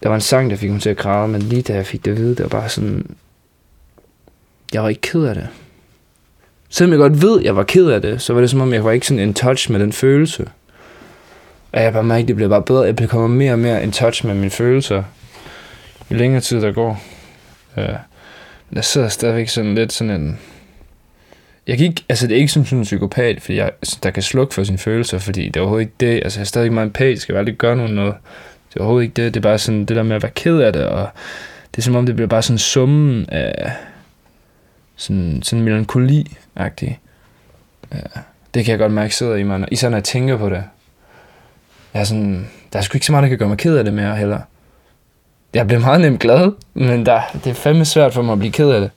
der 0.03 0.09
var 0.09 0.15
en 0.15 0.21
sang, 0.21 0.51
der 0.51 0.57
fik 0.57 0.71
mig 0.71 0.83
til 0.83 0.91
at 0.91 0.97
græde, 0.97 1.29
men 1.29 1.43
lige 1.43 1.63
da 1.63 1.75
jeg 1.75 1.87
fik 1.87 2.05
det 2.05 2.11
at 2.11 2.17
vide, 2.17 2.31
det 2.31 2.43
var 2.43 2.49
bare 2.49 2.69
sådan, 2.69 3.17
jeg 4.73 4.83
var 4.83 4.89
ikke 4.89 5.01
ked 5.01 5.25
af 5.25 5.35
det. 5.35 5.49
Selvom 6.69 6.93
jeg 6.93 6.99
godt 6.99 7.23
ved, 7.23 7.39
at 7.39 7.45
jeg 7.45 7.57
var 7.57 7.63
ked 7.63 7.87
af 7.87 8.03
det, 8.03 8.23
så 8.23 8.35
var 8.35 8.41
det 8.41 8.51
som 8.51 8.61
om, 8.61 8.73
jeg 8.73 8.85
var 8.85 8.91
ikke 8.91 9.07
sådan 9.07 9.23
in 9.23 9.35
touch 9.35 9.71
med 9.73 9.81
den 9.81 9.93
følelse. 9.93 10.49
Og 11.73 11.83
jeg 11.83 11.93
bare 11.93 12.05
mærke, 12.05 12.27
det 12.27 12.37
bliver 12.37 12.49
bare 12.49 12.63
bedre. 12.63 12.83
Jeg 12.83 12.97
bliver 12.97 13.09
kommer 13.09 13.29
mere 13.29 13.53
og 13.53 13.59
mere 13.59 13.83
in 13.83 13.93
touch 13.93 14.27
med 14.27 14.35
mine 14.35 14.51
følelser. 14.51 15.03
Jo 16.11 16.17
længere 16.17 16.41
tid 16.41 16.61
der 16.61 16.73
går. 16.73 17.03
Ja. 17.77 17.97
Men 18.71 18.77
der 18.77 18.81
sidder 18.81 19.09
stadigvæk 19.09 19.49
sådan 19.49 19.75
lidt 19.75 19.93
sådan 19.93 20.21
en... 20.21 20.39
Jeg 21.69 21.79
gik, 21.79 22.05
altså 22.09 22.27
det 22.27 22.35
er 22.35 22.39
ikke 22.39 22.53
som 22.53 22.65
sådan 22.65 22.79
en 22.79 22.85
psykopat, 22.85 23.43
fordi 23.43 23.57
jeg, 23.57 23.65
altså, 23.65 23.99
der 24.03 24.11
kan 24.11 24.23
slukke 24.23 24.55
for 24.55 24.65
sine 24.65 24.79
følelser, 24.79 25.19
fordi 25.19 25.47
det 25.47 25.57
er 25.57 25.61
overhovedet 25.61 25.83
ikke 25.85 25.95
det. 26.01 26.15
Altså 26.25 26.39
jeg 26.41 26.43
er 26.43 26.47
stadig 26.47 26.73
meget 26.73 26.87
empatisk, 26.87 27.29
jeg 27.29 27.35
vil 27.35 27.39
aldrig 27.39 27.55
gøre 27.57 27.77
nogen 27.77 27.95
noget. 27.95 28.15
Det 28.69 28.77
er 28.77 28.81
overhovedet 28.81 29.05
ikke 29.05 29.15
det. 29.25 29.35
Det 29.35 29.41
er 29.41 29.49
bare 29.49 29.59
sådan 29.59 29.85
det 29.85 29.97
der 29.97 30.03
med 30.03 30.17
at 30.17 30.23
være 30.23 30.33
ked 30.35 30.59
af 30.59 30.73
det, 30.73 30.85
og 30.87 31.09
det 31.71 31.79
er 31.79 31.83
som 31.83 31.97
om, 31.97 32.07
det 32.07 32.15
bliver 32.17 32.29
bare 32.29 32.43
sådan 32.43 32.59
summen 32.59 33.27
af 33.31 33.73
sådan, 34.97 35.41
sådan 35.43 35.65
melankoli-agtig. 35.69 36.99
Ja. 37.93 37.99
Det 38.55 38.65
kan 38.65 38.73
jeg 38.73 38.79
godt 38.79 38.93
mærke 38.93 39.15
sidder 39.15 39.35
i 39.37 39.43
mig, 39.43 39.59
når- 39.59 39.69
især 39.71 39.89
når 39.89 39.97
jeg 39.97 40.05
tænker 40.05 40.37
på 40.37 40.49
det. 40.49 40.65
Jeg 41.95 42.01
er 42.01 42.05
sådan, 42.05 42.49
der 42.73 42.79
er 42.79 42.83
sgu 42.83 42.97
ikke 42.97 43.07
så 43.07 43.13
meget, 43.13 43.23
der 43.23 43.29
kan 43.29 43.39
gøre 43.39 43.49
mig 43.49 43.59
ked 43.59 43.77
af 43.77 43.85
det 43.85 43.95
mere 43.95 44.17
heller. 44.17 44.41
Jeg 45.55 45.67
bliver 45.67 45.81
meget 45.81 46.01
nemt 46.01 46.21
glad, 46.21 46.53
men 46.75 47.07
der, 47.07 47.21
det 47.45 47.51
er 47.51 47.55
fandme 47.55 47.85
svært 47.85 48.15
for 48.15 48.23
mig 48.23 48.33
at 48.33 48.39
blive 48.39 48.53
ked 48.53 48.71
af 48.71 48.81
det. 48.81 48.91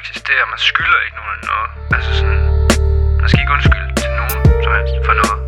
Undskylde 0.00 0.16
for 0.16 0.32
at 0.32 0.40
eksistere. 0.40 0.42
Man 0.52 0.58
skylder 0.58 1.00
ikke 1.06 1.16
nogen 1.20 1.40
noget. 1.50 1.68
Altså 1.96 2.10
sådan... 2.18 2.40
Man 3.20 3.28
skal 3.28 3.40
ikke 3.44 3.52
undskylde 3.56 3.88
til 4.00 4.10
nogen 4.20 4.38
som 4.64 4.72
helst 4.76 4.94
for 5.06 5.14
noget. 5.20 5.38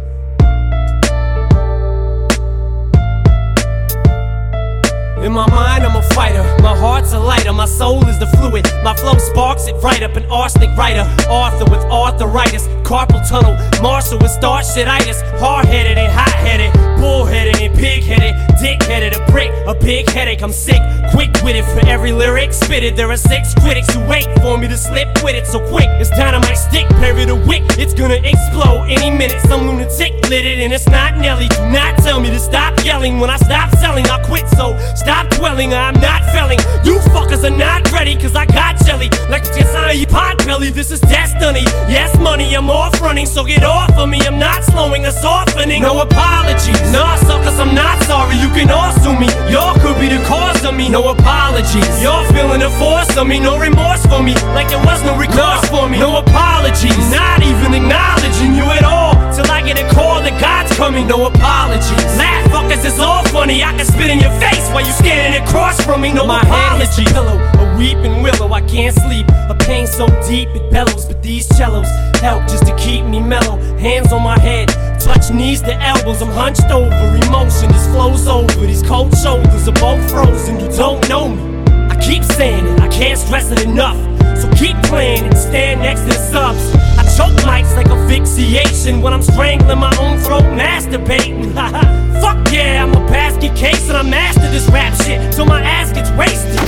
In 5.27 5.33
my 5.41 5.47
mind, 5.59 5.83
I'm 5.87 5.97
a 5.97 6.05
fighter. 6.17 6.45
My 6.67 6.75
heart's 6.85 7.13
a 7.19 7.21
lighter. 7.31 7.53
My 7.53 7.69
soul 7.81 8.03
is 8.13 8.19
the 8.25 8.29
fluid. 8.37 8.67
My 8.89 8.95
flow 9.01 9.17
sparks 9.31 9.65
it 9.71 9.77
right 9.89 10.03
up. 10.07 10.17
An 10.21 10.27
arsenic 10.41 10.73
writer. 10.79 11.05
Arthur 11.41 11.67
with 11.73 11.85
arthritis. 12.01 12.65
Carpal 12.89 13.21
tunnel. 13.31 13.55
Marshall 13.87 14.19
with 14.23 14.33
starchitis. 14.39 15.19
Hard 15.43 15.67
headed 15.67 15.97
and 16.03 16.11
hot 16.19 16.37
headed. 16.47 16.92
Bullheaded 17.03 17.61
and 17.61 17.75
pig 17.75 18.05
headed. 18.05 18.37
Dick 18.61 18.81
headed. 18.85 19.13
A 19.13 19.27
prick. 19.27 19.51
A 19.67 19.75
big 19.75 20.09
headache. 20.09 20.41
I'm 20.41 20.53
sick. 20.53 20.81
Quick 21.11 21.33
with 21.43 21.57
it 21.57 21.65
for 21.65 21.85
every 21.89 22.13
lyric 22.13 22.53
spitted. 22.53 22.95
There 22.95 23.11
are 23.11 23.17
six 23.17 23.55
critics 23.55 23.93
who 23.93 24.07
wait 24.07 24.29
for 24.41 24.57
me 24.57 24.69
to 24.69 24.77
slip 24.77 25.09
with 25.25 25.35
it. 25.35 25.45
So 25.49 25.59
quick. 25.69 25.89
It's 25.99 26.11
dynamite 26.11 26.57
stick. 26.57 26.89
Parry 27.03 27.25
the 27.25 27.35
wick. 27.35 27.65
It's 27.77 27.93
gonna 27.93 28.23
explode 28.23 28.87
any 28.87 29.11
minute. 29.11 29.41
Some 29.49 29.67
lunatic 29.67 30.13
lit 30.31 30.47
it 30.47 30.61
and 30.61 30.73
it's 30.73 30.89
not 30.89 31.17
Nelly. 31.17 31.49
Do 31.49 31.71
not 31.71 31.99
tell 31.99 32.21
me 32.21 32.31
to 32.31 32.39
stop 32.39 32.73
yelling. 32.85 33.19
When 33.19 33.31
I 33.31 33.37
stop 33.37 33.75
selling, 33.79 34.07
I 34.07 34.23
quit. 34.23 34.49
So 34.51 34.79
stop 34.95 35.29
dwelling. 35.31 35.75
I'm 35.75 35.99
not 36.01 36.23
felling. 36.31 36.61
You 36.85 37.01
fuckers 37.11 37.43
are 37.43 37.51
not 37.51 37.91
ready. 37.91 38.15
Cause 38.15 38.37
I 38.37 38.47
got 38.47 38.77
jelly. 38.87 39.11
Like 39.29 39.43
the 39.43 39.63
you 39.99 40.07
pot 40.07 40.39
belly. 40.47 40.71
This 40.71 40.93
is 40.93 41.01
destiny. 41.01 41.65
Yes, 41.91 42.17
money. 42.19 42.55
I'm 42.55 42.71
off 42.71 43.01
running. 43.01 43.27
So 43.27 43.45
get 43.45 43.65
off 43.65 43.91
of 43.99 44.09
me. 44.09 44.21
I'm 44.21 44.39
not 44.39 44.63
slowing 44.63 45.05
a 45.07 45.11
softening. 45.11 45.83
No 45.83 46.01
apologies. 46.01 46.92
Nah, 46.93 47.17
suckers. 47.17 47.59
I'm 47.59 47.75
not 47.75 48.03
sorry. 48.05 48.37
You 48.37 48.49
can 48.51 48.71
all 48.71 48.93
sue 49.01 49.17
me. 49.19 49.29
Y'all 49.51 49.75
could 49.81 49.99
be 49.99 50.09
the 50.09 50.23
cause 50.29 50.65
of 50.65 50.75
me. 50.75 50.89
No 50.89 51.09
apologies. 51.09 51.89
Y'all 52.03 52.25
feeling 52.33 52.61
the 52.61 52.71
force 52.77 53.17
of 53.17 53.27
me. 53.27 53.41
No 53.41 53.59
remorse 53.59 54.05
for 54.07 54.23
me. 54.23 54.35
Like 54.57 54.69
there 54.69 54.83
was 54.85 55.03
no 55.05 55.17
recourse 55.17 55.65
for 55.69 55.89
me. 55.89 55.99
No 55.99 56.19
apologies. 56.19 56.97
Not 57.11 57.43
even 57.43 57.75
acknowledging 57.75 58.55
you 58.55 58.65
at 58.77 58.85
all. 58.85 59.15
Till 59.33 59.51
I 59.51 59.63
get 59.65 59.81
a 59.81 59.89
call 59.95 60.21
that 60.23 60.37
God's 60.41 60.77
coming. 60.77 61.07
No 61.07 61.27
apologies. 61.27 62.05
Laugh 62.21 62.45
fuckers. 62.53 62.85
It's 62.85 63.01
all 63.01 63.25
funny. 63.29 63.63
I 63.65 63.73
can 63.77 63.87
spit 63.87 64.11
in 64.11 64.21
your 64.21 64.35
face 64.41 64.69
while 64.73 64.85
you 64.85 64.93
standing 64.93 65.41
across 65.43 65.81
from 65.81 66.03
me. 66.03 66.13
No 66.13 66.27
My 66.27 66.41
apologies. 66.43 66.97
head 66.97 67.07
is 67.07 67.11
a 67.11 67.15
pillow, 67.15 67.39
a 67.39 67.79
weeping 67.79 68.23
willow. 68.23 68.53
I 68.53 68.61
can't 68.63 68.95
sleep. 68.95 69.27
A 69.49 69.55
pain 69.55 69.87
so 69.87 70.07
deep 70.29 70.49
it 70.51 70.71
bellows, 70.71 71.07
but 71.07 71.23
these 71.23 71.47
cellos 71.57 71.89
help 72.21 72.43
just 72.49 72.67
to 72.67 72.75
keep 72.77 73.05
me 73.05 73.21
mellow. 73.21 73.57
Hands 73.79 74.13
on 74.13 74.23
my 74.23 74.39
head, 74.39 74.69
touch 75.05 75.31
knees 75.31 75.61
to 75.63 75.75
elbows. 75.83 76.23
I'm 76.23 76.29
hunched 76.29 76.71
over, 76.71 76.95
emotion 77.27 77.71
just 77.71 77.91
flows 77.91 78.27
over. 78.27 78.67
These 78.67 78.83
cold 78.83 79.17
shoulders 79.19 79.69
are 79.69 79.73
both 79.73 80.11
frozen. 80.11 80.61
You 80.61 80.69
don't 80.77 81.07
know 81.09 81.29
me. 81.29 81.63
I 81.91 81.97
keep 82.01 82.25
saying 82.25 82.67
it, 82.67 82.81
I 82.81 82.89
can't 82.89 83.19
stress 83.19 83.51
it 83.51 83.63
enough. 83.65 83.99
So 84.41 84.51
keep 84.53 84.77
playing 84.85 85.25
and 85.25 85.37
stand 85.37 85.81
next 85.81 86.03
to 86.03 86.07
the 86.09 86.15
subs. 86.15 86.75
I 86.99 87.03
choke 87.17 87.37
mics 87.45 87.75
like 87.77 87.89
asphyxiation 87.89 89.01
when 89.03 89.13
I'm 89.13 89.23
strangling 89.23 89.79
my 89.79 89.95
own 90.01 90.19
throat, 90.19 90.45
masturbating. 90.55 91.53
Fuck 92.21 92.53
yeah, 92.53 92.85
I'm 92.85 92.91
a 92.91 93.07
basket 93.09 93.55
case 93.57 93.89
and 93.89 93.97
I 93.97 94.03
master 94.03 94.49
this 94.51 94.69
rap 94.69 94.95
shit 95.03 95.33
till 95.33 95.47
my 95.47 95.61
ass 95.63 95.93
gets 95.93 96.11
wasted. 96.13 96.59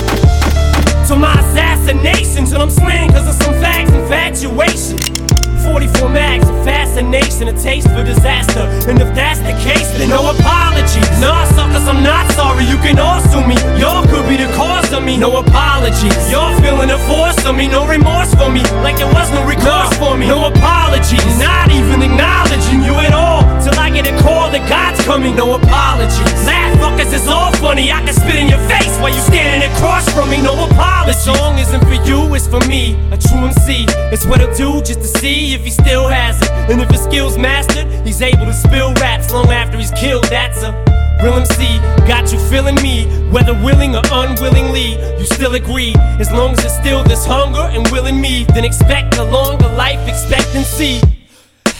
To 1.07 1.15
my 1.15 1.33
assassinations, 1.39 2.51
and 2.51 2.63
I'm 2.63 2.71
slain 2.71 3.11
cause 3.11 3.27
of 3.27 3.35
some 3.35 3.53
fags 3.55 3.93
infatuation. 3.93 5.14
44 7.15 7.21
mags 7.21 7.41
a 7.41 7.63
taste 7.63 7.87
for 7.89 8.03
disaster. 8.03 8.65
And 8.89 8.99
if 9.01 9.13
that's 9.15 9.39
the 9.39 9.55
case, 9.63 9.89
then 9.97 10.09
no 10.09 10.31
apologies. 10.31 11.09
Nah, 11.21 11.45
suckers, 11.55 11.87
I'm 11.87 12.03
not 12.03 12.29
sorry. 12.31 12.65
You 12.65 12.77
can 12.77 12.99
all 12.99 13.21
sue 13.31 13.45
me. 13.47 13.55
Y'all 13.79 14.03
could 14.07 14.27
be 14.27 14.37
the 14.37 14.51
cause 14.53 14.91
of 14.93 15.03
me. 15.03 15.17
No 15.17 15.37
apologies. 15.37 16.31
Y'all 16.31 16.59
feeling 16.59 16.89
the 16.89 16.99
force 16.99 17.45
of 17.45 17.55
me. 17.55 17.67
No 17.67 17.87
remorse 17.87 18.33
for 18.35 18.49
me. 18.49 18.63
Like 18.83 18.97
there 18.97 19.11
was 19.13 19.31
no 19.31 19.45
recourse 19.47 19.93
for 19.97 20.17
me. 20.17 20.27
No 20.27 20.47
apologies. 20.47 20.84
Not 20.95 21.71
even 21.71 22.01
acknowledging 22.01 22.81
you 22.81 22.95
at 23.03 23.11
all. 23.11 23.43
Till 23.61 23.77
I 23.77 23.89
get 23.89 24.07
a 24.07 24.15
call 24.23 24.49
that 24.51 24.63
God's 24.69 25.03
coming. 25.03 25.35
No 25.35 25.55
apologies. 25.55 26.45
Laugh, 26.47 26.71
fuckers, 26.79 27.11
it's 27.13 27.27
all 27.27 27.51
funny. 27.53 27.91
I 27.91 28.01
can 28.01 28.13
spit 28.13 28.35
in 28.35 28.47
your 28.47 28.63
face 28.69 28.95
while 28.99 29.13
you 29.13 29.19
standing 29.19 29.69
across 29.75 30.07
from 30.13 30.29
me. 30.29 30.41
No 30.41 30.53
apologies. 30.53 31.25
The 31.25 31.33
song 31.35 31.59
isn't 31.59 31.83
for 31.83 31.99
you, 32.07 32.33
it's 32.33 32.47
for 32.47 32.61
me. 32.67 32.95
A 33.11 33.17
true 33.17 33.43
MC. 33.43 33.85
It's 34.11 34.25
what 34.25 34.39
he'll 34.39 34.55
do 34.55 34.81
just 34.81 35.01
to 35.01 35.07
see 35.19 35.53
if 35.53 35.61
he 35.61 35.69
still 35.69 36.07
has 36.07 36.41
it. 36.41 36.49
And 36.71 36.81
if 36.81 36.89
his 36.89 37.03
skills 37.03 37.37
mastered, 37.37 37.87
he's 38.07 38.21
able 38.21 38.45
to 38.45 38.53
spill 38.53 38.93
raps 38.95 39.31
long 39.31 39.51
after 39.51 39.77
he's 39.77 39.91
killed. 39.91 40.23
That's 40.25 40.63
a 40.63 40.71
real 41.23 41.33
MC. 41.33 41.79
Got 42.07 42.31
you 42.31 42.39
feeling 42.49 42.75
me, 42.75 43.05
whether 43.29 43.53
willing 43.53 43.95
or 43.95 44.03
unwillingly. 44.11 44.93
You 45.19 45.25
still 45.25 45.55
agree. 45.55 45.93
As 46.19 46.31
long 46.31 46.51
as 46.53 46.65
it's 46.65 46.75
still 46.75 47.03
this 47.03 47.25
hunger 47.25 47.67
and 47.75 47.87
will 47.91 48.05
in 48.05 48.19
me, 48.19 48.45
then 48.53 48.65
expect 48.65 49.17
a 49.17 49.23
longer 49.23 49.67
life 49.69 50.07
expectancy. 50.07 51.01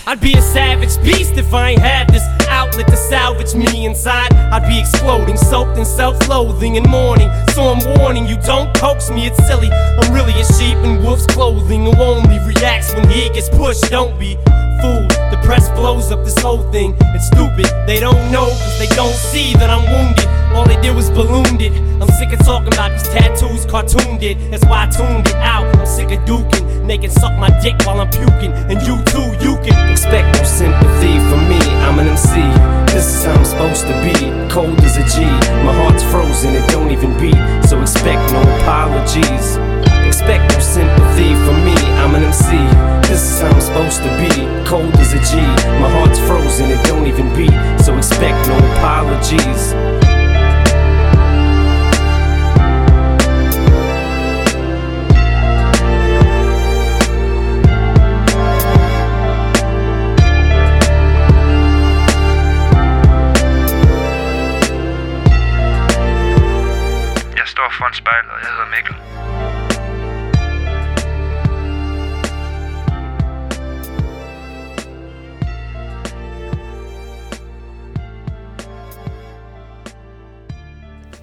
I'd 0.08 0.22
be 0.22 0.34
a 0.34 0.42
savage 0.42 1.02
beast 1.04 1.34
if 1.34 1.52
I 1.52 1.72
ain't 1.72 1.82
had 1.82 2.08
this 2.10 2.24
outlet 2.48 2.88
to 2.88 2.98
salvage 2.98 3.56
me 3.56 3.86
inside. 3.86 4.32
I'd 4.54 4.68
be 4.68 4.80
exploding, 4.80 5.36
soaked 5.36 5.80
in 5.80 5.86
self 5.86 6.28
loathing 6.28 6.78
and 6.78 6.88
mourning. 6.88 7.32
So 7.54 7.74
I'm 7.74 8.00
warning 8.00 8.28
you, 8.28 8.38
don't 8.46 8.72
coax 8.76 9.10
me, 9.10 9.26
it's 9.26 9.44
silly. 9.48 9.70
I'm 9.72 10.14
really 10.14 10.40
a 10.40 10.46
sheep 10.46 10.78
in 10.86 11.02
wolf's 11.04 11.26
clothing 11.26 11.86
who 11.86 12.02
only 12.02 12.38
reacts 12.46 12.94
when 12.94 13.10
he 13.10 13.30
gets 13.30 13.50
pushed. 13.50 13.90
Don't 13.90 14.20
be 14.20 14.38
fooled. 14.82 15.12
The 15.32 15.40
press 15.44 15.70
blows 15.72 16.12
up 16.12 16.24
this 16.24 16.38
whole 16.40 16.70
thing. 16.72 16.96
It's 17.14 17.28
stupid. 17.28 17.66
They 17.88 18.00
don't 18.00 18.32
know 18.32 18.46
because 18.46 18.80
they 18.80 18.88
don't 18.96 19.14
see 19.14 19.54
that 19.56 19.70
I'm 19.70 19.84
wounded. 19.86 20.28
All 20.56 20.66
they 20.66 20.80
did 20.82 20.96
was 20.96 21.10
ballooned 21.10 21.62
it. 21.62 21.74
I'm 22.02 22.08
sick 22.16 22.32
of 22.32 22.40
talking 22.46 22.74
about 22.74 22.92
these 22.92 23.10
tattoos 23.10 23.66
cartooned 23.66 24.24
it. 24.24 24.38
That's 24.52 24.66
why 24.66 24.84
I 24.84 24.88
tuned 24.88 25.28
it 25.28 25.36
out. 25.36 25.66
I'm 25.76 25.86
sick 25.86 26.12
of 26.12 26.24
duking. 26.24 26.88
They 26.88 26.98
can 26.98 27.10
suck 27.10 27.38
my 27.38 27.50
dick 27.62 27.76
while 27.86 28.00
I'm 28.00 28.10
puking. 28.10 28.54
And 28.72 28.80
you 28.88 28.96
too, 29.12 29.28
you 29.44 29.58
can 29.66 29.92
expect 29.92 30.38
no 30.38 30.44
sympathy 30.44 31.20
from 31.30 31.50
me. 31.50 31.60
I'm 31.84 32.00
an 32.00 32.08
MC. 32.08 32.40
This 32.94 33.08
is 33.14 33.26
how 33.26 33.34
I'm 33.34 33.46
supposed 33.46 33.88
to 33.88 33.96
be. 34.00 34.16
Cold 34.50 34.80
as 34.82 34.96
a 34.98 35.04
G. 35.04 35.26
My 35.66 35.74
heart's 35.74 36.04
frozen, 36.04 36.56
it 36.56 36.70
don't 36.70 36.92
even 36.92 37.12
beat. 37.20 37.36
So 37.68 37.82
expect 37.82 38.32
no 38.32 38.42
apologies. 38.62 39.58
Expect 40.08 40.54
no 40.54 40.60
sympathy 40.60 41.36
from 41.44 41.66
me. 41.66 41.76
I'm 42.00 42.16
an 42.16 42.24
MC. 42.24 42.95
This 43.08 43.32
is 43.32 43.42
how 43.42 43.50
I'm 43.50 43.62
supposed 43.62 44.02
to 44.04 44.10
be. 44.18 44.30
Cold 44.66 44.94
as 44.96 45.14
a 45.14 45.20
G. 45.20 45.38
My 45.80 45.90
heart's 45.90 46.20
frozen, 46.20 46.72
it 46.72 46.84
don't 46.86 47.06
even 47.08 47.34
beat. 47.36 47.54
So 47.84 47.96
expect 47.98 48.48
no 48.48 48.58
apologies. 48.74 50.15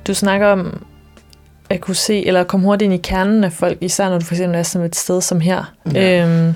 Du 0.06 0.14
snakker 0.14 0.46
om 0.46 0.84
at 1.70 1.80
kunne 1.80 1.94
se, 1.94 2.26
eller 2.26 2.44
komme 2.44 2.66
hurtigt 2.66 2.86
ind 2.86 2.94
i 2.94 3.08
kernen 3.08 3.44
af 3.44 3.52
folk, 3.52 3.78
især 3.80 4.08
når 4.08 4.18
du 4.18 4.24
for 4.24 4.34
eksempel 4.34 4.58
er 4.58 4.62
sådan 4.62 4.86
et 4.86 4.96
sted 4.96 5.20
som 5.20 5.40
her. 5.40 5.72
Ja. 5.94 6.26
Øhm, 6.26 6.54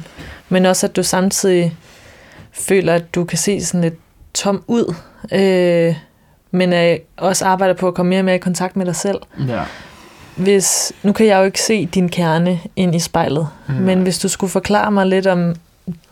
men 0.48 0.66
også 0.66 0.86
at 0.86 0.96
du 0.96 1.02
samtidig 1.02 1.76
føler, 2.52 2.94
at 2.94 3.14
du 3.14 3.24
kan 3.24 3.38
se 3.38 3.64
sådan 3.64 3.80
lidt 3.80 3.94
tom 4.34 4.64
ud, 4.66 4.94
øh, 5.32 5.96
men 6.50 6.72
øh, 6.72 6.98
også 7.16 7.44
arbejder 7.44 7.74
på 7.74 7.88
at 7.88 7.94
komme 7.94 8.10
mere 8.10 8.20
og 8.20 8.24
mere 8.24 8.34
i 8.34 8.38
kontakt 8.38 8.76
med 8.76 8.86
dig 8.86 8.96
selv. 8.96 9.18
Ja. 9.48 9.62
Hvis, 10.36 10.92
nu 11.02 11.12
kan 11.12 11.26
jeg 11.26 11.38
jo 11.38 11.44
ikke 11.44 11.60
se 11.60 11.86
din 11.86 12.08
kerne 12.08 12.60
ind 12.76 12.94
i 12.94 12.98
spejlet, 12.98 13.48
mm. 13.68 13.74
men 13.74 14.02
hvis 14.02 14.18
du 14.18 14.28
skulle 14.28 14.50
forklare 14.50 14.90
mig 14.90 15.06
lidt 15.06 15.26
om 15.26 15.54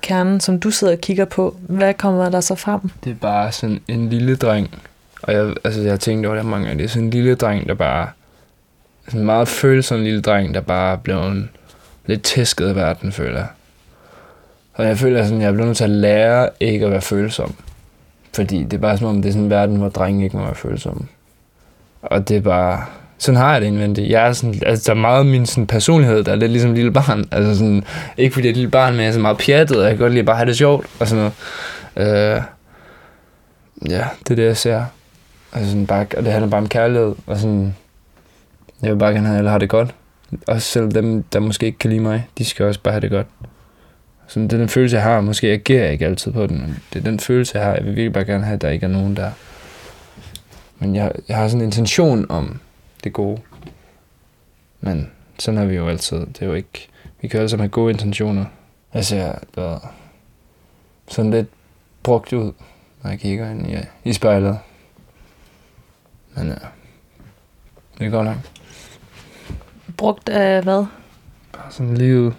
kernen, 0.00 0.40
som 0.40 0.60
du 0.60 0.70
sidder 0.70 0.92
og 0.92 1.00
kigger 1.00 1.24
på, 1.24 1.56
hvad 1.68 1.94
kommer 1.94 2.28
der 2.30 2.40
så 2.40 2.54
frem? 2.54 2.80
Det 3.04 3.10
er 3.10 3.14
bare 3.14 3.52
sådan 3.52 3.80
en 3.88 4.08
lille 4.08 4.36
dreng. 4.36 4.70
Og 5.26 5.32
jeg, 5.32 5.54
altså, 5.64 5.80
jeg 5.80 5.90
tænkte 5.90 6.04
tænkt 6.04 6.26
over 6.26 6.36
det 6.36 6.44
mange 6.44 6.66
gange. 6.66 6.78
Det 6.78 6.84
er 6.84 6.88
sådan 6.88 7.04
en 7.04 7.10
lille 7.10 7.34
dreng, 7.34 7.68
der 7.68 7.74
bare... 7.74 8.08
Sådan 9.04 9.20
en 9.20 9.26
meget 9.26 9.48
følsom 9.48 10.00
lille 10.00 10.20
dreng, 10.20 10.54
der 10.54 10.60
bare 10.60 10.98
blev 10.98 11.16
en, 11.16 11.50
lidt 12.06 12.22
tæsket 12.22 12.68
af 12.68 12.76
verden, 12.76 13.12
føler 13.12 13.38
jeg. 13.38 13.48
Og 14.74 14.86
jeg 14.86 14.98
føler 14.98 15.24
sådan, 15.24 15.40
jeg 15.40 15.48
er 15.48 15.52
blevet 15.52 15.66
nødt 15.66 15.76
til 15.76 15.84
at 15.84 15.90
lære 15.90 16.48
ikke 16.60 16.84
at 16.84 16.90
være 16.90 17.00
følsom. 17.00 17.54
Fordi 18.34 18.62
det 18.62 18.72
er 18.72 18.78
bare 18.78 18.98
som 18.98 19.06
om, 19.06 19.22
det 19.22 19.28
er 19.28 19.32
sådan 19.32 19.44
en 19.44 19.50
verden, 19.50 19.76
hvor 19.76 19.88
drenge 19.88 20.24
ikke 20.24 20.36
må 20.36 20.44
være 20.44 20.54
følsomme. 20.54 21.06
Og 22.02 22.28
det 22.28 22.36
er 22.36 22.40
bare... 22.40 22.84
Sådan 23.18 23.40
har 23.40 23.52
jeg 23.52 23.60
det 23.60 23.66
indvendigt. 23.66 24.10
Jeg 24.10 24.28
er 24.28 24.32
sådan, 24.32 24.62
altså, 24.66 24.84
der 24.86 24.90
er 24.90 25.00
meget 25.00 25.26
min 25.26 25.46
sådan, 25.46 25.66
personlighed, 25.66 26.24
der 26.24 26.32
er 26.32 26.36
lidt 26.36 26.50
ligesom 26.50 26.70
et 26.70 26.76
lille 26.76 26.92
barn. 26.92 27.24
Altså 27.32 27.58
sådan, 27.58 27.84
ikke 28.16 28.34
fordi 28.34 28.46
jeg 28.46 28.50
er 28.50 28.52
et 28.52 28.56
lille 28.56 28.70
barn, 28.70 28.92
men 28.92 29.00
jeg 29.00 29.08
er 29.08 29.12
så 29.12 29.20
meget 29.20 29.38
pjattet, 29.38 29.76
og 29.76 29.82
jeg 29.82 29.90
kan 29.90 29.98
godt 29.98 30.12
lide 30.12 30.20
at 30.20 30.26
bare 30.26 30.36
have 30.36 30.46
det 30.46 30.56
sjovt 30.56 30.86
og 31.00 31.08
sådan 31.08 31.30
noget. 31.96 32.36
Øh, 32.36 32.42
ja, 33.90 34.04
det 34.18 34.30
er 34.30 34.34
det, 34.34 34.44
jeg 34.44 34.56
ser. 34.56 34.84
Og, 35.54 35.60
sådan 35.60 35.86
bare, 35.86 36.06
og 36.16 36.24
det 36.24 36.32
handler 36.32 36.50
bare 36.50 36.60
om 36.60 36.68
kærlighed, 36.68 37.14
og 37.26 37.38
sådan, 37.38 37.76
jeg 38.82 38.90
vil 38.90 38.98
bare 38.98 39.12
gerne 39.12 39.26
have, 39.26 39.34
at 39.34 39.38
alle 39.38 39.50
har 39.50 39.58
det 39.58 39.68
godt. 39.68 39.94
Også 40.46 40.68
selv 40.68 40.90
dem, 40.90 41.22
der 41.22 41.40
måske 41.40 41.66
ikke 41.66 41.78
kan 41.78 41.90
lide 41.90 42.02
mig, 42.02 42.28
de 42.38 42.44
skal 42.44 42.66
også 42.66 42.80
bare 42.80 42.92
have 42.92 43.00
det 43.00 43.10
godt. 43.10 43.26
Sådan, 44.26 44.42
det 44.48 44.52
er 44.52 44.58
den 44.58 44.68
følelse, 44.68 44.96
jeg 44.96 45.04
har. 45.04 45.20
Måske 45.20 45.46
agerer 45.46 45.82
jeg 45.82 45.92
ikke 45.92 46.06
altid 46.06 46.32
på 46.32 46.46
den, 46.46 46.60
men 46.60 46.82
det 46.92 46.98
er 46.98 47.04
den 47.04 47.20
følelse, 47.20 47.58
jeg 47.58 47.66
har. 47.66 47.74
Jeg 47.74 47.84
vil 47.84 47.96
virkelig 47.96 48.12
bare 48.12 48.24
gerne 48.24 48.44
have, 48.44 48.54
at 48.54 48.62
der 48.62 48.68
ikke 48.68 48.86
er 48.86 48.90
nogen 48.90 49.16
der. 49.16 49.30
Men 50.78 50.96
jeg, 50.96 51.12
jeg 51.28 51.36
har 51.36 51.48
sådan 51.48 51.60
en 51.60 51.68
intention 51.68 52.26
om, 52.28 52.60
det 53.04 53.12
gode. 53.12 53.40
Men 54.80 55.10
sådan 55.38 55.60
er 55.60 55.64
vi 55.64 55.74
jo 55.74 55.88
altid. 55.88 56.18
Det 56.18 56.42
er 56.42 56.46
jo 56.46 56.54
ikke... 56.54 56.88
Vi 57.20 57.28
kan 57.28 57.38
jo 57.38 57.40
alle 57.40 57.48
sammen 57.48 57.62
have 57.62 57.70
gode 57.70 57.92
intentioner. 57.92 58.44
Jeg 58.94 59.04
ser 59.04 59.34
der 59.54 59.92
sådan 61.08 61.30
lidt 61.30 61.48
brugt 62.02 62.32
ud, 62.32 62.52
når 63.02 63.10
jeg 63.10 63.18
kigger 63.18 63.50
ind 63.50 63.70
i, 63.70 63.76
i 64.04 64.12
spejlet. 64.12 64.58
Men 66.36 66.48
ja, 66.48 66.54
det 67.98 68.10
går 68.12 68.22
langt. 68.22 68.50
Brugt 69.96 70.28
af 70.28 70.62
hvad? 70.62 70.86
Bare 71.52 71.70
sådan 71.70 71.96
livet. 71.96 72.34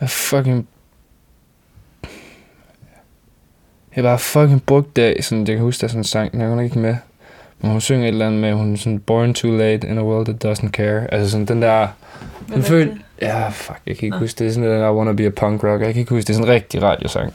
Jeg 0.00 0.10
fucking... 0.10 0.68
Jeg 3.96 4.04
bare 4.04 4.18
fucking 4.18 4.62
brugt 4.62 4.98
af, 4.98 5.16
sådan, 5.24 5.46
jeg 5.46 5.56
kan 5.56 5.64
huske, 5.64 5.80
der 5.80 5.86
er 5.86 5.88
sådan 5.88 6.00
en 6.00 6.04
sang, 6.04 6.32
den 6.32 6.40
er 6.40 6.48
godt 6.48 6.64
ikke 6.64 6.78
med. 6.78 6.96
Men 7.58 7.70
hun 7.70 7.80
synger 7.80 8.04
et 8.04 8.08
eller 8.08 8.26
andet 8.26 8.40
med, 8.40 8.52
hun 8.52 8.72
er 8.72 8.76
sådan, 8.76 9.00
born 9.00 9.34
too 9.34 9.56
late 9.56 9.88
in 9.88 9.98
a 9.98 10.02
world 10.02 10.26
that 10.26 10.44
doesn't 10.44 10.70
care. 10.70 11.14
Altså 11.14 11.30
sådan 11.30 11.46
den 11.46 11.62
der... 11.62 11.88
Den 12.48 12.62
føl... 12.62 13.02
Ja, 13.20 13.48
fuck, 13.48 13.80
jeg 13.86 13.96
kan 13.96 14.06
ikke 14.06 14.16
Nå. 14.16 14.20
huske 14.20 14.32
det. 14.32 14.38
Det 14.38 14.46
er 14.46 14.52
sådan, 14.52 14.68
der, 14.68 14.88
I 14.88 14.92
wanna 14.92 15.12
be 15.12 15.26
a 15.26 15.30
punk 15.30 15.64
rocker. 15.64 15.86
Jeg 15.86 15.94
kan 15.94 16.00
ikke 16.00 16.14
huske, 16.14 16.26
det 16.26 16.30
er 16.30 16.34
sådan 16.34 16.48
en 16.48 16.54
rigtig 16.54 16.82
radiosang. 16.82 17.34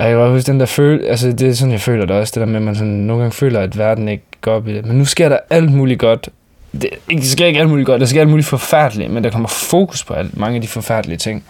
Og 0.00 0.06
jeg 0.06 0.12
kan 0.12 0.18
bare 0.18 0.30
huske 0.30 0.46
den 0.52 0.60
der 0.60 0.66
følelse, 0.66 1.08
Altså, 1.08 1.32
det 1.32 1.48
er 1.48 1.52
sådan, 1.52 1.72
jeg 1.72 1.80
føler 1.80 2.06
det 2.06 2.16
også. 2.16 2.32
Det 2.34 2.40
der 2.40 2.46
med, 2.46 2.56
at 2.56 2.62
man 2.62 2.74
sådan, 2.74 2.92
nogle 2.92 3.22
gange 3.22 3.34
føler, 3.34 3.60
at 3.60 3.78
verden 3.78 4.08
ikke 4.08 4.24
går 4.40 4.52
op 4.52 4.68
i 4.68 4.74
det. 4.74 4.86
Men 4.86 4.98
nu 4.98 5.04
sker 5.04 5.28
der 5.28 5.38
alt 5.50 5.72
muligt 5.72 6.00
godt. 6.00 6.28
Det, 6.72 6.90
ikke, 7.08 7.20
det 7.20 7.30
sker 7.30 7.46
ikke 7.46 7.60
alt 7.60 7.68
muligt 7.68 7.86
godt. 7.86 8.00
Der 8.00 8.06
sker 8.06 8.20
alt 8.20 8.30
muligt 8.30 8.48
forfærdeligt. 8.48 9.10
Men 9.10 9.24
der 9.24 9.30
kommer 9.30 9.48
fokus 9.48 10.04
på 10.04 10.14
alt, 10.14 10.36
mange 10.36 10.56
af 10.56 10.62
de 10.62 10.68
forfærdelige 10.68 11.18
ting. 11.18 11.44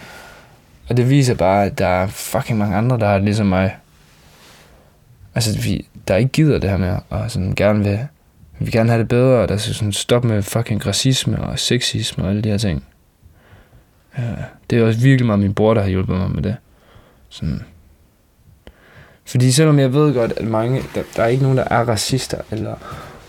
Og 0.88 0.96
det 0.96 1.10
viser 1.10 1.34
bare, 1.34 1.64
at 1.64 1.78
der 1.78 1.86
er 1.86 2.06
fucking 2.06 2.58
mange 2.58 2.76
andre, 2.76 2.98
der 2.98 3.06
er 3.06 3.18
ligesom 3.18 3.46
mig. 3.46 3.76
Altså, 5.34 5.58
vi, 5.58 5.86
der 6.08 6.16
ikke 6.16 6.30
gider 6.30 6.58
det 6.58 6.70
her 6.70 6.76
med, 6.76 6.96
og 7.10 7.30
sådan 7.30 7.54
gerne 7.54 7.84
vil, 7.84 7.98
vi 8.58 8.64
vil 8.64 8.72
gerne 8.72 8.90
have 8.90 9.00
det 9.00 9.08
bedre, 9.08 9.38
og 9.38 9.48
der 9.48 9.56
skal 9.56 9.74
sådan 9.74 9.92
stoppe 9.92 10.28
med 10.28 10.42
fucking 10.42 10.86
racisme 10.86 11.42
og 11.42 11.58
sexisme 11.58 12.24
og 12.24 12.30
alle 12.30 12.42
de 12.42 12.48
her 12.48 12.58
ting. 12.58 12.84
Ja, 14.18 14.22
det 14.70 14.78
er 14.78 14.86
også 14.86 15.00
virkelig 15.00 15.26
meget 15.26 15.40
min 15.40 15.54
bror, 15.54 15.74
der 15.74 15.80
har 15.80 15.88
hjulpet 15.88 16.16
mig 16.16 16.30
med 16.30 16.42
det. 16.42 16.56
Sådan. 17.28 17.62
Fordi 19.30 19.52
selvom 19.52 19.78
jeg 19.78 19.92
ved 19.92 20.14
godt, 20.14 20.32
at 20.36 20.46
mange, 20.46 20.82
der, 20.94 21.02
der 21.16 21.22
er 21.22 21.26
ikke 21.26 21.42
nogen, 21.42 21.58
der 21.58 21.64
er 21.70 21.88
racister 21.88 22.38
eller 22.50 22.74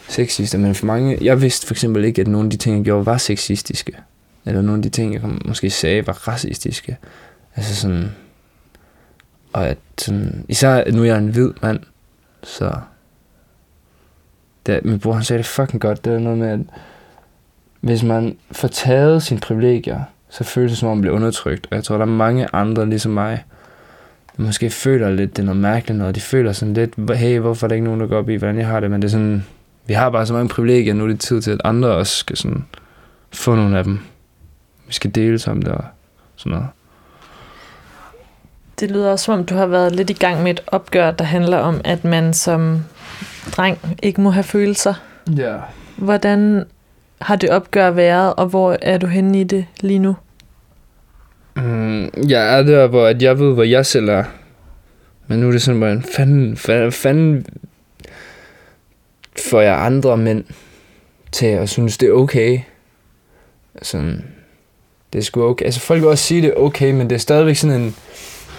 sexister, 0.08 0.58
men 0.58 0.76
for 0.76 0.86
mange, 0.86 1.18
jeg 1.22 1.42
vidste 1.42 1.68
for 1.68 1.74
eksempel 1.74 2.06
ikke, 2.06 2.22
at 2.22 2.28
nogle 2.28 2.46
af 2.46 2.52
de 2.52 2.58
ting, 2.58 2.78
jeg 2.78 2.86
gjorde, 2.86 3.06
var 3.06 3.18
sexistiske. 3.18 3.94
Eller 4.46 4.62
nogle 4.62 4.80
af 4.80 4.84
de 4.84 4.90
ting, 4.90 5.14
jeg 5.14 5.22
kom- 5.22 5.42
måske 5.46 5.70
sagde, 5.70 6.08
var 6.08 6.28
racistiske. 6.28 6.98
Altså 7.56 7.76
sådan, 7.76 8.12
og 9.54 9.68
at 9.68 9.78
sådan, 9.98 10.46
især 10.50 10.92
nu 10.92 11.02
er 11.02 11.06
jeg 11.06 11.18
en 11.18 11.28
hvid 11.28 11.52
mand, 11.62 11.80
så 12.44 12.74
det, 14.66 14.86
min 14.86 15.00
bror 15.00 15.14
han 15.14 15.24
sagde 15.24 15.38
det 15.38 15.46
fucking 15.46 15.82
godt, 15.82 16.06
det 16.06 16.14
er 16.14 16.20
noget 16.20 16.38
med, 16.40 16.50
at 16.50 16.60
hvis 17.82 18.04
man 18.04 18.38
får 18.52 18.68
taget 18.68 19.24
sine 19.24 19.40
privilegier, 19.40 20.02
så 20.30 20.44
føles 20.44 20.72
det 20.72 20.80
som 20.80 20.90
om 20.90 20.98
man 20.98 21.02
bliver 21.02 21.16
undertrykt. 21.16 21.68
Og 21.72 21.76
jeg 21.76 21.84
tror, 21.84 21.96
der 21.98 22.06
er 22.06 22.10
mange 22.10 22.48
andre 22.54 22.90
ligesom 22.90 23.12
mig, 23.12 23.44
måske 24.42 24.70
føler 24.70 25.12
lidt, 25.12 25.36
det 25.36 25.42
er 25.42 25.46
noget 25.46 25.62
mærkeligt 25.62 25.98
noget. 25.98 26.16
De 26.16 26.22
føler 26.22 26.52
sådan 26.52 26.74
lidt, 26.74 27.18
hey, 27.18 27.40
hvorfor 27.40 27.66
er 27.66 27.68
der 27.68 27.76
ikke 27.76 27.86
nogen, 27.86 28.00
der 28.00 28.08
går 28.08 28.18
op 28.18 28.30
i, 28.30 28.36
hvordan 28.36 28.58
jeg 28.58 28.68
har 28.68 28.80
det? 28.80 28.92
Men 28.92 29.02
det 29.02 29.08
er 29.08 29.12
sådan, 29.12 29.46
vi 29.88 29.94
har 29.94 30.10
bare 30.10 30.26
så 30.26 30.34
mange 30.34 30.50
privilegier, 30.50 30.94
nu 30.94 31.04
er 31.04 31.08
det 31.08 31.20
tid 31.20 31.42
til, 31.42 31.52
at 31.52 31.62
andre 31.64 31.90
også 31.90 32.16
skal 32.16 32.38
sådan 32.38 32.66
få 33.32 33.56
nogle 33.56 33.78
af 33.78 33.84
dem. 33.84 34.00
Vi 34.88 34.94
skal 34.94 35.16
dele 35.16 35.40
om 35.48 35.62
det 35.62 35.72
og 35.72 35.84
sådan 36.36 36.52
noget. 36.52 36.68
Det 38.80 38.92
lyder 38.92 39.12
også 39.12 39.26
som 39.26 39.40
om, 39.40 39.46
du 39.46 39.56
har 39.56 39.66
været 39.66 39.96
lidt 39.96 40.10
i 40.10 40.14
gang 40.14 40.44
med 40.44 40.52
et 40.52 40.60
opgør, 40.68 41.12
der 41.12 41.26
handler 41.26 41.58
om, 41.58 41.82
at 41.84 42.06
man 42.06 42.34
som 42.34 42.84
dreng 43.58 43.80
ikke 44.04 44.22
må 44.22 44.30
have 44.30 44.44
følelser. 44.44 44.94
Ja. 45.38 45.58
Hvordan 45.96 46.66
har 47.22 47.36
det 47.36 47.50
opgør 47.50 47.92
været, 47.92 48.34
og 48.34 48.46
hvor 48.48 48.78
er 48.82 48.98
du 48.98 49.08
henne 49.08 49.42
i 49.42 49.44
det 49.44 49.66
lige 49.82 50.00
nu? 50.00 50.16
Mm, 51.56 52.10
jeg 52.30 52.60
er 52.60 52.64
der, 52.64 52.88
hvor 52.88 53.08
at 53.08 53.22
jeg 53.22 53.40
ved, 53.40 53.54
hvor 53.54 53.64
jeg 53.64 53.86
selv 53.86 54.10
er. 54.10 54.24
Men 55.28 55.40
nu 55.40 55.48
er 55.48 55.52
det 55.52 55.62
sådan, 55.62 55.78
hvordan 55.78 56.04
fanden, 56.04 56.58
fanden, 56.58 56.92
fanden 56.92 57.46
får 59.50 59.62
jeg 59.62 59.86
andre 59.86 60.18
mænd 60.18 60.44
til 61.32 61.46
at 61.46 61.70
synes, 61.70 61.98
det 61.98 62.10
er 62.10 62.14
okay. 62.14 62.60
Sådan, 63.82 64.24
det 65.14 65.20
er 65.20 65.24
sgu 65.24 65.44
okay. 65.44 65.66
Altså 65.66 65.80
folk 65.80 66.02
vil 66.02 66.10
også 66.10 66.24
sige, 66.24 66.42
det 66.42 66.50
er 66.50 66.56
okay, 66.56 66.92
men 66.92 67.10
det 67.10 67.16
er 67.16 67.20
stadigvæk 67.20 67.56
sådan 67.56 67.82
en... 67.82 67.96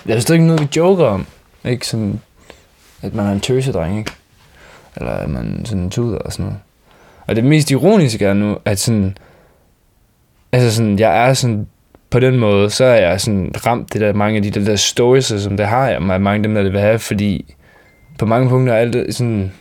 Det 0.07 0.17
er 0.17 0.21
stadigvæk 0.21 0.47
noget, 0.47 0.61
vi 0.61 0.69
joker 0.77 1.05
om. 1.05 1.27
Ikke 1.65 1.87
sådan, 1.87 2.21
at 3.03 3.15
man 3.15 3.27
er 3.27 3.33
en 3.33 3.41
tøsedreng, 3.41 3.99
ikke? 3.99 4.13
Eller 4.97 5.11
at 5.11 5.31
man 5.31 5.65
sådan 5.65 5.91
tuder 5.91 6.19
og 6.19 6.33
sådan 6.33 6.45
noget. 6.45 6.61
Og 7.27 7.37
det 7.37 7.45
mest 7.45 7.71
ironiske 7.71 8.25
er 8.25 8.35
nu, 8.35 8.59
at 8.65 8.79
sådan... 8.79 9.17
Altså 10.53 10.77
sådan, 10.77 10.99
jeg 10.99 11.29
er 11.29 11.35
sådan 11.35 11.67
på 12.13 12.21
den 12.21 12.39
måde, 12.39 12.71
så 12.71 12.85
er 12.85 12.95
jeg 12.95 13.21
sådan 13.21 13.53
ramt 13.67 13.93
det 13.93 14.01
der, 14.01 14.13
mange 14.13 14.37
af 14.37 14.43
de 14.43 14.51
der, 14.51 14.65
der 14.65 14.77
stories, 14.77 15.25
som 15.25 15.57
det 15.57 15.67
har 15.67 15.89
jeg, 15.89 16.03
mange 16.03 16.33
af 16.33 16.43
dem, 16.43 16.55
der 16.55 16.63
det 16.63 16.73
vil 16.73 16.81
have, 16.81 16.99
fordi 16.99 17.55
på 18.19 18.27
mange 18.27 18.49
punkter 18.49 18.75
er 18.75 18.79
alt 18.79 19.15
sådan, 19.15 19.53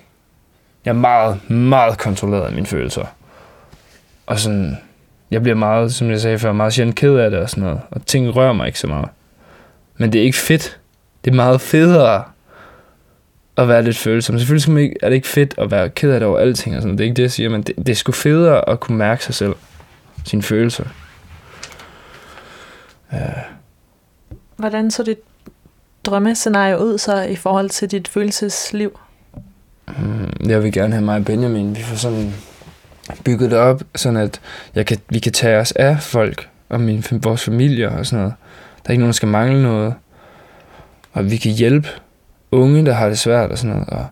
jeg 0.85 0.91
er 0.91 0.95
meget, 0.95 1.49
meget 1.49 1.97
kontrolleret 1.97 2.45
af 2.45 2.51
mine 2.51 2.65
følelser. 2.65 3.05
Og 4.25 4.39
sådan, 4.39 4.77
jeg 5.31 5.41
bliver 5.41 5.55
meget, 5.55 5.93
som 5.93 6.09
jeg 6.09 6.21
sagde 6.21 6.39
før, 6.39 6.51
meget 6.51 6.73
sjældent 6.73 6.95
ked 6.95 7.15
af 7.15 7.31
det 7.31 7.39
og 7.39 7.49
sådan 7.49 7.63
noget, 7.63 7.79
og 7.91 8.05
ting 8.05 8.35
rører 8.35 8.53
mig 8.53 8.67
ikke 8.67 8.79
så 8.79 8.87
meget. 8.87 9.09
Men 9.97 10.13
det 10.13 10.21
er 10.21 10.25
ikke 10.25 10.37
fedt. 10.37 10.79
Det 11.25 11.31
er 11.31 11.35
meget 11.35 11.61
federe 11.61 12.23
at 13.57 13.67
være 13.67 13.83
lidt 13.83 13.97
følsom. 13.97 14.37
Selvfølgelig 14.37 14.61
skal 14.61 14.73
man 14.73 14.83
ikke, 14.83 14.95
er 15.01 15.09
det 15.09 15.15
ikke 15.15 15.27
fedt 15.27 15.55
at 15.57 15.71
være 15.71 15.89
ked 15.89 16.11
af 16.11 16.19
det 16.19 16.29
over 16.29 16.39
alting 16.39 16.75
og 16.75 16.81
sådan 16.81 16.87
noget. 16.87 16.97
Det 16.97 17.03
er 17.03 17.07
ikke 17.07 17.15
det, 17.15 17.23
jeg 17.23 17.31
siger, 17.31 17.49
men 17.49 17.61
det, 17.61 17.75
det 17.77 17.89
er 17.89 17.95
sgu 17.95 18.11
federe 18.11 18.69
at 18.69 18.79
kunne 18.79 18.97
mærke 18.97 19.23
sig 19.23 19.35
selv. 19.35 19.55
Sine 20.25 20.43
følelser. 20.43 20.85
Ja. 23.13 23.31
Hvordan 24.55 24.91
så 24.91 25.03
dit 25.03 25.17
drømmescenarie 26.05 26.79
ud 26.79 26.97
så 26.97 27.21
i 27.21 27.35
forhold 27.35 27.69
til 27.69 27.91
dit 27.91 28.07
følelsesliv? 28.07 28.99
Mm, 29.87 30.49
Jeg 30.49 30.63
vil 30.63 30.71
gerne 30.73 30.93
have 30.93 31.05
mig 31.05 31.15
og 31.15 31.25
Benjamin. 31.25 31.75
Vi 31.75 31.81
får 31.81 31.95
sådan 31.95 32.33
bygget 33.25 33.51
det 33.51 33.59
op, 33.59 33.83
sådan 33.95 34.17
at 34.17 34.41
jeg 34.75 34.85
kan, 34.85 34.97
vi 35.09 35.19
kan 35.19 35.31
tage 35.31 35.57
os 35.57 35.71
af 35.71 36.01
folk 36.01 36.49
og 36.69 36.81
min, 36.81 37.03
vores 37.11 37.43
familie 37.43 37.89
og 37.89 38.05
sådan 38.05 38.19
noget. 38.19 38.33
Der 38.83 38.89
er 38.89 38.91
ikke 38.91 38.99
nogen, 39.01 39.09
der 39.11 39.15
skal 39.15 39.27
mangle 39.29 39.63
noget. 39.63 39.93
Og 41.13 41.31
vi 41.31 41.37
kan 41.37 41.51
hjælpe 41.51 41.87
unge, 42.51 42.85
der 42.85 42.93
har 42.93 43.07
det 43.09 43.19
svært 43.19 43.51
og 43.51 43.57
sådan 43.57 43.75
noget. 43.75 43.89
Og 43.89 44.05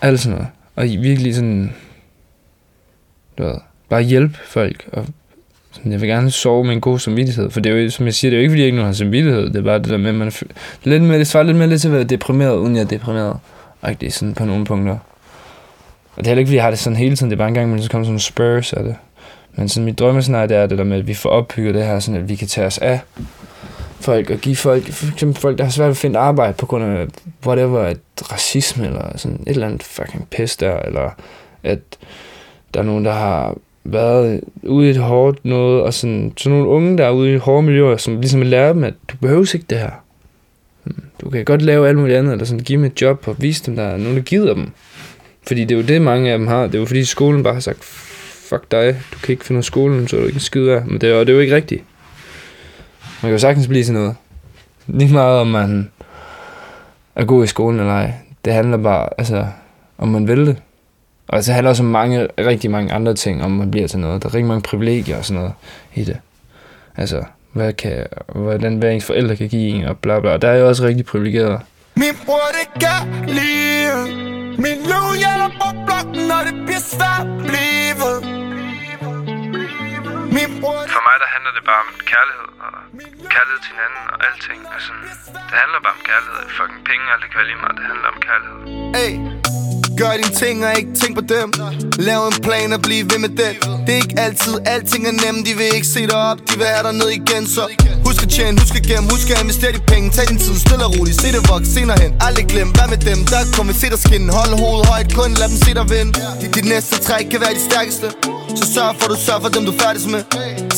alt 0.00 0.20
sådan 0.20 0.38
noget. 0.38 0.52
Og 0.76 0.84
virkelig 0.84 1.34
sådan... 1.34 1.74
Du 3.38 3.42
ved, 3.42 3.54
bare 3.88 4.02
hjælpe 4.02 4.38
folk. 4.44 4.88
Og 4.92 5.06
sådan, 5.72 5.92
jeg 5.92 6.00
vil 6.00 6.08
gerne 6.08 6.30
sove 6.30 6.64
med 6.64 6.72
en 6.72 6.80
god 6.80 6.98
samvittighed. 6.98 7.50
For 7.50 7.60
det 7.60 7.72
er 7.72 7.76
jo, 7.76 7.90
som 7.90 8.06
jeg 8.06 8.14
siger, 8.14 8.30
det 8.30 8.36
er 8.36 8.40
jo 8.40 8.42
ikke, 8.42 8.52
fordi 8.52 8.60
jeg 8.60 8.66
ikke 8.66 8.82
har 8.82 8.92
samvittighed. 8.92 9.46
Det 9.46 9.56
er 9.56 9.62
bare 9.62 9.78
det 9.78 9.88
der 9.88 9.96
med, 9.96 10.08
at 10.08 10.14
man 10.14 10.28
er 10.28 10.42
lidt 10.84 11.02
mere, 11.02 11.18
det 11.18 11.26
svarer 11.26 11.44
lidt 11.44 11.56
mere 11.56 11.68
lidt 11.68 11.80
til 11.80 11.88
at 11.88 11.94
være 11.94 12.04
deprimeret, 12.04 12.56
uden 12.56 12.76
jeg 12.76 12.82
er 12.82 12.86
deprimeret. 12.86 13.36
Rigtig 13.84 14.12
sådan 14.12 14.34
på 14.34 14.44
nogle 14.44 14.64
punkter. 14.64 14.98
Og 16.16 16.18
det 16.18 16.26
er 16.26 16.30
heller 16.30 16.38
ikke, 16.38 16.48
fordi 16.48 16.56
jeg 16.56 16.64
har 16.64 16.70
det 16.70 16.78
sådan 16.78 16.96
hele 16.96 17.16
tiden. 17.16 17.30
Det 17.30 17.36
er 17.36 17.38
bare 17.38 17.48
en 17.48 17.54
gang, 17.54 17.70
men 17.70 17.82
så 17.82 17.90
kommer 17.90 18.04
sådan 18.04 18.12
nogle 18.12 18.20
spurs 18.20 18.72
af 18.72 18.84
det. 18.84 18.94
Men 19.56 19.68
sådan 19.68 19.84
mit 19.84 19.98
drømmescenarie, 19.98 20.48
det 20.48 20.56
er 20.56 20.66
det 20.66 20.78
der 20.78 20.84
med, 20.84 20.98
at 20.98 21.06
vi 21.06 21.14
får 21.14 21.30
opbygget 21.30 21.74
det 21.74 21.84
her, 21.84 21.98
sådan 21.98 22.20
at 22.20 22.28
vi 22.28 22.34
kan 22.34 22.48
tage 22.48 22.66
os 22.66 22.78
af 22.78 23.00
folk 24.00 24.30
og 24.30 24.38
give 24.38 24.56
folk, 24.56 24.84
for 24.84 25.12
eksempel 25.12 25.40
folk, 25.40 25.58
der 25.58 25.64
har 25.64 25.70
svært 25.70 25.86
ved 25.86 25.90
at 25.90 25.96
finde 25.96 26.18
arbejde 26.18 26.52
på 26.52 26.66
grund 26.66 26.84
af 26.84 27.06
whatever, 27.46 27.80
at 27.80 27.98
racisme 28.32 28.86
eller 28.86 29.18
sådan 29.18 29.40
et 29.46 29.48
eller 29.48 29.66
andet 29.66 29.82
fucking 29.82 30.28
pis 30.28 30.56
der, 30.56 30.78
eller 30.78 31.10
at 31.62 31.78
der 32.74 32.80
er 32.80 32.84
nogen, 32.84 33.04
der 33.04 33.12
har 33.12 33.56
været 33.84 34.40
ude 34.62 34.86
i 34.86 34.90
et 34.90 34.96
hårdt 34.96 35.44
noget, 35.44 35.82
og 35.82 35.94
sådan, 35.94 36.32
sådan 36.36 36.58
nogle 36.58 36.70
unge, 36.70 36.98
der 36.98 37.06
er 37.06 37.10
ude 37.10 37.34
i 37.34 37.36
hårde 37.36 37.62
miljøer, 37.62 37.96
som 37.96 38.20
ligesom 38.20 38.42
lærer 38.42 38.72
dem, 38.72 38.84
at 38.84 38.94
du 39.08 39.16
behøver 39.16 39.54
ikke 39.54 39.66
det 39.70 39.78
her. 39.78 39.90
Hmm, 40.84 41.02
du 41.20 41.30
kan 41.30 41.44
godt 41.44 41.62
lave 41.62 41.88
alt 41.88 41.98
muligt 41.98 42.18
andet, 42.18 42.32
eller 42.32 42.44
sådan 42.44 42.64
give 42.64 42.76
dem 42.76 42.84
et 42.84 43.02
job 43.02 43.28
og 43.28 43.36
vise 43.38 43.66
dem, 43.66 43.76
der 43.76 43.82
er 43.82 43.96
nogen, 43.96 44.16
der 44.16 44.22
gider 44.22 44.54
dem. 44.54 44.70
Fordi 45.46 45.60
det 45.64 45.72
er 45.72 45.80
jo 45.80 45.86
det, 45.86 46.02
mange 46.02 46.32
af 46.32 46.38
dem 46.38 46.46
har. 46.46 46.66
Det 46.66 46.74
er 46.74 46.78
jo 46.78 46.86
fordi 46.86 47.04
skolen 47.04 47.42
bare 47.42 47.54
har 47.54 47.60
sagt, 47.60 47.84
fuck 48.52 48.70
dig, 48.70 48.96
du 49.12 49.18
kan 49.18 49.32
ikke 49.32 49.44
finde 49.44 49.56
ud 49.56 49.60
af 49.60 49.64
skolen, 49.64 50.08
så 50.08 50.16
er 50.16 50.20
du 50.20 50.26
ikke 50.26 50.36
en 50.36 50.40
skid 50.40 50.66
af. 50.68 50.86
Men 50.86 51.00
det 51.00 51.10
er, 51.10 51.18
det 51.18 51.28
er 51.28 51.32
jo 51.32 51.40
ikke 51.40 51.56
rigtigt. 51.56 51.84
Man 53.22 53.28
kan 53.28 53.30
jo 53.30 53.38
sagtens 53.38 53.68
blive 53.68 53.84
sådan 53.84 54.00
noget. 54.00 54.16
Lige 54.86 55.12
meget 55.12 55.40
om 55.40 55.46
man 55.46 55.90
er 57.16 57.24
god 57.24 57.44
i 57.44 57.46
skolen 57.46 57.80
eller 57.80 57.92
ej. 57.92 58.12
Det 58.44 58.52
handler 58.52 58.76
bare, 58.76 59.08
altså, 59.18 59.46
om 59.98 60.08
man 60.08 60.28
vil 60.28 60.46
det. 60.46 60.56
Og 61.32 61.38
det 61.38 61.54
handler 61.54 61.70
også 61.70 61.82
om 61.82 61.88
mange, 61.88 62.28
rigtig 62.38 62.70
mange 62.70 62.92
andre 62.92 63.14
ting, 63.14 63.44
om 63.44 63.50
man 63.50 63.70
bliver 63.70 63.88
til 63.88 63.98
noget. 63.98 64.22
Der 64.22 64.28
er 64.28 64.34
rigtig 64.34 64.48
mange 64.52 64.62
privilegier 64.62 65.16
og 65.18 65.24
sådan 65.24 65.40
noget 65.40 65.54
i 65.94 66.04
det. 66.04 66.18
Altså, 66.96 67.24
hvad 67.52 67.72
kan, 67.72 68.06
hvordan 68.34 68.76
hver 68.76 68.90
ens 68.90 69.04
forældre 69.04 69.36
kan 69.36 69.48
give 69.48 69.68
en, 69.68 69.84
og 69.84 69.98
bla 69.98 70.20
bla. 70.20 70.36
Der 70.36 70.48
er 70.48 70.56
jo 70.56 70.68
også 70.68 70.84
rigtig 70.84 71.04
privilegeret. 71.06 71.60
Min 71.94 72.14
bror, 72.26 72.48
det 72.58 72.68
gør 72.84 73.00
lige 73.38 73.72
Min 74.64 74.78
lov 74.92 75.06
gælder 75.24 75.50
på 75.60 75.68
blokken, 75.86 76.22
når 76.30 76.40
det 76.48 76.54
bliver 76.66 76.84
svært 76.94 77.26
livet 77.54 78.16
For 80.94 81.02
mig 81.08 81.16
der 81.22 81.28
handler 81.34 81.52
det 81.56 81.64
bare 81.70 81.82
om 81.86 81.90
kærlighed 82.12 82.48
og 82.64 82.72
kærlighed 83.34 83.60
til 83.64 83.72
hinanden 83.76 84.04
og 84.12 84.16
alting. 84.26 84.60
Og 84.74 84.78
sådan, 84.86 85.04
det 85.48 85.56
handler 85.62 85.78
bare 85.86 85.96
om 85.98 86.02
kærlighed. 86.10 86.42
Fucking 86.58 86.82
penge, 86.90 87.04
alt 87.12 87.20
det 87.22 87.28
kan 87.30 87.38
være 87.40 87.48
lige 87.50 87.60
meget. 87.64 87.76
Det 87.78 87.84
handler 87.90 88.08
om 88.14 88.18
kærlighed. 88.28 88.58
Ey, 89.02 89.12
Gør 89.98 90.12
dine 90.20 90.34
ting 90.42 90.56
og 90.66 90.72
ikke 90.78 90.92
tænk 91.00 91.12
på 91.20 91.24
dem. 91.34 91.48
Lav 92.08 92.20
en 92.26 92.38
plan 92.46 92.72
og 92.72 92.80
bliv 92.86 93.02
ved 93.10 93.18
med 93.24 93.28
det 93.28 93.52
Det 93.86 93.92
er 93.96 94.00
ikke 94.04 94.16
altid, 94.26 94.54
alting 94.66 95.02
er 95.10 95.14
nemt. 95.24 95.46
De 95.46 95.52
vil 95.58 95.68
ikke 95.78 95.86
se 95.86 96.00
dig 96.06 96.20
op, 96.30 96.38
de 96.48 96.54
vil 96.60 96.66
have 96.74 96.84
dig 96.88 96.94
ned 97.00 97.10
igen. 97.20 97.42
Så 97.54 97.62
husk 98.06 98.22
at 98.22 98.30
tjene, 98.36 98.60
husk 98.60 98.74
at 98.80 98.82
gemme, 98.90 99.10
husk 99.10 99.30
at 99.30 99.40
investere 99.42 99.72
de 99.72 99.82
penge. 99.92 100.10
Tag 100.10 100.24
din 100.28 100.38
tid 100.38 100.56
stille 100.64 100.84
og 100.86 100.92
roligt, 100.98 101.16
se 101.22 101.28
det 101.36 101.42
vokse 101.52 101.72
senere 101.76 101.98
hen. 102.02 102.12
Aldrig 102.26 102.46
glem, 102.46 102.68
hvad 102.76 102.88
med 102.92 103.00
dem, 103.10 103.18
der 103.32 103.40
kommer 103.56 103.72
se 103.72 103.86
dig 103.94 103.98
skinne. 104.06 104.32
Hold 104.38 104.52
hovedet 104.62 104.86
højt, 104.92 105.08
kun 105.18 105.30
lad 105.40 105.48
dem 105.52 105.58
se 105.64 105.70
dig 105.78 105.86
vinde. 105.92 106.12
Dit 106.54 106.66
næste 106.72 106.94
træk 107.06 107.24
kan 107.32 107.40
være 107.44 107.54
de 107.58 107.62
stærkeste. 107.70 108.06
Så 108.58 108.64
sørg 108.74 108.92
for, 108.98 109.06
du 109.12 109.16
sørger 109.26 109.40
for 109.40 109.48
dem, 109.56 109.62
du 109.68 109.72
færdes 109.82 110.06
med. 110.14 110.22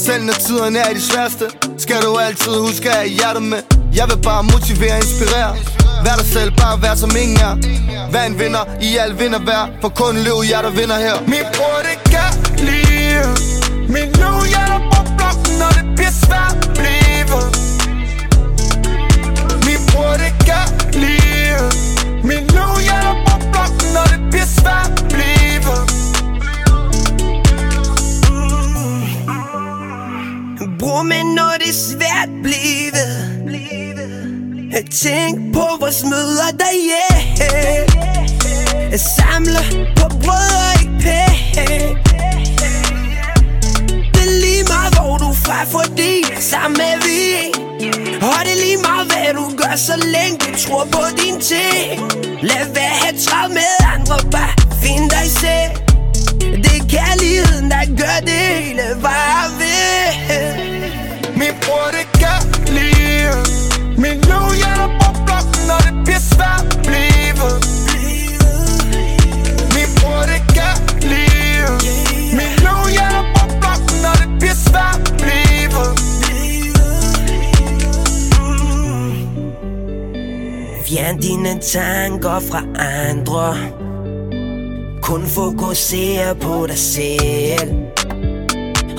Selv 0.07 0.23
når 0.29 0.37
tiderne 0.47 0.79
er 0.79 0.93
de 0.99 1.03
sværeste 1.11 1.47
Skal 1.79 1.97
du 2.03 2.17
altid 2.27 2.53
huske 2.67 2.91
at 2.91 2.97
have 2.97 3.09
hjertet 3.09 3.43
med. 3.43 3.61
Jeg 3.99 4.07
vil 4.11 4.19
bare 4.23 4.43
motivere 4.55 4.93
og 4.93 5.03
inspirere. 5.07 5.84
Vær 6.05 6.17
dig 6.21 6.27
selv, 6.27 6.51
bare 6.57 6.83
vær 6.83 6.95
som 6.95 7.11
ingen 7.23 7.39
er. 7.49 7.55
Vær 8.13 8.23
en 8.23 8.39
vinder, 8.39 8.65
i 8.83 8.97
al 8.97 9.19
vinder 9.19 9.39
vær 9.39 9.71
For 9.81 9.89
kun 9.89 10.17
løb 10.17 10.41
jeg 10.51 10.61
der 10.65 10.71
vinder 10.71 10.99
her. 11.07 11.17
Min 11.27 11.47
bror, 11.55 11.79
det 11.89 11.99
kan 12.13 12.31
lide 12.69 13.25
Min 13.95 14.09
løv, 14.21 14.39
jeg 14.55 14.65
der 14.73 14.81
på 14.93 15.01
blokken 15.17 15.53
Når 15.61 15.71
det 15.79 15.87
bliver 15.97 16.15
svært 16.25 16.57
blive. 16.79 17.41
Min 19.67 19.81
bror, 19.91 20.13
det 20.23 20.33
kan 20.49 20.67
lide 21.03 21.63
Min 22.29 22.45
løv, 22.57 22.73
jeg 22.91 23.01
der 23.07 23.17
på 23.27 23.35
blokken 23.53 23.89
Når 23.97 24.07
det 24.13 24.21
bliver 24.31 24.51
svært 24.61 24.93
blive. 25.13 25.75
Bror, 30.79 31.03
men 31.03 31.27
når 31.39 31.53
det 31.61 31.69
er 31.69 31.81
svært 31.91 32.31
blive. 32.43 33.44
Tænk 34.75 35.55
på 35.55 35.66
vores 35.81 36.05
møder 36.05 36.51
derhjemme 36.62 37.20
Jeg 38.91 39.01
samler 39.01 39.64
på 39.97 40.09
brød 40.09 40.51
og 40.64 40.72
ikke 40.81 40.95
penge 41.05 41.99
Det 44.14 44.22
er 44.29 44.41
lige 44.41 44.64
meget 44.72 44.95
hvor 44.95 45.16
du 45.18 45.29
er 45.29 45.39
fra 45.45 45.64
Fordi 45.64 46.12
sammen 46.41 46.81
er 46.81 46.99
vi. 47.07 47.20
Og 48.27 48.39
det 48.45 48.53
er 48.53 48.61
lige 48.66 48.81
meget 48.89 49.07
hvad 49.12 49.35
du 49.35 49.57
gør 49.57 49.77
Så 49.77 49.97
længe 50.14 50.39
du 50.39 50.59
tror 50.64 50.85
på 50.85 51.03
din 51.20 51.41
ting. 51.41 52.01
Lad 52.43 52.64
være 52.75 52.95
have 53.03 53.16
travlt 53.27 53.55
med 53.55 53.72
andre 53.95 54.16
Bare 54.31 54.55
find 54.83 55.11
dig 55.11 55.27
selv. 55.43 55.72
Det 56.64 56.75
er 56.81 56.85
kærligheden 56.97 57.70
der 57.70 57.85
gør 58.01 58.18
det 58.20 58.45
hele 58.64 58.83
hvad 59.01 59.22
jeg 59.35 59.49
vil 59.61 60.09
Min 61.39 61.55
bror 61.62 61.89
det 61.97 62.20
gør 62.20 62.64
svært 66.35 66.66
blive. 66.87 67.51
Min 69.74 69.89
bror 69.99 70.22
det 70.30 70.43
kan 70.57 70.76
lide 71.11 71.70
Min 72.39 72.53
løv 72.64 72.82
jeg 73.01 73.16
på 73.35 73.43
blokken 73.61 73.97
Når 74.05 74.14
det 74.22 74.30
bliver 74.41 74.59
svært 74.68 75.03
blive. 75.22 75.85
Fjern 80.87 81.18
dine 81.20 81.59
tanker 81.61 82.41
fra 82.51 82.62
andre. 83.07 83.57
Kun 85.03 85.22
fokusere 85.26 86.35
på 86.35 86.66
dig 86.66 86.78
selv. 86.78 87.74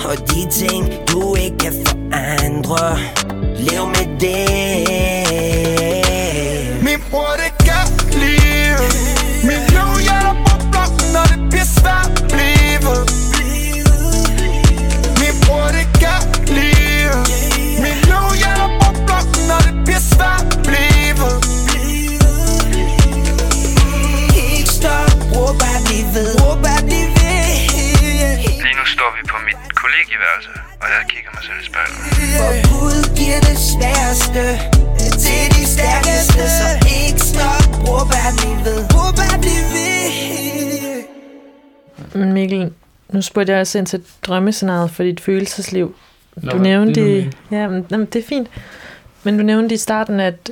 Og 0.04 0.16
de 0.28 0.50
ting 0.50 0.92
du 1.12 1.34
ikke 1.34 1.58
kan 1.58 1.72
forandre. 1.86 2.98
Lev 3.56 3.86
med 3.86 4.20
det. 4.20 5.55
Min 7.12 7.45
nu 43.16 43.22
spurgte 43.22 43.52
jeg 43.52 43.60
også 43.60 43.78
ind 43.78 43.86
til 43.86 44.02
drømmescenariet 44.22 44.90
for 44.90 45.02
dit 45.02 45.20
følelsesliv. 45.20 45.94
Nå, 46.36 46.50
du 46.50 46.58
nævnte 46.58 47.00
det 47.00 47.22
i, 47.24 47.30
ja, 47.54 47.68
men, 47.68 47.86
jamen, 47.90 48.06
det 48.06 48.18
er 48.18 48.26
fint. 48.26 48.48
Men 49.24 49.38
du 49.38 49.42
nævnte 49.44 49.74
i 49.74 49.78
starten, 49.78 50.20
at 50.20 50.50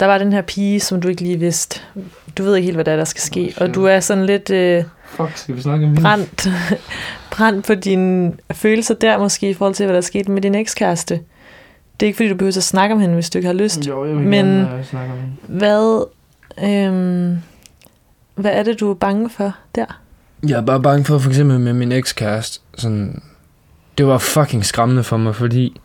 der 0.00 0.06
var 0.06 0.18
den 0.18 0.32
her 0.32 0.42
pige, 0.42 0.80
som 0.80 1.00
du 1.00 1.08
ikke 1.08 1.22
lige 1.22 1.38
vidste. 1.38 1.80
Du 2.38 2.42
ved 2.42 2.56
ikke 2.56 2.64
helt, 2.64 2.76
hvad 2.76 2.84
der 2.84 2.92
er, 2.92 2.96
der 2.96 3.04
skal 3.04 3.20
ske. 3.20 3.54
Og 3.56 3.74
du 3.74 3.84
er 3.84 4.00
sådan 4.00 4.26
lidt 4.26 4.50
øh, 4.50 4.84
Fuck, 5.06 5.36
skal 5.36 5.56
vi 5.56 5.60
snakke 5.62 5.86
om 5.86 5.94
brændt, 5.94 6.48
brændt 7.36 7.66
på 7.66 7.74
dine 7.74 8.32
følelser 8.52 8.94
der, 8.94 9.18
måske 9.18 9.50
i 9.50 9.54
forhold 9.54 9.74
til, 9.74 9.86
hvad 9.86 9.94
der 9.94 10.00
er 10.00 10.02
sket 10.02 10.28
med 10.28 10.42
din 10.42 10.54
ekskæreste. 10.54 11.20
Det 12.00 12.06
er 12.06 12.08
ikke, 12.08 12.16
fordi 12.16 12.28
du 12.28 12.34
behøver 12.34 12.56
at 12.56 12.62
snakke 12.62 12.94
om 12.94 13.00
hende, 13.00 13.14
hvis 13.14 13.30
du 13.30 13.38
ikke 13.38 13.46
har 13.46 13.54
lyst. 13.54 13.86
Jo, 13.86 14.04
jeg 14.04 14.16
vil 14.16 14.24
Men- 14.26 14.46
gerne 14.46 14.78
uh, 14.78 14.84
snakke 14.84 15.12
om 15.12 15.18
hende. 15.18 15.32
Hvad, 15.46 16.04
øhm, 16.64 17.38
hvad 18.34 18.50
er 18.52 18.62
det, 18.62 18.80
du 18.80 18.90
er 18.90 18.94
bange 18.94 19.30
for 19.30 19.52
der? 19.74 20.00
Jeg 20.42 20.56
er 20.56 20.60
bare 20.60 20.82
bange 20.82 21.04
for, 21.04 21.18
for 21.18 21.28
eksempel 21.28 21.60
med 21.60 21.72
min 21.72 21.92
ekskæreste, 21.92 22.60
sådan, 22.76 23.22
det 23.98 24.06
var 24.06 24.18
fucking 24.18 24.64
skræmmende 24.64 25.04
for 25.04 25.16
mig, 25.16 25.34
fordi 25.34 25.80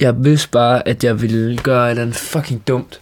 jeg 0.00 0.24
vidste 0.24 0.48
bare, 0.48 0.88
at 0.88 1.04
jeg 1.04 1.22
ville 1.22 1.58
gøre 1.58 1.86
et 1.86 1.90
eller 1.90 2.02
andet 2.02 2.16
fucking 2.16 2.62
dumt. 2.68 3.00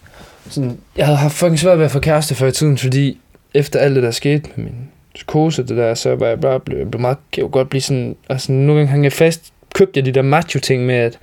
Sådan, 0.49 0.77
jeg 0.97 1.05
havde 1.05 1.17
haft 1.17 1.33
fucking 1.33 1.59
svært 1.59 1.77
ved 1.77 1.85
at 1.85 1.91
få 1.91 1.99
kæreste 1.99 2.35
før 2.35 2.47
i 2.47 2.51
tiden, 2.51 2.77
fordi 2.77 3.21
efter 3.53 3.79
alt 3.79 3.95
det, 3.95 4.03
der 4.03 4.11
skete 4.11 4.49
med 4.55 4.65
min 4.65 4.75
psykose, 5.15 5.63
det 5.63 5.77
der, 5.77 5.93
så 5.93 6.15
var 6.15 6.27
jeg 6.27 6.41
bare 6.41 6.59
blevet, 6.59 6.91
blev 6.91 7.01
meget, 7.01 7.17
jeg 7.37 7.45
godt 7.51 7.69
blive 7.69 7.81
sådan, 7.81 8.15
altså 8.29 8.51
nogle 8.51 8.73
gange 8.73 8.87
hang 8.87 9.03
jeg 9.03 9.13
fast, 9.13 9.53
købte 9.75 9.97
jeg 9.97 10.05
de 10.05 10.11
der 10.11 10.21
macho 10.21 10.59
ting 10.59 10.85
med, 10.85 10.95
at 10.95 11.19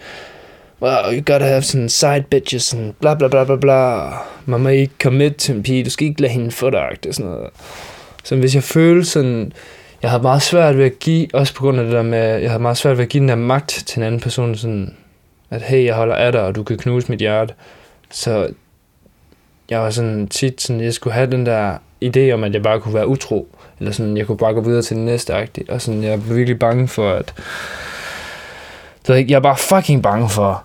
wow, 0.81 1.13
you 1.13 1.23
gotta 1.27 1.47
have 1.47 1.63
sådan 1.63 1.89
side 1.89 2.25
bitches, 2.31 2.63
sådan 2.63 2.95
bla 3.01 3.15
bla 3.15 3.29
bla 3.29 3.45
bla 3.45 3.57
bla, 3.57 4.11
man 4.47 4.61
må 4.61 4.69
ikke 4.69 4.95
commit 5.03 5.37
til 5.37 5.55
en 5.55 5.63
pige, 5.63 5.85
du 5.85 5.91
skal 5.91 6.07
ikke 6.07 6.21
lade 6.21 6.33
hende 6.33 6.51
få 6.51 6.71
dig, 6.71 6.89
og 7.09 7.15
sådan 7.15 7.31
noget. 7.31 7.51
Så 8.23 8.37
hvis 8.37 8.55
jeg 8.55 8.63
følte 8.63 9.05
sådan, 9.05 9.53
jeg 10.03 10.11
havde 10.11 10.23
meget 10.23 10.43
svært 10.43 10.79
ved 10.79 10.85
at 10.85 10.99
give, 10.99 11.29
også 11.35 11.55
på 11.55 11.63
grund 11.63 11.79
af 11.79 11.85
det 11.85 11.93
der 11.93 12.03
med, 12.03 12.39
jeg 12.39 12.51
havde 12.51 12.63
meget 12.63 12.77
svært 12.77 12.97
ved 12.97 13.05
at 13.05 13.11
give 13.11 13.21
den 13.21 13.29
der 13.29 13.35
magt 13.35 13.83
til 13.87 14.01
en 14.01 14.07
anden 14.07 14.21
person, 14.21 14.55
sådan, 14.55 14.95
at 15.51 15.63
hey, 15.63 15.85
jeg 15.85 15.95
holder 15.95 16.15
af 16.15 16.33
dig, 16.33 16.43
og 16.43 16.55
du 16.55 16.63
kan 16.63 16.79
knuse 16.79 17.09
mit 17.09 17.19
hjerte. 17.19 17.55
Så 18.11 18.49
jeg 19.71 19.81
var 19.81 19.91
sådan 19.91 20.29
tit 20.29 20.63
sådan, 20.63 20.83
jeg 20.83 20.95
skulle 20.95 21.15
have 21.15 21.31
den 21.31 21.47
der 21.47 21.77
idé 22.05 22.31
om, 22.31 22.45
at 22.45 22.55
jeg 22.55 22.63
bare 22.63 22.81
kunne 22.81 22.95
være 22.95 23.09
utro, 23.09 23.49
eller 23.79 23.93
sådan, 23.93 24.17
jeg 24.17 24.27
kunne 24.27 24.39
bare 24.39 24.55
gå 24.55 24.61
videre 24.61 24.83
til 24.83 24.97
den 24.97 25.05
næste 25.05 25.35
agtigt, 25.35 25.71
og 25.71 25.81
sådan, 25.81 26.05
jeg 26.05 26.11
var 26.11 26.35
virkelig 26.35 26.59
bange 26.59 26.89
for, 26.89 27.13
at 27.13 27.35
så 29.05 29.15
jeg 29.15 29.31
jeg 29.31 29.37
er 29.37 29.41
bare 29.41 29.57
fucking 29.57 30.03
bange 30.03 30.29
for, 30.29 30.65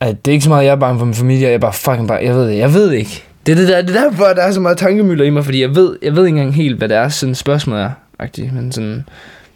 at 0.00 0.24
det 0.24 0.30
er 0.30 0.32
ikke 0.32 0.44
så 0.44 0.48
meget, 0.48 0.64
jeg 0.64 0.72
er 0.72 0.76
bange 0.76 0.98
for 0.98 1.06
min 1.06 1.14
familie, 1.14 1.46
jeg 1.46 1.54
er 1.54 1.58
bare 1.58 1.72
fucking 1.72 2.08
bange, 2.08 2.26
jeg 2.26 2.34
ved 2.34 2.48
det, 2.48 2.58
jeg 2.58 2.74
ved 2.74 2.92
ikke. 2.92 3.24
Det 3.46 3.52
er 3.52 3.56
det 3.56 3.68
der, 3.68 3.82
det 3.82 3.96
er 3.96 4.00
derfor, 4.02 4.24
der 4.24 4.42
er 4.42 4.52
så 4.52 4.60
meget 4.60 4.78
tankemøller 4.78 5.24
i 5.24 5.30
mig, 5.30 5.44
fordi 5.44 5.60
jeg 5.60 5.74
ved, 5.74 5.98
jeg 6.02 6.16
ved 6.16 6.26
ikke 6.26 6.38
engang 6.38 6.54
helt, 6.54 6.78
hvad 6.78 6.88
det 6.88 6.96
er, 6.96 7.08
sådan 7.08 7.34
spørgsmål 7.34 7.78
er, 7.78 7.90
agtigt, 8.18 8.52
men 8.52 8.72
sådan, 8.72 9.08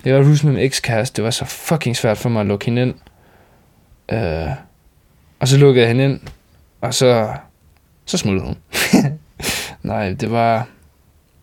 jeg 0.05 0.13
godt 0.15 0.27
huske 0.27 0.47
med 0.47 0.55
min 0.55 0.63
ekskæreste, 0.63 1.17
det 1.17 1.25
var 1.25 1.31
så 1.31 1.45
fucking 1.45 1.97
svært 1.97 2.19
for 2.19 2.29
mig 2.29 2.41
at 2.41 2.47
lukke 2.47 2.65
hende 2.65 2.83
ind. 2.83 2.95
Øh, 4.09 4.51
og 5.41 5.49
så 5.49 5.59
lukkede 5.59 5.87
jeg 5.87 5.89
hende 5.89 6.05
ind, 6.05 6.21
og 6.81 6.95
så, 6.95 7.35
så 8.05 8.19
smuttede 8.19 8.47
hun. 8.47 8.57
Nej, 9.83 10.13
det 10.13 10.31
var, 10.31 10.67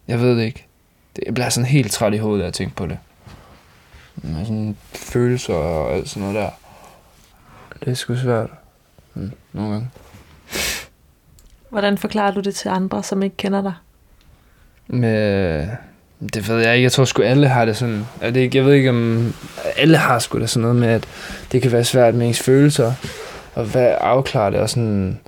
jeg 0.08 0.22
ved 0.22 0.38
det 0.38 0.44
ikke. 0.44 0.66
Det, 1.16 1.24
jeg 1.26 1.34
bliver 1.34 1.50
sådan 1.50 1.68
helt 1.68 1.92
træt 1.92 2.14
i 2.14 2.18
hovedet 2.18 2.44
af 2.44 2.48
at 2.48 2.54
tænke 2.54 2.76
på 2.76 2.86
det. 2.86 2.98
Med 4.16 4.46
sådan 4.46 4.78
følelser 4.94 5.54
og 5.54 5.94
alt 5.94 6.10
sådan 6.10 6.22
noget 6.22 6.36
der. 6.36 6.50
Det 7.80 7.92
er 7.92 7.94
sgu 7.94 8.16
svært. 8.16 8.50
Mm, 9.14 9.32
nogle 9.54 9.72
gange. 9.72 9.90
Hvordan 11.70 11.98
forklarer 11.98 12.32
du 12.32 12.40
det 12.40 12.56
til 12.56 12.70
andre, 12.70 13.04
som 13.04 13.24
ikke 13.24 13.38
kender 13.38 13.62
dig? 13.62 13.74
Med, 14.88 15.68
det 16.34 16.50
ved 16.50 16.60
jeg 16.60 16.74
ikke. 16.74 16.84
Jeg 16.84 16.92
tror 16.92 17.06
sgu 17.06 17.22
alle 17.22 17.48
har 17.48 17.66
det 17.66 17.78
sådan. 17.78 18.06
Er 18.22 18.32
det 18.32 18.40
ikke, 18.40 18.58
jeg 18.58 18.66
ved 18.66 18.74
ikke 18.74 18.90
om... 18.90 19.34
Alle 19.78 19.98
har 19.98 20.20
sgu 20.20 20.40
da 20.40 20.46
sådan 20.46 20.62
noget 20.62 20.76
med, 20.76 20.88
at 20.88 21.08
det 21.52 21.62
kan 21.62 21.72
være 21.72 21.84
svært 21.84 22.16
med 22.16 22.28
ens 22.28 22.40
følelser. 22.40 22.94
Og 23.54 23.66
hvad 23.66 23.96
afklare 24.02 24.52
det 24.52 24.60
og 24.60 24.70
sådan... 24.70 25.20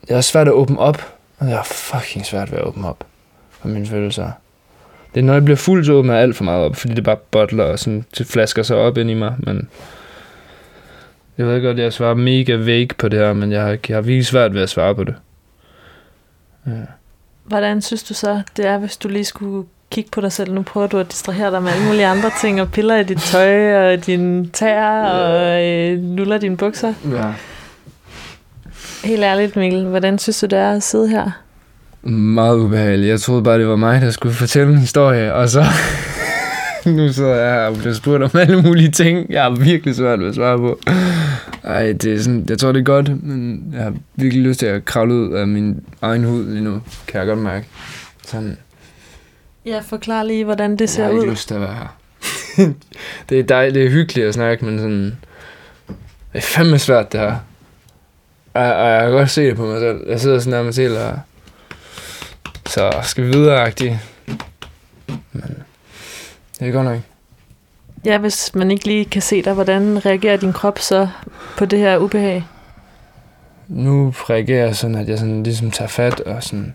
Det 0.00 0.10
er 0.10 0.16
også 0.16 0.30
svært 0.30 0.48
at 0.48 0.54
åbne 0.54 0.78
op. 0.78 1.14
Og 1.38 1.46
det 1.46 1.54
er 1.54 1.62
fucking 1.62 2.26
svært 2.26 2.52
ved 2.52 2.58
at 2.58 2.64
åbne 2.64 2.88
op 2.88 3.04
for 3.50 3.68
mine 3.68 3.86
følelser. 3.86 4.30
Det 5.14 5.20
er, 5.20 5.24
når 5.24 5.32
jeg 5.32 5.44
bliver 5.44 5.56
fuld, 5.56 5.84
så 5.84 5.92
åbner 5.92 6.14
jeg 6.14 6.22
alt 6.22 6.36
for 6.36 6.44
meget 6.44 6.64
op, 6.64 6.76
fordi 6.76 6.94
det 6.94 7.04
bare 7.04 7.16
bottler 7.16 7.64
og 7.64 7.78
sådan, 7.78 8.04
det 8.18 8.26
flasker 8.26 8.62
sig 8.62 8.76
op 8.76 8.98
ind 8.98 9.10
i 9.10 9.14
mig, 9.14 9.34
men 9.38 9.68
jeg 11.38 11.46
ved 11.46 11.62
godt, 11.62 11.78
jeg 11.78 11.92
svarer 11.92 12.14
mega 12.14 12.56
vague 12.56 12.96
på 12.98 13.08
det 13.08 13.18
her, 13.18 13.32
men 13.32 13.52
jeg 13.52 13.62
har, 13.62 13.68
jeg 13.88 13.96
har 13.96 14.00
virkelig 14.00 14.26
svært 14.26 14.54
ved 14.54 14.62
at 14.62 14.70
svare 14.70 14.94
på 14.94 15.04
det. 15.04 15.14
Ja. 16.66 16.72
Hvordan 17.44 17.82
synes 17.82 18.02
du 18.02 18.14
så, 18.14 18.42
det 18.56 18.66
er, 18.66 18.78
hvis 18.78 18.96
du 18.96 19.08
lige 19.08 19.24
skulle 19.24 19.66
kigge 19.90 20.10
på 20.10 20.20
dig 20.20 20.32
selv? 20.32 20.52
Nu 20.52 20.62
prøver 20.62 20.86
du 20.86 20.98
at 20.98 21.10
distrahere 21.10 21.50
dig 21.50 21.62
med 21.62 21.72
alle 21.72 21.86
mulige 21.86 22.06
andre 22.06 22.30
ting, 22.40 22.60
og 22.60 22.72
piller 22.72 22.96
i 22.96 23.04
dit 23.04 23.20
tøj, 23.20 23.92
og 23.92 24.06
din 24.06 24.50
tær, 24.50 25.02
og 25.02 25.64
øh, 25.64 26.02
nuller 26.02 26.38
dine 26.38 26.56
bukser. 26.56 26.94
Ja. 27.12 27.32
Helt 29.04 29.22
ærligt, 29.22 29.56
Mikkel, 29.56 29.84
hvordan 29.84 30.18
synes 30.18 30.40
du, 30.40 30.46
det 30.46 30.58
er 30.58 30.72
at 30.72 30.82
sidde 30.82 31.08
her? 31.08 31.30
Meget 32.10 32.56
ubehageligt. 32.56 33.10
Jeg 33.10 33.20
troede 33.20 33.42
bare, 33.42 33.58
det 33.58 33.68
var 33.68 33.76
mig, 33.76 34.00
der 34.00 34.10
skulle 34.10 34.34
fortælle 34.34 34.72
en 34.72 34.78
historie, 34.78 35.34
og 35.34 35.48
så... 35.48 35.64
nu 36.96 37.12
sidder 37.12 37.34
jeg 37.34 37.52
her 37.54 37.60
og 37.66 37.76
bliver 37.76 37.94
spurgt 37.94 38.22
om 38.22 38.30
alle 38.34 38.62
mulige 38.62 38.90
ting, 38.90 39.30
jeg 39.30 39.42
har 39.42 39.50
virkelig 39.50 39.94
svært 39.96 40.20
ved 40.20 40.28
at 40.28 40.34
svare 40.34 40.58
på. 40.58 40.80
Ej, 41.64 41.92
det 41.92 42.04
er 42.14 42.18
sådan, 42.18 42.46
jeg 42.48 42.58
tror, 42.58 42.72
det 42.72 42.80
er 42.80 42.84
godt, 42.84 43.24
men 43.24 43.70
jeg 43.74 43.82
har 43.82 43.94
virkelig 44.14 44.42
lyst 44.44 44.60
til 44.60 44.66
at 44.66 44.84
kravle 44.84 45.14
ud 45.14 45.32
af 45.34 45.46
min 45.48 45.80
egen 46.02 46.24
hud 46.24 46.44
lige 46.44 46.64
nu, 46.64 46.82
kan 47.06 47.18
jeg 47.18 47.26
godt 47.26 47.38
mærke. 47.38 47.66
Sådan, 48.26 48.56
Jeg 49.64 49.82
forklarer 49.84 50.22
lige, 50.22 50.44
hvordan 50.44 50.76
det 50.76 50.90
ser 50.90 51.02
jeg 51.02 51.06
har 51.12 51.12
ikke 51.18 51.26
ud. 51.26 51.30
lyst 51.30 51.48
til 51.48 51.54
at 51.54 51.60
være 51.60 51.74
her. 51.74 51.88
det 53.28 53.38
er 53.38 53.42
dejligt, 53.42 53.74
det 53.74 53.84
er 53.86 53.90
hyggeligt 53.90 54.26
at 54.26 54.34
snakke, 54.34 54.64
men 54.64 54.78
sådan... 54.78 55.16
Det 56.32 56.38
er 56.38 56.40
fandme 56.40 56.78
svært, 56.78 57.12
det 57.12 57.20
her. 57.20 57.36
Og, 58.54 58.62
og 58.74 58.90
jeg 58.90 59.00
kan 59.02 59.10
godt 59.12 59.30
se 59.30 59.46
det 59.46 59.56
på 59.56 59.66
mig 59.66 59.80
selv. 59.80 60.00
Jeg 60.08 60.20
sidder 60.20 60.38
sådan 60.38 60.50
nærmest 60.58 60.78
helt 60.78 60.96
og... 60.96 61.18
Så 62.66 62.90
skal 63.02 63.24
vi 63.24 63.28
videre, 63.30 63.60
agtigt. 63.60 63.94
Men 65.32 65.56
det 66.60 66.68
er 66.68 66.72
godt 66.72 66.84
nok. 66.84 67.00
Ja, 68.04 68.18
hvis 68.18 68.54
man 68.54 68.70
ikke 68.70 68.86
lige 68.86 69.04
kan 69.04 69.22
se 69.22 69.42
dig, 69.42 69.54
hvordan 69.54 70.06
reagerer 70.06 70.36
din 70.36 70.52
krop 70.52 70.78
så 70.78 71.08
på 71.58 71.64
det 71.64 71.78
her 71.78 71.98
ubehag? 71.98 72.44
Nu 73.68 74.14
reagerer 74.30 74.66
jeg 74.66 74.76
sådan, 74.76 74.96
at 74.96 75.08
jeg 75.08 75.18
sådan 75.18 75.42
ligesom 75.42 75.70
tager 75.70 75.88
fat 75.88 76.20
og 76.20 76.42
sådan 76.42 76.74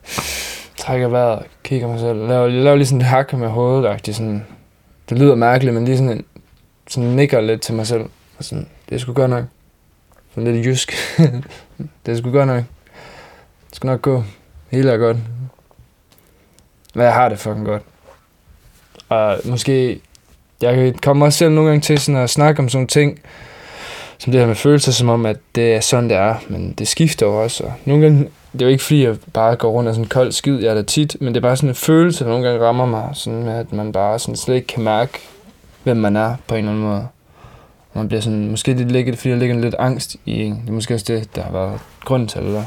trækker 0.78 1.08
vejret, 1.08 1.44
kigger 1.64 1.88
mig 1.88 2.00
selv. 2.00 2.28
Laver, 2.28 2.48
jeg 2.48 2.64
laver 2.64 2.76
lige 2.76 2.88
sådan 2.88 3.02
et 3.02 3.08
hak 3.08 3.34
med 3.34 3.48
hovedet, 3.48 3.88
agtigt, 3.88 4.18
sådan. 4.18 4.46
Det 5.10 5.20
lyder 5.20 5.36
mærkeligt, 5.36 5.74
men 5.74 5.86
lige 5.86 5.98
sådan, 5.98 6.12
en, 6.12 6.26
sådan 6.88 7.10
nikker 7.10 7.42
lidt 7.42 7.62
til 7.62 7.74
mig 7.76 7.88
selv. 7.88 8.06
Og 8.38 8.44
sådan, 8.44 8.68
det 8.90 9.02
sgu 9.02 9.14
godt 9.14 9.30
nok. 9.30 9.46
Sådan 10.36 10.54
lidt 10.54 10.66
jysk. 10.66 10.94
det 12.06 12.18
sgu 12.18 12.32
godt 12.32 12.48
nok. 12.48 12.64
Det 13.70 13.76
skal 13.76 13.88
nok 13.88 14.02
gå. 14.02 14.24
Hele 14.72 14.92
er 14.92 14.98
godt. 14.98 15.18
Men 16.96 17.04
jeg 17.04 17.14
har 17.14 17.30
det 17.30 17.40
fucking 17.40 17.66
godt. 17.66 17.82
Og 19.14 19.38
måske... 19.46 20.00
Jeg 20.62 20.94
kommer 21.02 21.26
også 21.26 21.38
selv 21.38 21.52
nogle 21.52 21.70
gange 21.70 21.82
til 21.82 22.00
sådan 22.00 22.22
at 22.22 22.30
snakke 22.30 22.60
om 22.60 22.70
sådan 22.70 22.78
nogle 22.78 22.88
ting, 22.88 23.20
som 24.18 24.32
det 24.32 24.42
her 24.42 24.48
med 24.48 24.56
følelser, 24.56 24.92
som 24.92 25.10
om, 25.10 25.26
at 25.26 25.38
det 25.56 25.76
er 25.76 25.80
sådan, 25.80 26.10
det 26.10 26.18
er. 26.18 26.36
Men 26.48 26.74
det 26.78 26.88
skifter 26.88 27.26
jo 27.26 27.44
også. 27.44 27.64
Og 27.64 27.74
nogle 27.86 28.04
gange, 28.04 28.30
det 28.54 28.62
er 28.62 28.66
jo 28.66 28.72
ikke 28.72 28.84
fordi, 28.84 29.04
jeg 29.04 29.16
bare 29.34 29.56
går 29.56 29.72
rundt 29.72 29.88
af 29.88 29.94
sådan 29.94 30.06
en 30.06 30.10
kold 30.10 30.32
skid, 30.32 30.60
jeg 30.60 30.70
er 30.70 30.74
der 30.74 30.82
tit, 30.82 31.18
men 31.20 31.34
det 31.34 31.40
er 31.40 31.42
bare 31.42 31.56
sådan 31.56 31.70
en 31.70 31.76
følelse, 31.76 32.24
der 32.24 32.30
nogle 32.30 32.48
gange 32.48 32.66
rammer 32.66 32.86
mig, 32.86 33.10
sådan 33.14 33.48
at 33.48 33.74
man 33.74 33.92
bare 33.92 34.20
sådan 34.20 34.36
slet 34.36 34.56
ikke 34.56 34.68
kan 34.68 34.84
mærke, 34.84 35.20
hvem 35.84 35.98
man 35.98 36.16
er 36.16 36.36
på 36.48 36.56
en 36.56 36.60
eller 36.60 36.72
anden 36.72 36.84
måde. 36.84 37.08
Man 37.94 38.08
bliver 38.08 38.22
sådan, 38.22 38.50
måske 38.50 38.78
det 38.78 38.92
ligger, 38.92 39.16
fordi 39.16 39.30
der 39.30 39.36
ligger 39.36 39.56
lidt 39.56 39.76
angst 39.80 40.16
i 40.26 40.44
en. 40.44 40.62
Det 40.62 40.70
er 40.70 40.74
måske 40.74 40.94
også 40.94 41.06
det, 41.08 41.36
der 41.36 41.44
har 41.44 41.52
været 41.52 41.80
grund 42.06 42.28
til 42.28 42.42
det 42.42 42.54
der. 42.54 42.64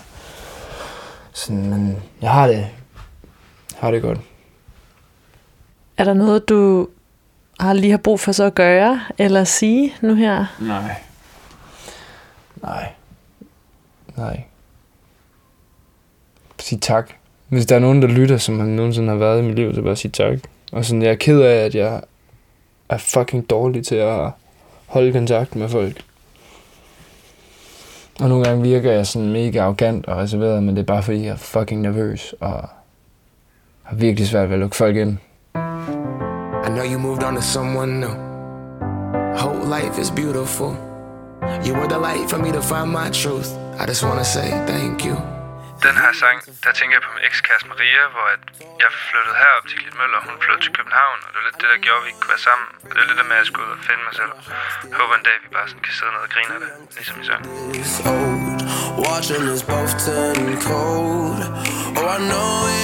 Sådan, 1.32 1.70
men 1.70 1.96
jeg 2.22 2.30
har 2.30 2.46
det, 2.46 2.56
jeg 2.56 2.68
har 3.78 3.90
det 3.90 4.02
godt. 4.02 4.18
Er 5.98 6.04
der 6.04 6.14
noget, 6.14 6.48
du 6.48 6.88
har 7.60 7.72
lige 7.72 7.90
har 7.90 7.98
brug 7.98 8.20
for 8.20 8.32
så 8.32 8.44
at 8.44 8.54
gøre 8.54 9.00
eller 9.18 9.44
sige 9.44 9.94
nu 10.00 10.14
her? 10.14 10.56
Nej. 10.60 10.94
Nej. 12.62 12.92
Nej. 14.16 14.42
Sig 16.60 16.80
tak. 16.80 17.10
Hvis 17.48 17.66
der 17.66 17.76
er 17.76 17.80
nogen, 17.80 18.02
der 18.02 18.08
lytter, 18.08 18.36
som 18.36 18.60
han 18.60 18.68
nogensinde 18.68 19.08
har 19.08 19.16
været 19.16 19.42
i 19.42 19.42
mit 19.42 19.54
liv, 19.54 19.74
så 19.74 19.82
bare 19.82 19.96
sig 19.96 20.12
tak. 20.12 20.38
Og 20.72 20.84
sådan, 20.84 21.02
jeg 21.02 21.10
er 21.10 21.16
ked 21.16 21.40
af, 21.40 21.64
at 21.64 21.74
jeg 21.74 22.02
er 22.88 22.98
fucking 22.98 23.50
dårlig 23.50 23.86
til 23.86 23.94
at 23.94 24.30
holde 24.86 25.12
kontakt 25.12 25.56
med 25.56 25.68
folk. 25.68 26.04
Og 28.20 28.28
nogle 28.28 28.44
gange 28.44 28.62
virker 28.62 28.92
jeg 28.92 29.06
sådan 29.06 29.32
mega 29.32 29.60
arrogant 29.60 30.06
og 30.06 30.16
reserveret, 30.16 30.62
men 30.62 30.76
det 30.76 30.82
er 30.82 30.86
bare 30.86 31.02
fordi, 31.02 31.22
jeg 31.22 31.32
er 31.32 31.36
fucking 31.36 31.80
nervøs 31.80 32.34
og 32.40 32.68
har 33.82 33.96
virkelig 33.96 34.28
svært 34.28 34.48
ved 34.48 34.54
at 34.54 34.60
lukke 34.60 34.76
folk 34.76 34.96
ind. 34.96 35.18
I 36.66 36.68
know 36.74 36.84
you 36.92 36.98
moved 36.98 37.22
on 37.22 37.34
to 37.34 37.42
someone 37.42 38.00
new. 38.00 38.14
Whole 39.42 39.64
life 39.76 39.96
is 40.02 40.10
beautiful. 40.10 40.70
You 41.66 41.72
were 41.78 41.88
the 41.94 41.98
light 41.98 42.30
for 42.30 42.38
me 42.38 42.50
to 42.52 42.62
find 42.62 42.90
my 42.90 43.08
truth. 43.22 43.50
I 43.80 43.84
just 43.86 44.02
wanna 44.02 44.24
say 44.24 44.48
thank 44.66 45.04
you. 45.08 45.16
Den 45.86 45.96
her 46.04 46.12
sang, 46.22 46.38
der 46.64 46.72
tænker 46.78 46.94
jeg 46.96 47.02
på 47.06 47.10
min 47.16 47.24
ekskæreste 47.30 47.68
Maria, 47.72 48.02
hvor 48.14 48.26
at 48.34 48.42
jeg 48.84 48.90
flyttede 49.08 49.36
herop 49.42 49.64
til 49.70 49.76
Klitmøller, 49.80 50.18
hun 50.28 50.36
flyttede 50.44 50.64
til 50.66 50.72
København, 50.78 51.18
og 51.24 51.28
det 51.30 51.36
var 51.40 51.44
lidt 51.48 51.58
det, 51.62 51.68
der 51.72 51.78
gjorde, 51.86 52.00
at 52.00 52.04
vi 52.04 52.08
ikke 52.12 52.20
kunne 52.22 52.34
være 52.36 52.46
sammen. 52.50 52.68
Og 52.88 52.92
det 52.94 53.00
er 53.02 53.08
lidt 53.10 53.18
det 53.20 53.26
med, 53.30 53.36
at 53.38 53.42
jeg 53.42 53.48
skulle 53.50 53.66
ud 53.68 53.74
og 53.78 53.82
finde 53.88 54.02
mig 54.08 54.14
selv. 54.20 54.32
Jeg 54.90 54.96
håber 55.00 55.14
en 55.20 55.24
dag, 55.28 55.36
vi 55.44 55.48
bare 55.56 55.66
sådan 55.70 55.84
kan 55.86 55.94
sidde 55.98 56.12
ned 56.14 56.22
og 56.26 56.30
grine 56.34 56.52
af 56.56 56.60
det, 56.64 56.70
ligesom 56.96 57.16
i 57.22 57.24
sang. 57.30 57.42
is 57.80 57.94
old. 58.14 58.60
Watching 59.04 59.44
us 59.54 59.62
both 59.72 59.92
turn 60.04 60.48
cold. 60.70 61.42
Oh, 62.00 62.14
I 62.14 62.18
know 62.30 62.75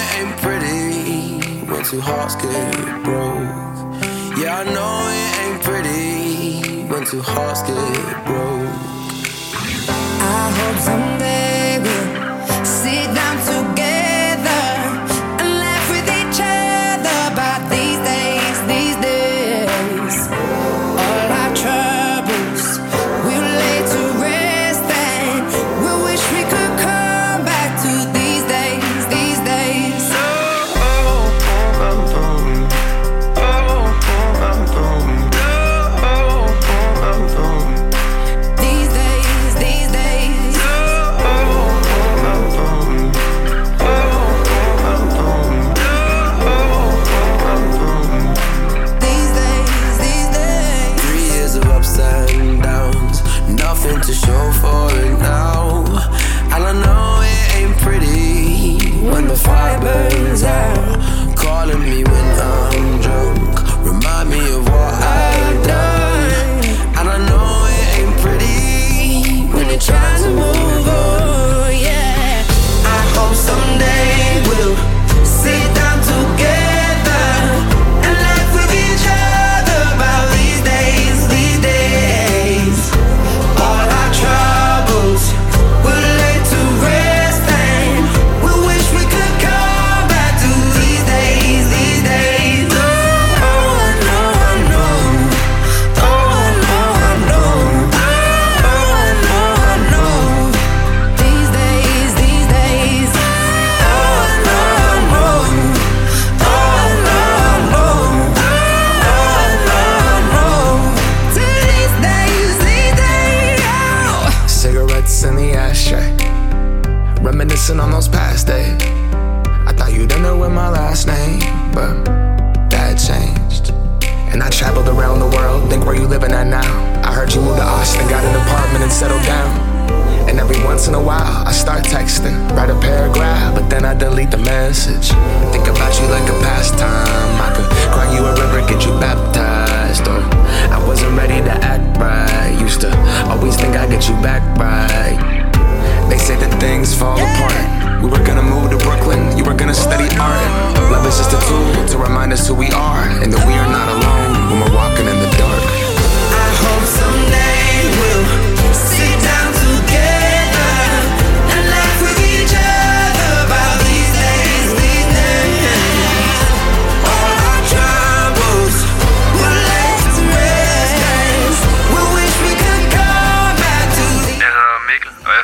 when 1.82 1.90
two 1.90 2.00
hearts 2.00 2.36
get 2.36 3.02
broke. 3.02 4.38
Yeah, 4.38 4.60
I 4.60 4.64
know 4.72 4.94
it 5.10 5.38
ain't 5.42 5.62
pretty 5.62 6.84
when 6.84 7.04
two 7.04 7.20
hearts 7.20 7.62
get 7.62 8.24
broke. 8.24 8.68
I 10.20 10.52
hope 10.58 10.78
someday 10.78 11.51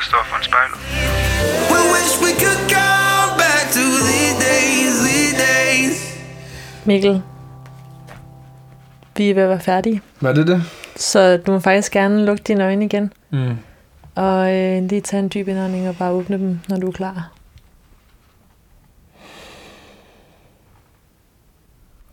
Står 0.08 0.24
foran 0.28 0.42
spejlet. 0.42 0.78
We 1.72 1.80
wish 1.94 2.12
we 2.24 2.30
could 2.42 2.62
come 2.76 3.30
back 3.44 3.64
to 3.78 3.84
these 4.08 4.34
days, 4.48 4.92
these 5.08 5.34
days. 5.48 5.96
Mikkel, 6.84 7.22
vi 9.16 9.30
er 9.30 9.34
ved 9.34 9.42
at 9.42 9.48
være 9.48 9.60
færdige. 9.60 10.02
Var 10.20 10.32
det 10.32 10.46
det? 10.46 10.62
Så 10.96 11.36
du 11.36 11.52
må 11.52 11.58
faktisk 11.58 11.92
gerne 11.92 12.24
lukke 12.24 12.42
dine 12.42 12.64
øjne 12.64 12.84
igen. 12.84 13.12
Mm. 13.30 13.56
Og 14.14 14.54
øh, 14.54 14.82
lige 14.82 15.00
tage 15.00 15.20
en 15.22 15.30
dyb 15.34 15.48
indånding 15.48 15.88
og 15.88 15.96
bare 15.96 16.10
åbne 16.10 16.38
dem, 16.38 16.60
når 16.68 16.76
du 16.76 16.88
er 16.88 16.92
klar. 16.92 17.32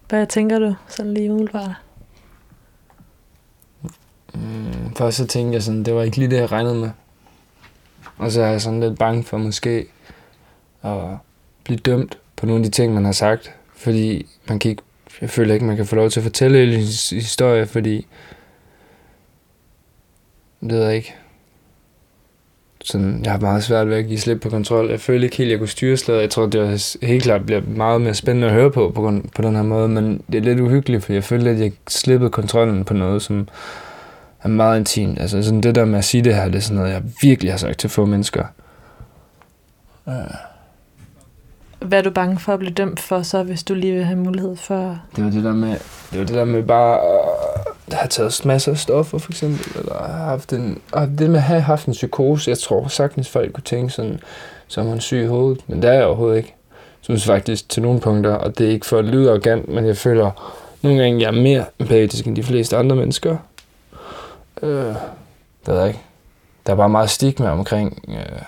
Hvad 0.10 0.28
tænker 0.28 0.60
du 0.60 0.76
sådan 0.88 1.14
lige 1.14 1.32
umiddelbart? 1.32 1.72
Mm, 4.34 4.96
først 4.98 5.18
så 5.18 5.28
tænkte 5.28 5.56
jeg 5.56 5.64
sådan, 5.64 5.84
det 5.84 5.96
var 5.96 6.04
ikke 6.04 6.18
lige 6.18 6.30
det, 6.32 6.38
jeg 6.38 6.52
regnede 6.52 6.76
med. 6.76 6.90
Og 8.18 8.32
så 8.32 8.42
er 8.42 8.48
jeg 8.48 8.62
sådan 8.62 8.80
lidt 8.80 9.00
bange 9.00 9.24
for 9.24 9.38
måske 9.38 9.86
at 10.84 10.98
blive 11.64 11.78
dømt 11.78 12.18
på 12.36 12.46
nogle 12.46 12.60
af 12.60 12.66
de 12.66 12.72
ting, 12.72 12.94
man 12.94 13.06
har 13.06 13.12
sagt. 13.12 13.54
Fordi 13.76 14.26
man 14.50 14.60
kan 14.60 14.72
ikke, 14.72 14.84
jeg 15.22 15.30
føler 15.30 15.54
ikke, 15.54 15.66
man 15.66 15.76
kan 15.76 15.86
få 15.86 15.96
lov 15.96 16.10
til 16.10 16.20
at 16.20 16.24
fortælle 16.24 16.58
hele 16.58 16.78
historie, 17.12 17.66
fordi 17.66 18.08
det 20.62 20.72
ved 20.72 20.84
jeg 20.86 20.96
ikke. 20.96 21.14
Sådan, 22.84 23.22
jeg 23.24 23.32
har 23.32 23.40
meget 23.40 23.64
svært 23.64 23.90
ved 23.90 23.98
at 23.98 24.06
give 24.08 24.20
slip 24.20 24.42
på 24.42 24.50
kontrol. 24.50 24.90
Jeg 24.90 25.00
føler 25.00 25.24
ikke 25.24 25.38
helt, 25.38 25.48
at 25.48 25.52
jeg 25.52 25.60
kunne 25.60 25.68
styre 25.68 25.98
slaget. 25.98 26.22
Jeg 26.22 26.30
tror, 26.30 26.46
det 26.46 26.62
var 26.62 27.06
helt 27.06 27.24
klart 27.24 27.46
bliver 27.46 27.62
meget 27.62 28.02
mere 28.02 28.14
spændende 28.14 28.48
at 28.48 28.54
høre 28.54 28.72
på, 28.72 28.92
på, 28.96 29.02
grund- 29.02 29.30
på 29.36 29.42
den 29.42 29.56
her 29.56 29.64
måde. 29.64 29.88
Men 29.88 30.22
det 30.32 30.36
er 30.38 30.42
lidt 30.42 30.60
uhyggeligt, 30.60 31.04
for 31.04 31.14
jeg 31.14 31.24
føler, 31.24 31.52
at 31.52 31.60
jeg 31.60 31.72
slippede 31.88 32.30
kontrollen 32.30 32.86
på 32.86 32.94
noget, 32.94 33.22
som 33.22 33.48
er 34.46 34.50
meget 34.50 34.80
intimt. 34.80 35.20
Altså 35.20 35.44
sådan 35.44 35.62
det 35.62 35.76
der 35.76 35.86
med 35.86 35.98
at 35.98 36.06
sige 36.06 36.24
det 36.24 36.36
her, 36.36 36.46
det 36.46 36.56
er 36.56 36.60
sådan 36.60 36.78
noget, 36.78 36.92
jeg 36.94 37.02
virkelig 37.22 37.52
har 37.52 37.58
sagt 37.58 37.80
til 37.80 37.90
få 37.90 38.06
mennesker. 38.06 38.44
Hvad 41.80 42.00
er 42.00 42.02
du 42.02 42.10
bange 42.10 42.40
for 42.40 42.54
at 42.54 42.60
blive 42.60 42.74
dømt 42.74 43.00
for 43.00 43.22
så, 43.22 43.44
hvis 43.44 43.64
du 43.64 43.74
lige 43.74 43.94
vil 43.94 44.04
have 44.04 44.20
mulighed 44.20 44.56
for... 44.56 45.00
Det 45.16 45.24
var 45.24 45.30
det 45.30 45.44
der 45.44 45.54
med, 45.54 45.70
det 46.12 46.20
var 46.20 46.26
det 46.26 46.36
der 46.36 46.46
med 46.46 46.64
bare 46.64 47.00
at 47.88 47.94
have 47.94 48.08
taget 48.08 48.42
masser 48.46 48.72
af 48.72 48.78
stoffer, 48.78 49.18
for 49.18 49.32
eksempel, 49.32 49.80
eller 49.80 50.04
have 50.04 50.26
haft 50.26 50.54
en, 50.54 50.82
og 50.92 51.08
det 51.08 51.30
med 51.30 51.36
at 51.36 51.44
have 51.44 51.62
haft 51.62 51.86
en 51.86 51.94
psykose, 51.94 52.50
jeg 52.50 52.58
tror 52.58 52.88
sagtens 52.88 53.30
folk 53.30 53.54
kunne 53.54 53.64
tænke 53.64 53.94
sådan, 53.94 54.20
så 54.68 54.82
er 54.82 54.86
man 54.86 55.00
syg 55.00 55.24
i 55.24 55.26
hovedet, 55.26 55.64
men 55.68 55.82
det 55.82 55.90
er 55.90 55.94
jeg 55.94 56.06
overhovedet 56.06 56.38
ikke. 56.38 56.56
Jeg 56.78 57.02
synes 57.02 57.26
faktisk 57.26 57.70
til 57.70 57.84
nogle 57.84 58.00
punkter, 58.00 58.34
og 58.34 58.58
det 58.58 58.68
er 58.68 58.72
ikke 58.72 58.86
for 58.86 58.98
at 58.98 59.06
lyde 59.06 59.30
arrogant, 59.30 59.70
men 59.70 59.86
jeg 59.86 59.98
føler 59.98 60.32
nogle 60.82 61.04
gange, 61.04 61.22
jeg 61.22 61.28
er 61.28 61.42
mere 61.42 61.66
empatisk 61.80 62.28
end 62.28 62.36
de 62.36 62.44
fleste 62.44 62.78
andre 62.78 62.96
mennesker. 62.96 63.38
Øh, 64.62 64.70
det 64.70 64.98
ved 65.66 65.78
jeg 65.78 65.88
ikke. 65.88 66.02
Der 66.66 66.74
er 66.74 66.78
bare 66.78 66.90
meget 66.90 67.10
stigma 67.10 67.50
omkring 67.50 68.04
øh, 68.08 68.42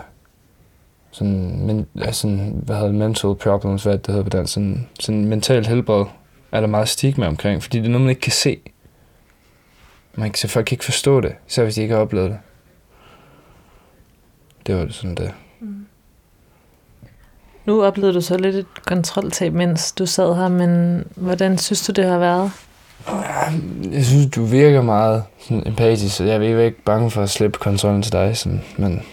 sådan, 1.11 1.65
men, 1.65 1.87
altså, 2.01 2.27
hvad 2.53 2.75
hedder 2.75 2.89
det, 2.89 2.95
mental 2.95 3.35
problems, 3.35 3.83
hvad 3.83 3.97
det 3.97 4.07
hedder 4.07 4.23
på 4.23 4.29
dansk, 4.29 4.53
sådan, 4.53 4.89
sådan 4.99 5.25
mentalt 5.25 5.67
helbred, 5.67 6.05
er 6.51 6.59
der 6.59 6.67
meget 6.67 6.89
stigma 6.89 7.27
omkring, 7.27 7.63
fordi 7.63 7.77
det 7.77 7.85
er 7.85 7.89
noget, 7.89 8.01
man 8.01 8.09
ikke 8.09 8.21
kan 8.21 8.31
se. 8.31 8.59
Man 10.15 10.29
kan, 10.29 10.37
så 10.37 10.47
folk 10.47 10.65
kan 10.65 10.75
ikke 10.75 10.85
forstå 10.85 11.21
det, 11.21 11.35
især 11.47 11.63
hvis 11.63 11.75
de 11.75 11.81
ikke 11.81 11.93
har 11.93 12.01
oplevet 12.01 12.29
det. 12.29 12.39
Det 14.67 14.75
var 14.75 14.85
det 14.85 14.93
sådan 14.93 15.15
det. 15.15 15.31
Mm. 15.59 15.85
Nu 17.65 17.83
oplevede 17.83 18.13
du 18.13 18.21
så 18.21 18.37
lidt 18.37 18.55
et 18.55 18.85
kontroltab, 18.85 19.53
mens 19.53 19.91
du 19.91 20.05
sad 20.05 20.35
her, 20.35 20.47
men 20.47 21.03
hvordan 21.15 21.57
synes 21.57 21.87
du, 21.87 21.91
det 21.91 22.05
har 22.05 22.17
været? 22.17 22.51
Jeg 23.91 24.05
synes, 24.05 24.27
du 24.35 24.43
virker 24.43 24.81
meget 24.81 25.23
sådan, 25.39 25.63
empatisk, 25.67 26.15
så 26.15 26.23
jeg 26.23 26.35
er 26.35 26.59
ikke 26.61 26.83
bange 26.83 27.11
for 27.11 27.23
at 27.23 27.29
slippe 27.29 27.59
kontrollen 27.59 28.01
til 28.01 28.11
dig, 28.11 28.37
sådan, 28.37 28.61
men 28.77 29.03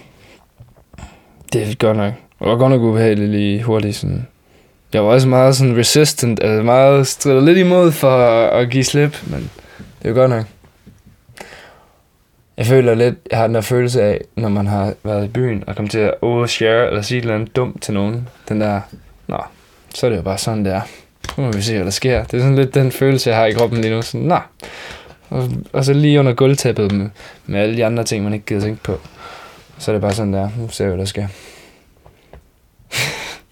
det 1.53 1.63
er 1.63 1.75
godt 1.75 1.97
nok. 1.97 2.13
Det 2.39 2.49
var 2.49 2.57
godt 2.57 2.71
nok 2.71 2.83
ubehageligt 2.83 3.31
lige 3.31 3.63
hurtigt. 3.63 3.97
Sådan. 3.97 4.27
Jeg 4.93 5.05
var 5.05 5.09
også 5.11 5.29
meget 5.29 5.57
sådan 5.57 5.77
resistant, 5.77 6.43
altså 6.43 6.63
meget 6.63 7.07
strider 7.07 7.41
lidt 7.41 7.59
imod 7.59 7.93
for 7.93 8.17
at, 8.17 8.63
at 8.63 8.71
give 8.71 8.85
slip, 8.85 9.23
men 9.27 9.51
det 10.03 10.11
er 10.11 10.15
godt 10.15 10.31
nok. 10.31 10.45
Jeg 12.57 12.67
føler 12.67 12.95
lidt, 12.95 13.15
jeg 13.31 13.39
har 13.39 13.47
den 13.47 13.55
der 13.55 13.61
følelse 13.61 14.03
af, 14.03 14.21
når 14.37 14.49
man 14.49 14.67
har 14.67 14.95
været 15.03 15.25
i 15.25 15.29
byen 15.29 15.65
og 15.67 15.77
kommet 15.77 15.91
til 15.91 15.99
at 15.99 16.15
overshare 16.23 16.87
eller 16.87 17.03
sige 17.03 17.19
et 17.19 17.23
eller 17.23 17.35
andet 17.35 17.57
dumt 17.57 17.83
til 17.83 17.95
nogen. 17.95 18.29
Den 18.49 18.61
der, 18.61 18.81
nå, 19.27 19.39
så 19.95 20.07
er 20.07 20.11
det 20.11 20.17
jo 20.17 20.23
bare 20.23 20.39
sådan, 20.39 20.65
det 20.65 20.73
er. 20.73 20.81
Nu 21.37 21.45
må 21.45 21.53
vi 21.53 21.62
se, 21.62 21.75
hvad 21.75 21.85
der 21.85 21.91
sker. 21.91 22.25
Det 22.25 22.35
er 22.35 22.39
sådan 22.39 22.57
lidt 22.57 22.75
den 22.75 22.93
følelse, 22.93 23.31
jeg 23.31 23.39
har 23.39 23.47
i 23.47 23.53
kroppen 23.53 23.81
lige 23.81 23.95
nu. 23.95 24.03
Sådan, 24.03 24.27
nå. 24.27 24.39
Og, 25.29 25.51
og 25.72 25.85
så 25.85 25.93
lige 25.93 26.20
under 26.20 26.35
gulvtæppet 26.35 26.93
med, 26.93 27.11
med 27.47 27.61
alle 27.61 27.77
de 27.77 27.85
andre 27.85 28.05
ting, 28.05 28.25
man 28.25 28.35
ikke 28.35 28.47
gider 28.47 28.61
tænke 28.61 28.83
på. 28.83 29.01
Så 29.79 29.91
er 29.91 29.93
det 29.93 30.03
bare 30.03 30.14
sådan, 30.14 30.33
der. 30.33 30.51
Nu 30.59 30.68
ser 30.68 30.85
vi, 30.85 30.89
hvad 30.89 30.99
der 30.99 31.05
sker. 31.05 31.29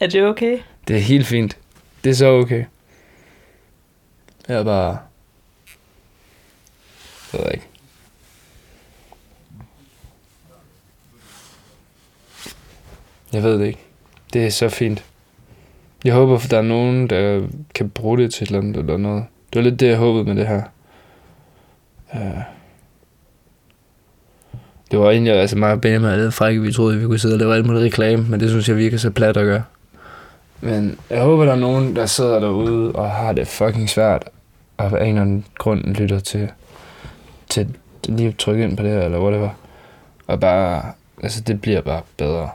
Er 0.00 0.06
det 0.06 0.24
okay? 0.24 0.58
Det 0.88 0.96
er 0.96 1.00
helt 1.00 1.26
fint. 1.26 1.56
Det 2.04 2.10
er 2.10 2.14
så 2.14 2.26
okay. 2.26 2.64
Jeg 4.48 4.56
er 4.56 4.64
bare... 4.64 4.98
Jeg 7.32 7.40
ved 7.40 7.50
ikke. 7.52 7.66
Jeg 13.32 13.42
ved 13.42 13.58
det 13.58 13.66
ikke. 13.66 13.80
Det 14.32 14.46
er 14.46 14.50
så 14.50 14.68
fint. 14.68 15.04
Jeg 16.04 16.14
håber, 16.14 16.36
at 16.36 16.50
der 16.50 16.58
er 16.58 16.62
nogen, 16.62 17.10
der 17.10 17.46
kan 17.74 17.90
bruge 17.90 18.18
det 18.18 18.34
til 18.34 18.42
et 18.42 18.46
eller 18.46 18.60
andet 18.60 18.76
eller 18.76 18.96
noget. 18.96 19.24
Det 19.52 19.56
var 19.56 19.70
lidt 19.70 19.80
det, 19.80 19.88
jeg 19.88 19.96
håbede 19.96 20.24
med 20.24 20.34
det 20.34 20.46
her. 20.46 20.62
Uh, 22.14 22.42
det 24.90 24.98
var 24.98 25.10
egentlig, 25.10 25.32
altså 25.32 25.58
meget 25.58 25.80
bedre 25.80 25.98
Benjamin 25.98 26.18
er 26.18 26.24
lidt 26.24 26.34
frække, 26.34 26.62
vi 26.62 26.72
troede, 26.72 26.98
vi 26.98 27.06
kunne 27.06 27.18
sidde 27.18 27.34
og 27.34 27.38
lave 27.38 27.54
alt 27.54 27.66
muligt 27.66 27.84
reklame, 27.84 28.26
men 28.28 28.40
det 28.40 28.50
synes 28.50 28.68
jeg 28.68 28.76
virker 28.76 28.96
så 28.96 29.10
plat 29.10 29.36
at 29.36 29.44
gøre. 29.44 29.62
Men 30.60 30.98
jeg 31.10 31.22
håber, 31.22 31.44
der 31.44 31.52
er 31.52 31.56
nogen, 31.56 31.96
der 31.96 32.06
sidder 32.06 32.40
derude 32.40 32.92
og 32.92 33.10
har 33.10 33.32
det 33.32 33.48
fucking 33.48 33.90
svært, 33.90 34.24
og 34.76 35.00
af 35.00 35.04
en 35.04 35.08
eller 35.08 35.22
anden 35.22 35.44
grund 35.58 35.84
lytter 35.84 36.18
til, 36.18 36.50
til 37.48 37.76
lige 38.08 38.28
at 38.28 38.36
trykke 38.36 38.64
ind 38.64 38.76
på 38.76 38.82
det 38.82 38.90
her, 38.90 39.00
eller 39.00 39.20
whatever. 39.20 39.48
Og 40.26 40.40
bare, 40.40 40.82
altså 41.22 41.40
det 41.40 41.60
bliver 41.60 41.80
bare 41.80 42.00
bedre. 42.16 42.50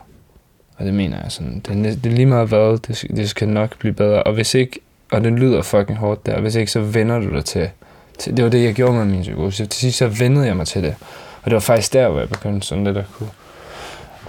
Og 0.78 0.84
det 0.84 0.94
mener 0.94 1.22
jeg 1.22 1.32
sådan, 1.32 1.62
det 1.66 1.86
er, 1.86 1.96
det 1.96 2.06
er 2.06 2.16
lige 2.16 2.26
meget 2.26 2.48
hvad, 2.48 2.78
det, 2.78 3.04
det 3.16 3.30
skal 3.30 3.48
nok 3.48 3.78
blive 3.78 3.94
bedre. 3.94 4.22
Og 4.22 4.32
hvis 4.32 4.54
ikke, 4.54 4.80
og 5.10 5.24
det 5.24 5.32
lyder 5.32 5.62
fucking 5.62 5.98
hårdt 5.98 6.26
der, 6.26 6.40
hvis 6.40 6.54
ikke, 6.54 6.72
så 6.72 6.80
vender 6.80 7.18
du 7.18 7.34
dig 7.34 7.44
til, 7.44 7.70
til 8.18 8.36
det 8.36 8.44
var 8.44 8.50
det, 8.50 8.64
jeg 8.64 8.74
gjorde 8.74 8.92
med 8.92 9.04
min 9.04 9.22
psykose. 9.22 9.66
Til 9.66 9.80
sidst, 9.80 9.98
så 9.98 10.06
vendede 10.06 10.46
jeg 10.46 10.56
mig 10.56 10.66
til 10.66 10.82
det. 10.82 10.94
Og 11.42 11.44
det 11.44 11.54
var 11.54 11.60
faktisk 11.60 11.92
der, 11.92 12.08
hvor 12.08 12.18
jeg 12.18 12.28
begyndte 12.28 12.66
sådan 12.66 12.84
lidt 12.84 12.96
at 12.96 13.04
kunne 13.18 13.28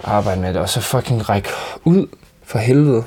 arbejde 0.03 0.41
med 0.41 0.53
det. 0.53 0.61
Og 0.61 0.69
så 0.69 0.81
fucking 0.81 1.29
række 1.29 1.49
ud 1.83 2.07
for 2.43 2.59
helvede 2.59 3.03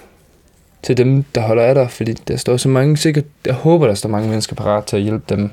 til 0.82 0.96
dem, 0.96 1.24
der 1.34 1.40
holder 1.40 1.62
af 1.62 1.74
dig. 1.74 1.90
Fordi 1.90 2.12
der 2.12 2.36
står 2.36 2.56
så 2.56 2.68
mange, 2.68 2.96
sikkert, 2.96 3.24
jeg 3.46 3.54
håber, 3.54 3.86
der 3.86 3.94
står 3.94 4.08
mange 4.08 4.28
mennesker 4.28 4.56
parat 4.56 4.84
til 4.84 4.96
at 4.96 5.02
hjælpe 5.02 5.24
dem. 5.28 5.50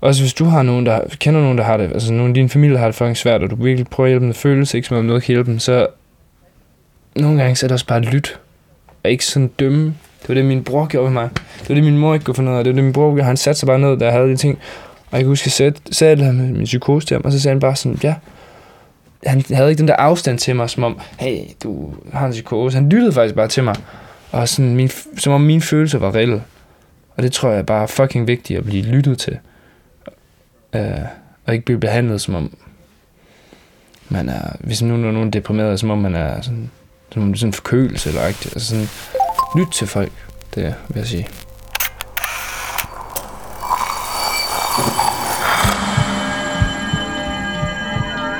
Også 0.00 0.22
hvis 0.22 0.34
du 0.34 0.44
har 0.44 0.62
nogen, 0.62 0.86
der 0.86 1.00
kender 1.20 1.40
nogen, 1.40 1.58
der 1.58 1.64
har 1.64 1.76
det, 1.76 1.92
altså 1.92 2.12
nogen 2.12 2.36
i 2.36 2.38
din 2.38 2.48
familie 2.48 2.74
der 2.74 2.80
har 2.80 2.86
det 2.86 2.94
fucking 2.94 3.16
svært, 3.16 3.42
og 3.42 3.50
du 3.50 3.56
virkelig 3.56 3.86
prøver 3.86 4.06
at 4.06 4.10
hjælpe 4.10 4.24
dem, 4.24 4.32
det 4.32 4.40
føles 4.40 4.74
ikke 4.74 4.88
som 4.88 4.96
om 4.96 5.04
noget 5.04 5.22
kan 5.22 5.32
hjælpe 5.32 5.50
dem, 5.50 5.58
så 5.58 5.86
nogle 7.16 7.42
gange 7.42 7.56
så 7.56 7.66
er 7.66 7.68
det 7.68 7.72
også 7.72 7.86
bare 7.86 7.98
at 7.98 8.04
lytte, 8.04 8.30
og 9.04 9.10
ikke 9.10 9.26
sådan 9.26 9.48
dømme. 9.48 9.84
Det 10.20 10.28
var 10.28 10.34
det, 10.34 10.44
min 10.44 10.64
bror 10.64 10.86
gjorde 10.86 11.10
med 11.10 11.22
mig. 11.22 11.30
Det 11.60 11.68
var 11.68 11.74
det, 11.74 11.84
min 11.84 11.98
mor 11.98 12.14
ikke 12.14 12.24
kunne 12.24 12.34
finde 12.34 12.52
ud 12.52 12.56
af. 12.56 12.64
Det 12.64 12.70
var 12.70 12.74
det, 12.74 12.84
min 12.84 12.92
bror 12.92 13.10
gjorde. 13.10 13.24
Han 13.24 13.36
satte 13.36 13.60
sig 13.60 13.66
bare 13.66 13.78
ned, 13.78 13.98
da 13.98 14.04
jeg 14.04 14.14
havde 14.14 14.28
de 14.28 14.36
ting. 14.36 14.58
Og 15.10 15.12
jeg 15.12 15.20
kan 15.20 15.28
huske, 15.28 15.42
at 15.42 15.46
jeg 15.46 15.52
sagde, 15.52 15.74
sagde 15.90 16.16
det 16.16 16.34
med 16.34 16.44
min 16.44 16.64
psykose 16.64 17.06
til 17.06 17.14
ham, 17.14 17.24
og 17.24 17.32
så 17.32 17.40
sagde 17.40 17.54
han 17.54 17.60
bare 17.60 17.76
sådan, 17.76 17.98
ja, 18.02 18.14
han 19.26 19.44
havde 19.50 19.70
ikke 19.70 19.80
den 19.80 19.88
der 19.88 19.96
afstand 19.96 20.38
til 20.38 20.56
mig, 20.56 20.70
som 20.70 20.84
om, 20.84 21.00
hey, 21.18 21.38
du 21.62 21.94
har 22.12 22.26
en 22.26 22.32
psykose. 22.32 22.76
Han 22.76 22.88
lyttede 22.88 23.12
faktisk 23.12 23.34
bare 23.34 23.48
til 23.48 23.64
mig. 23.64 23.74
Og 24.30 24.48
sådan 24.48 24.76
min, 24.76 24.90
som 25.16 25.32
om 25.32 25.40
mine 25.40 25.60
følelser 25.60 25.98
var 25.98 26.14
reelle. 26.14 26.42
Og 27.16 27.22
det 27.22 27.32
tror 27.32 27.50
jeg 27.50 27.58
er 27.58 27.62
bare 27.62 27.88
fucking 27.88 28.26
vigtigt 28.26 28.58
at 28.58 28.64
blive 28.64 28.82
lyttet 28.82 29.18
til. 29.18 29.38
Øh, 30.74 30.82
og 31.46 31.52
ikke 31.54 31.64
blive 31.64 31.80
behandlet 31.80 32.20
som 32.20 32.34
om 32.34 32.56
man 34.08 34.28
er, 34.28 34.56
hvis 34.60 34.82
nu 34.82 34.94
er 34.94 35.12
nogen 35.12 35.30
deprimeret, 35.30 35.80
som 35.80 35.90
om 35.90 35.98
man 35.98 36.14
er 36.14 36.40
sådan, 36.40 36.70
som 37.12 37.34
sådan 37.34 37.48
en 37.48 37.52
forkølelse 37.52 38.08
eller 38.08 38.26
ikke. 38.26 38.40
Altså 38.52 38.68
sådan, 38.68 38.88
lyt 39.56 39.72
til 39.72 39.86
folk, 39.86 40.12
det 40.54 40.74
vil 40.88 40.98
jeg 40.98 41.06
sige. 41.06 41.28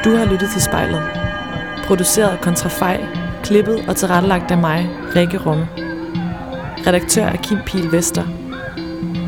Du 0.04 0.16
har 0.16 0.24
lyttet 0.24 0.50
til 0.52 0.62
spejlet. 0.62 1.02
Produceret 1.86 2.28
af 2.28 2.40
Kontrafej, 2.40 3.06
klippet 3.44 3.88
og 3.88 3.96
tilrettelagt 3.96 4.50
af 4.50 4.58
mig, 4.58 4.88
Rikke 5.16 5.38
Rumme. 5.38 5.68
Redaktør 6.86 7.24
er 7.24 7.36
Kim 7.36 7.58
Pil 7.66 7.92
Vester. 7.92 8.24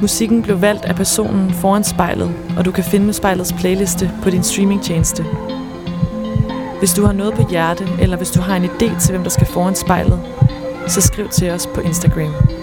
Musikken 0.01 0.43
blev 0.43 0.61
valgt 0.61 0.85
af 0.85 0.95
personen 0.95 1.55
foran 1.55 1.85
spejlet, 1.85 2.35
og 2.57 2.65
du 2.65 2.73
kan 2.73 2.85
finde 2.85 3.13
spejlets 3.13 3.53
playliste 3.53 4.11
på 4.23 4.31
din 4.31 4.43
streamingtjeneste. 4.43 5.25
Hvis 6.85 6.95
du 6.95 7.05
har 7.05 7.13
noget 7.13 7.35
på 7.35 7.49
hjerte, 7.51 7.89
eller 8.01 8.17
hvis 8.17 8.31
du 8.31 8.41
har 8.41 8.57
en 8.57 8.65
idé 8.65 9.01
til, 9.01 9.11
hvem 9.11 9.23
der 9.23 9.31
skal 9.31 9.47
foran 9.47 9.75
spejlet, 9.75 10.21
så 10.87 11.01
skriv 11.01 11.29
til 11.29 11.51
os 11.51 11.67
på 11.67 11.81
Instagram. 11.81 12.54